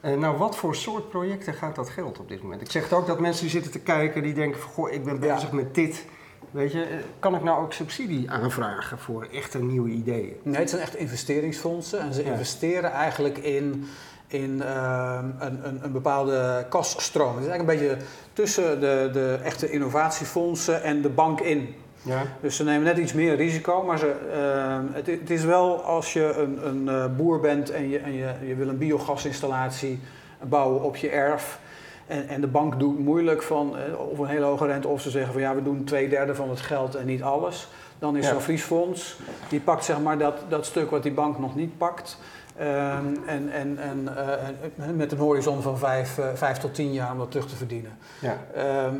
Eh, 0.00 0.14
nou, 0.16 0.36
wat 0.36 0.56
voor 0.56 0.74
soort 0.76 1.08
projecten 1.08 1.54
gaat 1.54 1.74
dat 1.74 1.88
geld 1.90 2.18
op 2.18 2.28
dit 2.28 2.42
moment? 2.42 2.60
Ik 2.60 2.70
zeg 2.70 2.82
het 2.82 2.92
ook 2.92 3.06
dat 3.06 3.20
mensen 3.20 3.42
die 3.42 3.50
zitten 3.50 3.70
te 3.72 3.78
kijken, 3.80 4.22
die 4.22 4.34
denken 4.34 4.60
van, 4.60 4.70
goh, 4.70 4.92
ik 4.92 5.04
ben 5.04 5.14
Ja. 5.20 5.34
bezig 5.34 5.52
met 5.52 5.74
dit. 5.74 6.04
Weet 6.50 6.72
je, 6.72 6.82
eh, 6.82 6.96
kan 7.18 7.34
ik 7.34 7.42
nou 7.42 7.62
ook 7.62 7.72
subsidie 7.72 8.30
aanvragen 8.30 8.98
voor 8.98 9.26
echte 9.32 9.58
nieuwe 9.62 9.88
ideeën? 9.88 10.36
Nee, 10.42 10.56
het 10.60 10.70
zijn 10.70 10.82
echt 10.82 10.96
investeringsfondsen. 10.96 12.00
En 12.00 12.14
ze 12.14 12.24
Ja. 12.24 12.30
investeren 12.30 12.90
eigenlijk 12.92 13.38
in, 13.38 13.86
in 14.26 14.62
ehm, 14.62 15.24
een, 15.38 15.66
een, 15.68 15.84
een 15.84 15.92
bepaalde 15.92 16.66
kasstroom. 16.68 17.34
Het 17.36 17.44
is 17.44 17.50
eigenlijk 17.50 17.80
een 17.80 17.88
beetje 17.88 18.04
tussen 18.32 18.80
de, 18.80 19.10
de 19.12 19.38
echte 19.42 19.70
innovatiefondsen 19.70 20.82
en 20.82 21.02
de 21.02 21.08
bank 21.08 21.40
in. 21.40 21.74
Ja. 22.02 22.22
Dus 22.40 22.56
ze 22.56 22.64
nemen 22.64 22.82
net 22.84 22.98
iets 22.98 23.12
meer 23.12 23.36
risico, 23.36 23.82
maar 23.82 23.98
ze, 23.98 24.14
ehm, 24.32 24.82
het, 24.92 25.06
het 25.06 25.30
is 25.30 25.44
wel 25.44 25.82
als 25.82 26.12
je 26.12 26.32
een, 26.36 26.66
een 26.68 26.88
eh, 26.88 27.16
boer 27.16 27.40
bent 27.40 27.70
en, 27.70 27.88
je, 27.88 27.98
en 27.98 28.12
je, 28.12 28.32
je 28.46 28.54
wil 28.54 28.68
een 28.68 28.78
biogasinstallatie 28.78 30.00
bouwen 30.42 30.82
op 30.82 30.96
je 30.96 31.08
erf. 31.08 31.58
En, 32.06 32.28
en 32.28 32.40
de 32.40 32.46
bank 32.46 32.78
doet 32.78 32.98
moeilijk 32.98 33.42
van 33.42 33.76
eh, 33.76 34.00
of 34.10 34.18
een 34.18 34.26
hele 34.26 34.44
hoge 34.44 34.66
rente, 34.66 34.88
of 34.88 35.00
ze 35.00 35.10
zeggen 35.10 35.32
van 35.32 35.42
ja, 35.42 35.54
we 35.54 35.62
doen 35.62 35.84
twee 35.84 36.08
derde 36.08 36.34
van 36.34 36.50
het 36.50 36.60
geld 36.60 36.94
en 36.94 37.06
niet 37.06 37.22
alles. 37.22 37.68
Dan 37.98 38.16
is 38.16 38.24
Ja. 38.26 38.30
zo'n 38.32 38.40
vriesfonds, 38.40 39.18
die 39.48 39.60
pakt 39.60 39.84
zeg 39.84 40.00
maar 40.00 40.18
dat, 40.18 40.34
dat 40.48 40.66
stuk 40.66 40.90
wat 40.90 41.02
die 41.02 41.12
bank 41.12 41.38
nog 41.38 41.54
niet 41.54 41.78
pakt. 41.78 42.18
Ehm, 42.56 43.04
en 43.26 43.50
en, 43.52 43.78
en 43.78 44.16
eh, 44.16 44.86
en 44.86 44.96
met 44.96 45.12
een 45.12 45.18
horizon 45.18 45.62
van 45.62 45.78
vijf, 45.78 46.18
eh, 46.18 46.26
vijf 46.34 46.58
tot 46.58 46.74
tien 46.74 46.92
jaar 46.92 47.12
om 47.12 47.18
dat 47.18 47.30
terug 47.30 47.46
te 47.48 47.56
verdienen. 47.56 47.98
Ja, 48.20 48.36
Ehm, 48.54 48.94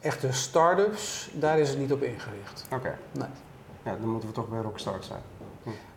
echte 0.00 0.32
start-ups, 0.32 1.30
daar 1.32 1.58
is 1.58 1.68
het 1.68 1.78
niet 1.78 1.92
op 1.92 2.02
ingericht. 2.02 2.66
oké. 2.74 2.98
Nee. 3.12 3.28
Ja, 3.82 3.96
dan 4.00 4.08
moeten 4.08 4.28
we 4.28 4.34
toch 4.34 4.48
bij 4.48 4.60
Rockstart 4.60 5.04
zijn. 5.04 5.20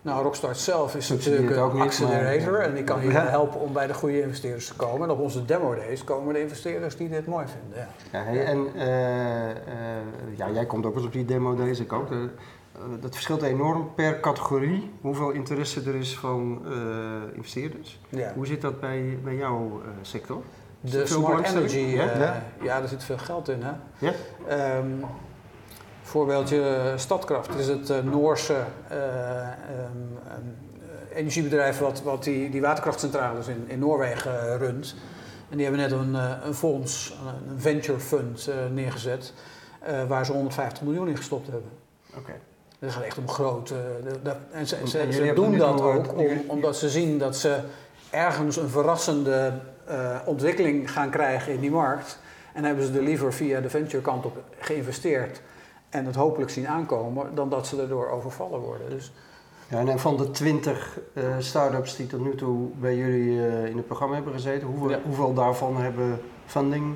Nou, 0.01 0.23
Rockstart 0.23 0.57
zelf 0.57 0.95
is 0.95 1.09
natuurlijk 1.09 1.49
een 1.55 1.63
niet, 1.63 1.73
maar- 1.73 1.81
accelerator 1.85 2.59
en 2.59 2.73
die 2.73 2.83
kan 2.83 3.01
je 3.01 3.11
Ja. 3.11 3.25
helpen 3.25 3.59
om 3.59 3.73
bij 3.73 3.87
de 3.87 3.93
goede 3.93 4.21
investeerders 4.21 4.67
te 4.67 4.73
komen. 4.75 5.07
En 5.07 5.13
op 5.13 5.19
onze 5.19 5.45
demo 5.45 5.75
days 5.75 6.03
komen 6.03 6.33
de 6.33 6.39
investeerders 6.41 6.95
die 6.97 7.09
dit 7.09 7.25
mooi 7.27 7.45
vinden. 7.47 7.87
Ja. 8.11 8.19
Ja, 8.19 8.25
hey, 8.25 8.45
en 8.45 8.67
eh, 8.75 9.49
eh, 9.51 9.57
ja, 10.35 10.49
jij 10.49 10.65
komt 10.65 10.85
ook 10.85 10.93
wel 10.93 10.97
eens 11.03 11.07
op 11.11 11.13
die 11.17 11.25
demo 11.25 11.55
deze, 11.55 11.83
ik 11.83 11.93
ook. 11.93 12.11
Eh, 12.11 12.17
dat 12.99 13.13
verschilt 13.13 13.41
enorm 13.41 13.91
per 13.95 14.19
categorie 14.19 14.91
hoeveel 15.01 15.29
interesse 15.29 15.81
er 15.81 15.95
is 15.95 16.17
van 16.17 16.61
investeerders. 17.33 17.99
Ja. 18.09 18.33
Hoe 18.35 18.45
zit 18.45 18.61
dat 18.61 18.79
bij, 18.79 19.19
bij 19.23 19.35
jouw 19.35 19.81
sector? 20.01 20.41
De 20.81 21.05
smart 21.05 21.47
energy, 21.47 21.77
Ja? 21.77 22.09
eh, 22.09 22.19
Ja. 22.19 22.43
ja. 22.61 22.79
daar 22.79 22.87
zit 22.89 23.03
veel 23.03 23.17
geld 23.17 23.49
in. 23.49 23.61
Hè? 23.63 23.71
Ja? 23.97 24.11
Ehm, 24.47 24.85
voorbeeldje 26.01 26.93
Stadkracht 26.95 27.55
is 27.55 27.67
het 27.67 27.89
eh, 27.89 27.99
Noorse 28.03 28.55
eh, 28.87 28.97
ehm, 28.97 29.47
ehm, 30.27 30.45
energiebedrijf 31.13 31.79
wat, 31.79 32.01
wat 32.03 32.23
die, 32.23 32.49
die 32.49 32.61
waterkrachtcentrales 32.61 33.47
in, 33.47 33.63
in 33.67 33.79
Noorwegen 33.79 34.57
runt. 34.57 34.95
En 35.49 35.57
die 35.57 35.65
hebben 35.65 35.81
net 35.89 35.91
een, 35.91 36.15
eh, 36.15 36.31
een 36.45 36.53
fonds, 36.53 37.15
een 37.49 37.59
venture 37.59 37.99
fund 37.99 38.47
eh, 38.47 38.55
neergezet, 38.73 39.33
eh, 39.79 40.03
waar 40.07 40.25
ze 40.25 40.31
150 40.31 40.83
miljoen 40.83 41.07
in 41.07 41.17
gestopt 41.17 41.47
hebben. 41.47 41.69
Oké. 42.17 42.31
Dat 42.79 42.91
gaat 42.91 43.03
echt 43.03 43.17
om 43.17 43.27
de- 44.23 44.35
en 44.51 44.67
ze, 44.67 44.77
ze, 44.87 45.31
doen 45.35 45.57
dat 45.57 45.81
ook 45.81 46.17
om- 46.17 46.41
omdat 46.47 46.75
ze 46.77 46.89
zien 46.89 47.17
dat 47.17 47.35
ze 47.35 47.57
ergens 48.09 48.57
een 48.57 48.69
verrassende 48.69 49.53
eh, 49.87 50.17
ontwikkeling 50.25 50.91
gaan 50.91 51.09
krijgen 51.09 51.53
in 51.53 51.59
die 51.59 51.71
markt. 51.71 52.19
En 52.53 52.63
hebben 52.63 52.85
ze 52.85 52.93
er 52.97 53.03
liever 53.03 53.33
via 53.33 53.61
de 53.61 53.69
venture 53.69 54.01
kant 54.01 54.25
op 54.25 54.37
geïnvesteerd 54.59 55.41
en 55.89 56.05
het 56.05 56.15
hopelijk 56.15 56.51
zien 56.51 56.67
aankomen, 56.67 57.35
dan 57.35 57.49
dat 57.49 57.67
ze 57.67 57.81
erdoor 57.81 58.09
overvallen 58.09 58.59
worden. 58.59 58.89
Dus 58.89 59.11
Ja, 59.67 59.79
en 59.85 59.99
van 59.99 60.17
de 60.17 60.31
20 60.31 60.99
eh 61.13 61.23
start-ups 61.39 61.95
die 61.95 62.07
tot 62.07 62.19
nu 62.23 62.35
toe 62.35 62.67
bij 62.79 62.95
jullie 62.95 63.47
eh, 63.47 63.65
in 63.65 63.77
het 63.77 63.85
programma 63.85 64.15
hebben 64.15 64.33
gezeten, 64.33 64.67
hoeveel, 64.67 64.89
Ja. 64.89 64.99
hoeveel 65.03 65.33
daarvan 65.33 65.77
hebben 65.77 66.21
funding 66.45 66.95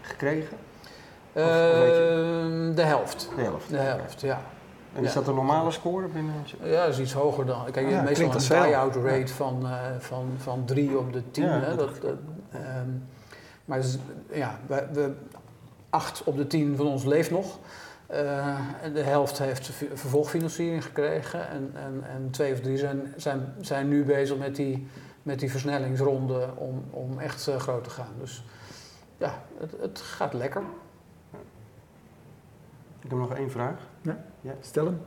gekregen? 0.00 0.56
Of 1.32 1.42
Ehm, 1.42 2.74
de 2.74 2.82
helft. 2.82 3.30
De 3.36 3.42
helft. 3.42 3.70
De 3.70 3.76
helft, 3.76 4.20
ja. 4.20 4.40
En 4.96 5.04
is 5.04 5.12
dat 5.12 5.28
een 5.28 5.34
normale 5.34 5.70
score 5.70 6.06
binnen? 6.06 6.34
Ja, 6.62 6.84
dat 6.84 6.94
is 6.94 7.00
iets 7.00 7.12
hoger 7.12 7.46
dan. 7.46 7.64
Kijk, 7.64 7.76
je 7.76 7.82
Ja, 7.82 8.02
hebt 8.02 8.18
meestal 8.18 8.58
een 8.58 8.62
buy-out 8.62 8.96
rate 8.96 9.34
van, 9.34 9.66
eh, 9.66 9.80
van, 9.98 10.26
van 10.36 10.64
3 10.64 10.98
op 10.98 11.12
de 11.12 11.30
10. 11.30 11.44
Ja, 11.44 11.60
hè? 11.60 11.76
dat 11.76 12.00
Dat, 12.00 12.14
ehm, 12.52 12.90
maar 13.64 13.80
ja, 14.32 14.58
we, 14.66 14.86
we, 14.92 15.12
8 15.90 16.24
op 16.24 16.36
de 16.36 16.46
10 16.46 16.76
van 16.76 16.86
ons 16.86 17.04
leeft 17.04 17.30
nog. 17.30 17.58
Eh, 18.06 18.56
de 18.92 19.02
helft 19.02 19.38
heeft 19.38 19.70
vervolgfinanciering 19.94 20.84
gekregen. 20.84 21.48
En, 21.48 21.70
en, 21.74 22.04
en 22.08 22.30
twee 22.30 22.52
of 22.52 22.60
drie 22.60 22.78
zijn, 22.78 23.14
zijn, 23.16 23.54
zijn 23.60 23.88
nu 23.88 24.04
bezig 24.04 24.36
met 24.38 24.56
die, 24.56 24.86
met 25.22 25.40
die 25.40 25.50
versnellingsronde 25.50 26.48
om, 26.54 26.84
om 26.90 27.18
echt 27.18 27.48
eh, 27.48 27.56
groot 27.56 27.84
te 27.84 27.90
gaan. 27.90 28.12
Dus 28.20 28.44
ja, 29.16 29.42
het, 29.58 29.74
het 29.80 30.00
gaat 30.00 30.32
lekker. 30.32 30.62
Ik 33.06 33.12
heb 33.12 33.20
nog 33.20 33.34
één 33.34 33.50
vraag. 33.50 33.74
Stel 34.60 34.84
hem. 34.84 35.00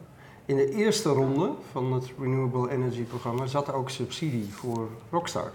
In 0.46 0.56
de 0.56 0.70
eerste 0.70 1.10
ronde 1.10 1.52
van 1.72 1.94
het 1.94 2.12
Renewable 2.20 2.70
Energy 2.70 3.04
programma 3.04 3.46
zat 3.46 3.68
er 3.68 3.74
ook 3.74 3.90
subsidie 3.90 4.54
voor 4.54 4.88
Rockstart. 5.12 5.54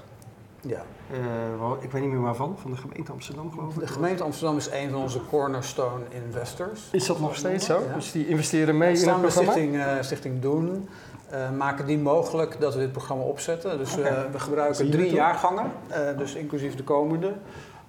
Ja. 0.60 0.82
Eh, 1.10 1.18
wel, 1.58 1.78
ik 1.80 1.90
weet 1.90 2.02
niet 2.02 2.10
meer 2.10 2.20
waarvan, 2.20 2.56
van 2.58 2.70
de 2.70 2.76
gemeente 2.76 3.12
Amsterdam 3.12 3.50
geloof 3.52 3.74
ik. 3.74 3.80
De 3.80 3.86
gemeente 3.86 4.22
Amsterdam 4.22 4.56
is 4.56 4.70
een 4.70 4.90
van 4.90 5.00
onze 5.00 5.20
cornerstone 5.28 6.04
investors. 6.26 6.88
Is 6.92 7.06
dat 7.06 7.20
nog 7.20 7.36
steeds 7.36 7.66
zo? 7.66 7.80
Ja. 7.88 7.94
Dus 7.94 8.12
die 8.12 8.28
investeren 8.28 8.78
mee 8.78 8.88
in 8.88 8.94
het 8.94 9.04
Samen 9.04 9.20
met 9.20 9.32
programma? 9.32 9.60
Stichting, 9.60 9.82
eh, 9.82 10.02
Stichting 10.02 10.40
Doen 10.40 10.88
eh, 11.34 11.50
maken 11.50 11.86
die 11.86 11.98
mogelijk 11.98 12.60
dat 12.60 12.74
we 12.74 12.80
dit 12.80 12.92
programma 12.92 13.22
opzetten. 13.22 13.78
Dus 13.78 13.98
eh, 13.98 14.22
we 14.32 14.38
gebruiken 14.38 14.90
drie 14.90 15.12
jaargangen, 15.12 15.72
eh, 15.88 16.18
dus 16.18 16.34
inclusief 16.34 16.74
de 16.74 16.82
komende, 16.82 17.32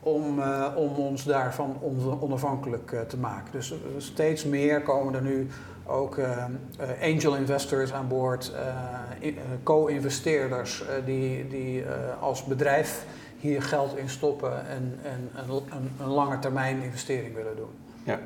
om, 0.06 0.40
eh, 0.42 0.66
om 0.76 0.96
ons 0.96 1.24
daarvan 1.24 1.78
on- 1.80 2.22
onafhankelijk 2.22 2.92
eh, 2.92 3.02
te 3.02 3.18
maken. 3.18 3.52
Dus 3.52 3.72
eh, 3.72 3.78
steeds 3.98 4.44
meer 4.44 4.82
komen 4.82 5.14
er 5.16 5.22
nu 5.22 5.48
ook 5.88 6.20
angel 7.02 7.36
investors 7.36 7.94
aan 7.94 8.08
boord, 8.08 8.52
co-investeerders 9.64 10.84
die, 11.06 11.48
die 11.48 11.84
als 12.20 12.44
bedrijf 12.44 13.06
hier 13.40 13.62
geld 13.62 13.98
in 13.98 14.10
stoppen 14.10 14.68
en, 14.68 15.00
en 15.04 15.30
een, 15.36 15.50
een, 15.50 15.92
een 16.00 16.08
lange 16.08 16.40
termijn 16.40 16.84
investering 16.84 17.36
willen 17.36 17.56
doen. 17.56 17.70
Ja. 18.04 18.20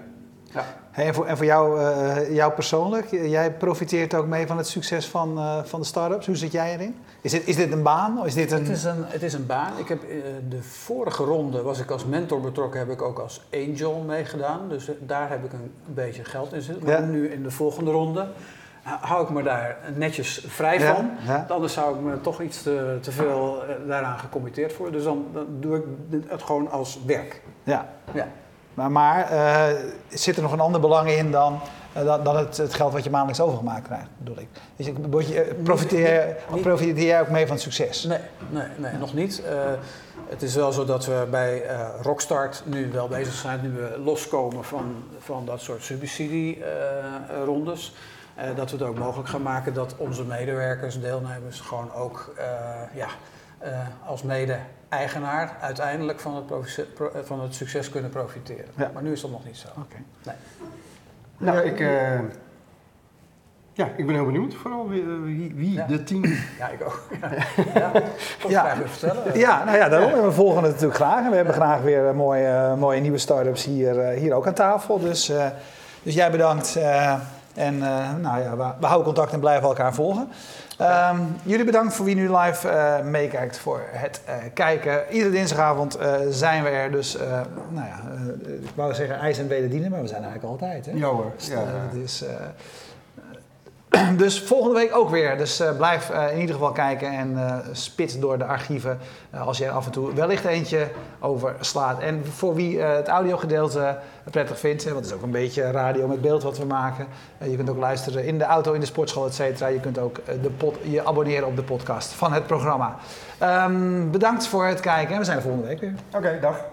Ja. 0.53 0.65
Hey, 0.91 1.05
en 1.07 1.13
voor, 1.13 1.25
en 1.25 1.37
voor 1.37 1.45
jou, 1.45 1.79
eh, 1.81 2.35
jou 2.35 2.51
persoonlijk, 2.53 3.07
jij 3.11 3.51
profiteert 3.53 4.13
ook 4.13 4.25
mee 4.27 4.47
van 4.47 4.57
het 4.57 4.67
succes 4.67 5.07
van, 5.07 5.37
eh, 5.37 5.63
van 5.63 5.79
de 5.79 5.85
start-ups. 5.85 6.25
Hoe 6.25 6.35
zit 6.35 6.51
jij 6.51 6.73
erin? 6.73 6.95
Is 7.21 7.31
dit, 7.31 7.47
is 7.47 7.55
dit 7.55 7.71
een 7.71 7.83
baan? 7.83 8.19
Of 8.19 8.25
is 8.25 8.33
dit 8.33 8.51
een... 8.51 8.59
Het 8.59 8.69
is 8.69 8.83
een, 8.83 9.03
het 9.05 9.23
is 9.23 9.33
een 9.33 9.45
baan. 9.45 9.71
Ik 9.77 9.87
heb, 9.87 10.03
eh, 10.03 10.09
de 10.49 10.63
vorige 10.63 11.23
ronde 11.23 11.61
was 11.61 11.79
ik 11.79 11.91
als 11.91 12.05
mentor 12.05 12.41
betrokken, 12.41 12.79
heb 12.79 12.89
ik 12.89 13.01
ook 13.01 13.19
als 13.19 13.41
angel 13.53 14.03
meegedaan. 14.07 14.69
Dus 14.69 14.89
daar 14.99 15.29
heb 15.29 15.43
ik 15.45 15.53
een, 15.53 15.71
een 15.87 15.93
beetje 15.93 16.23
geld 16.25 16.53
in 16.53 16.61
zitten. 16.61 16.85
Maar 16.85 16.93
Ja. 17.01 17.05
nu 17.07 17.27
in 17.31 17.43
de 17.43 17.51
volgende 17.51 17.91
ronde 17.91 18.27
hou 18.83 19.23
ik 19.23 19.29
me 19.29 19.43
daar 19.43 19.77
netjes 19.95 20.45
vrij 20.47 20.79
Ja, 20.79 20.95
van. 20.95 21.09
ja. 21.25 21.45
Anders 21.49 21.73
zou 21.73 21.95
ik 21.95 22.01
me 22.01 22.21
toch 22.21 22.41
iets 22.41 22.63
te, 22.63 22.97
te 23.01 23.11
veel 23.11 23.63
daaraan 23.87 24.19
gecommitteerd 24.19 24.73
voelen. 24.73 24.93
Dus 24.95 25.03
dan, 25.03 25.25
dan 25.33 25.45
doe 25.59 25.77
ik 25.77 25.83
het 26.27 26.43
gewoon 26.43 26.71
als 26.71 26.99
werk. 27.05 27.41
Ja. 27.63 27.89
Ja. 28.13 28.27
Maar, 28.79 28.91
maar 28.91 29.31
eh, 29.31 29.75
zit 30.09 30.35
er 30.35 30.41
nog 30.41 30.51
een 30.51 30.59
ander 30.59 30.81
belang 30.81 31.09
in 31.09 31.31
dan, 31.31 31.59
eh, 31.93 32.23
dan, 32.23 32.37
het, 32.37 32.57
het 32.57 32.73
geld 32.73 32.93
wat 32.93 33.03
je 33.03 33.09
maandelijks 33.09 33.41
overgemaakt 33.41 33.85
krijgt, 33.85 34.07
bedoel 34.17 34.39
ik? 34.39 34.47
Dus 34.75 34.85
je, 34.85 34.93
eh, 34.93 34.99
profiteer, 35.63 36.35
profiteer 36.61 37.05
jij 37.05 37.21
ook 37.21 37.29
mee 37.29 37.45
van 37.45 37.55
het 37.55 37.63
succes? 37.63 38.03
Nee, 38.03 38.19
nee, 38.49 38.67
nee 38.77 38.93
nog 38.93 39.13
niet. 39.13 39.43
Het 40.29 40.41
is 40.41 40.55
wel 40.55 40.71
zo 40.71 40.85
dat 40.85 41.05
we 41.05 41.27
bij 41.29 41.63
Rockstart 42.01 42.63
nu 42.65 42.91
wel 42.91 43.07
bezig 43.07 43.33
zijn, 43.33 43.61
nu 43.61 43.69
we 43.69 43.99
loskomen 44.03 44.63
van, 44.63 45.03
van 45.19 45.45
dat 45.45 45.61
soort 45.61 45.83
subsidierondes. 45.83 47.95
dat 48.55 48.71
we 48.71 48.77
het 48.77 48.85
ook 48.85 48.97
mogelijk 48.97 49.29
gaan 49.29 49.41
maken 49.41 49.73
dat 49.73 49.95
onze 49.97 50.23
medewerkers, 50.23 51.01
deelnemers, 51.01 51.59
gewoon 51.59 51.93
ook 51.93 52.33
ja, 52.93 53.07
als 54.05 54.23
mede-eigenaar 54.23 55.57
uiteindelijk 55.61 56.19
van 56.19 56.35
het, 56.35 56.45
eh, 56.99 57.05
van 57.23 57.41
het 57.41 57.55
succes 57.55 57.89
kunnen 57.89 58.09
profiteren. 58.11 58.65
Ja. 58.75 58.91
Maar 58.93 59.03
nu 59.03 59.11
is 59.11 59.21
dat 59.21 59.31
nog 59.31 59.45
niet 59.45 59.57
zo. 59.57 59.67
Oké. 59.77 59.95
Nou, 61.37 61.59
ik, 61.59 61.79
eh, 61.79 62.19
ja, 63.73 63.89
ik 63.95 64.05
ben 64.05 64.15
heel 64.15 64.25
benieuwd 64.25 64.53
vooral 64.53 64.89
wie, 64.89 65.03
wie, 65.05 65.53
wie 65.55 65.73
Ja. 65.73 65.85
de 65.87 66.03
team... 66.03 66.23
Ja, 66.59 66.67
ik 66.67 66.81
ook. 66.85 67.03
Ja, 67.21 67.29
ja. 67.73 67.91
Ja. 68.47 68.61
graag 68.61 68.77
even 68.77 68.89
vertellen. 68.89 69.37
Ja, 69.39 69.63
nou 69.63 69.77
ja, 69.77 69.89
daarom. 69.89 70.11
En 70.13 70.23
we 70.23 70.31
volgen 70.31 70.63
het 70.63 70.71
natuurlijk 70.71 70.99
graag. 70.99 71.23
En 71.23 71.29
we 71.29 71.35
hebben 71.35 71.53
graag 71.53 71.81
weer 71.81 72.07
eh, 72.07 72.13
mooie, 72.13 72.47
eh, 72.47 72.75
mooie 72.75 73.01
nieuwe 73.01 73.17
start-ups 73.17 73.65
hier, 73.65 73.99
eh, 73.99 74.17
hier 74.19 74.33
ook 74.33 74.47
aan 74.47 74.53
tafel. 74.53 74.99
Dus, 74.99 75.29
eh, 75.29 75.45
dus 76.03 76.13
jij 76.13 76.31
bedankt. 76.31 76.75
eh, 76.75 77.19
en 77.59 77.83
eh, 77.83 78.15
nou 78.21 78.41
ja, 78.41 78.57
we, 78.57 78.71
we 78.79 78.85
houden 78.85 79.05
contact 79.05 79.33
en 79.33 79.39
blijven 79.39 79.67
elkaar 79.67 79.93
volgen. 79.93 80.29
Ehm, 80.77 81.19
jullie 81.43 81.65
bedankt 81.65 81.93
voor 81.93 82.05
wie 82.05 82.15
nu 82.15 82.35
live 82.35 82.69
eh, 82.69 83.03
meekijkt 83.03 83.57
voor 83.57 83.81
het 83.91 84.21
eh, 84.25 84.35
kijken. 84.53 85.03
Iedere 85.09 85.31
dinsdagavond 85.31 85.97
zijn 86.29 86.63
we 86.63 86.69
er. 86.69 86.91
Dus, 86.91 87.17
nou 87.69 87.87
ja, 87.87 87.99
ik 88.45 88.69
wou 88.75 88.93
zeggen 88.93 89.19
ijs 89.19 89.37
en 89.37 89.47
wederdienen, 89.47 89.91
maar 89.91 90.01
we 90.01 90.07
zijn 90.07 90.23
eigenlijk 90.23 90.51
altijd. 90.51 90.85
Hè? 90.85 90.91
Ja 90.91 91.07
hoor. 91.07 91.31
Dus, 91.35 91.47
Ja, 91.47 91.59
ja. 91.59 91.65
het 91.67 92.03
is, 92.03 92.21
eh, 92.23 92.33
dus 94.17 94.41
volgende 94.41 94.75
week 94.75 94.95
ook 94.95 95.09
weer. 95.09 95.37
Dus 95.37 95.59
eh, 95.59 95.77
blijf 95.77 96.09
eh, 96.09 96.31
in 96.31 96.39
ieder 96.39 96.55
geval 96.55 96.71
kijken 96.71 97.11
en 97.11 97.37
eh 97.37 97.57
spit 97.71 98.21
door 98.21 98.37
de 98.37 98.45
archieven 98.45 98.99
als 99.45 99.57
je 99.57 99.65
er 99.65 99.71
af 99.71 99.85
en 99.85 99.91
toe 99.91 100.13
wellicht 100.13 100.45
eentje 100.45 100.87
over 101.19 101.55
slaat. 101.59 101.99
En 101.99 102.25
voor 102.25 102.55
wie 102.55 102.79
het 102.79 103.07
audiogedeelte 103.07 103.97
prettig 104.31 104.59
vindt, 104.59 104.83
want 104.83 104.95
het 104.95 105.05
is 105.05 105.13
ook 105.13 105.21
een 105.21 105.31
beetje 105.31 105.71
radio 105.71 106.07
met 106.07 106.21
beeld 106.21 106.43
wat 106.43 106.57
we 106.57 106.65
maken. 106.65 107.07
Je 107.37 107.55
kunt 107.55 107.69
ook 107.69 107.77
luisteren 107.77 108.25
in 108.25 108.37
de 108.37 108.43
auto, 108.43 108.73
in 108.73 108.79
de 108.79 108.85
sportschool, 108.85 109.25
et 109.25 109.33
cetera. 109.33 109.67
Je 109.67 109.79
kunt 109.79 109.97
ook 109.97 110.19
de 110.25 110.71
je 110.81 111.05
abonneren 111.05 111.47
op 111.47 111.55
de 111.55 111.63
podcast 111.63 112.11
van 112.11 112.33
het 112.33 112.47
programma. 112.47 112.95
Ehm, 113.37 114.09
bedankt 114.09 114.47
voor 114.47 114.65
het 114.65 114.79
kijken 114.79 115.13
en 115.13 115.19
we 115.19 115.25
zijn 115.25 115.41
volgende 115.41 115.67
week 115.67 115.79
weer. 115.79 115.93
Oké, 116.13 116.37
dag. 116.41 116.65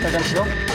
Ja, 0.00 0.10
dankjewel. 0.10 0.69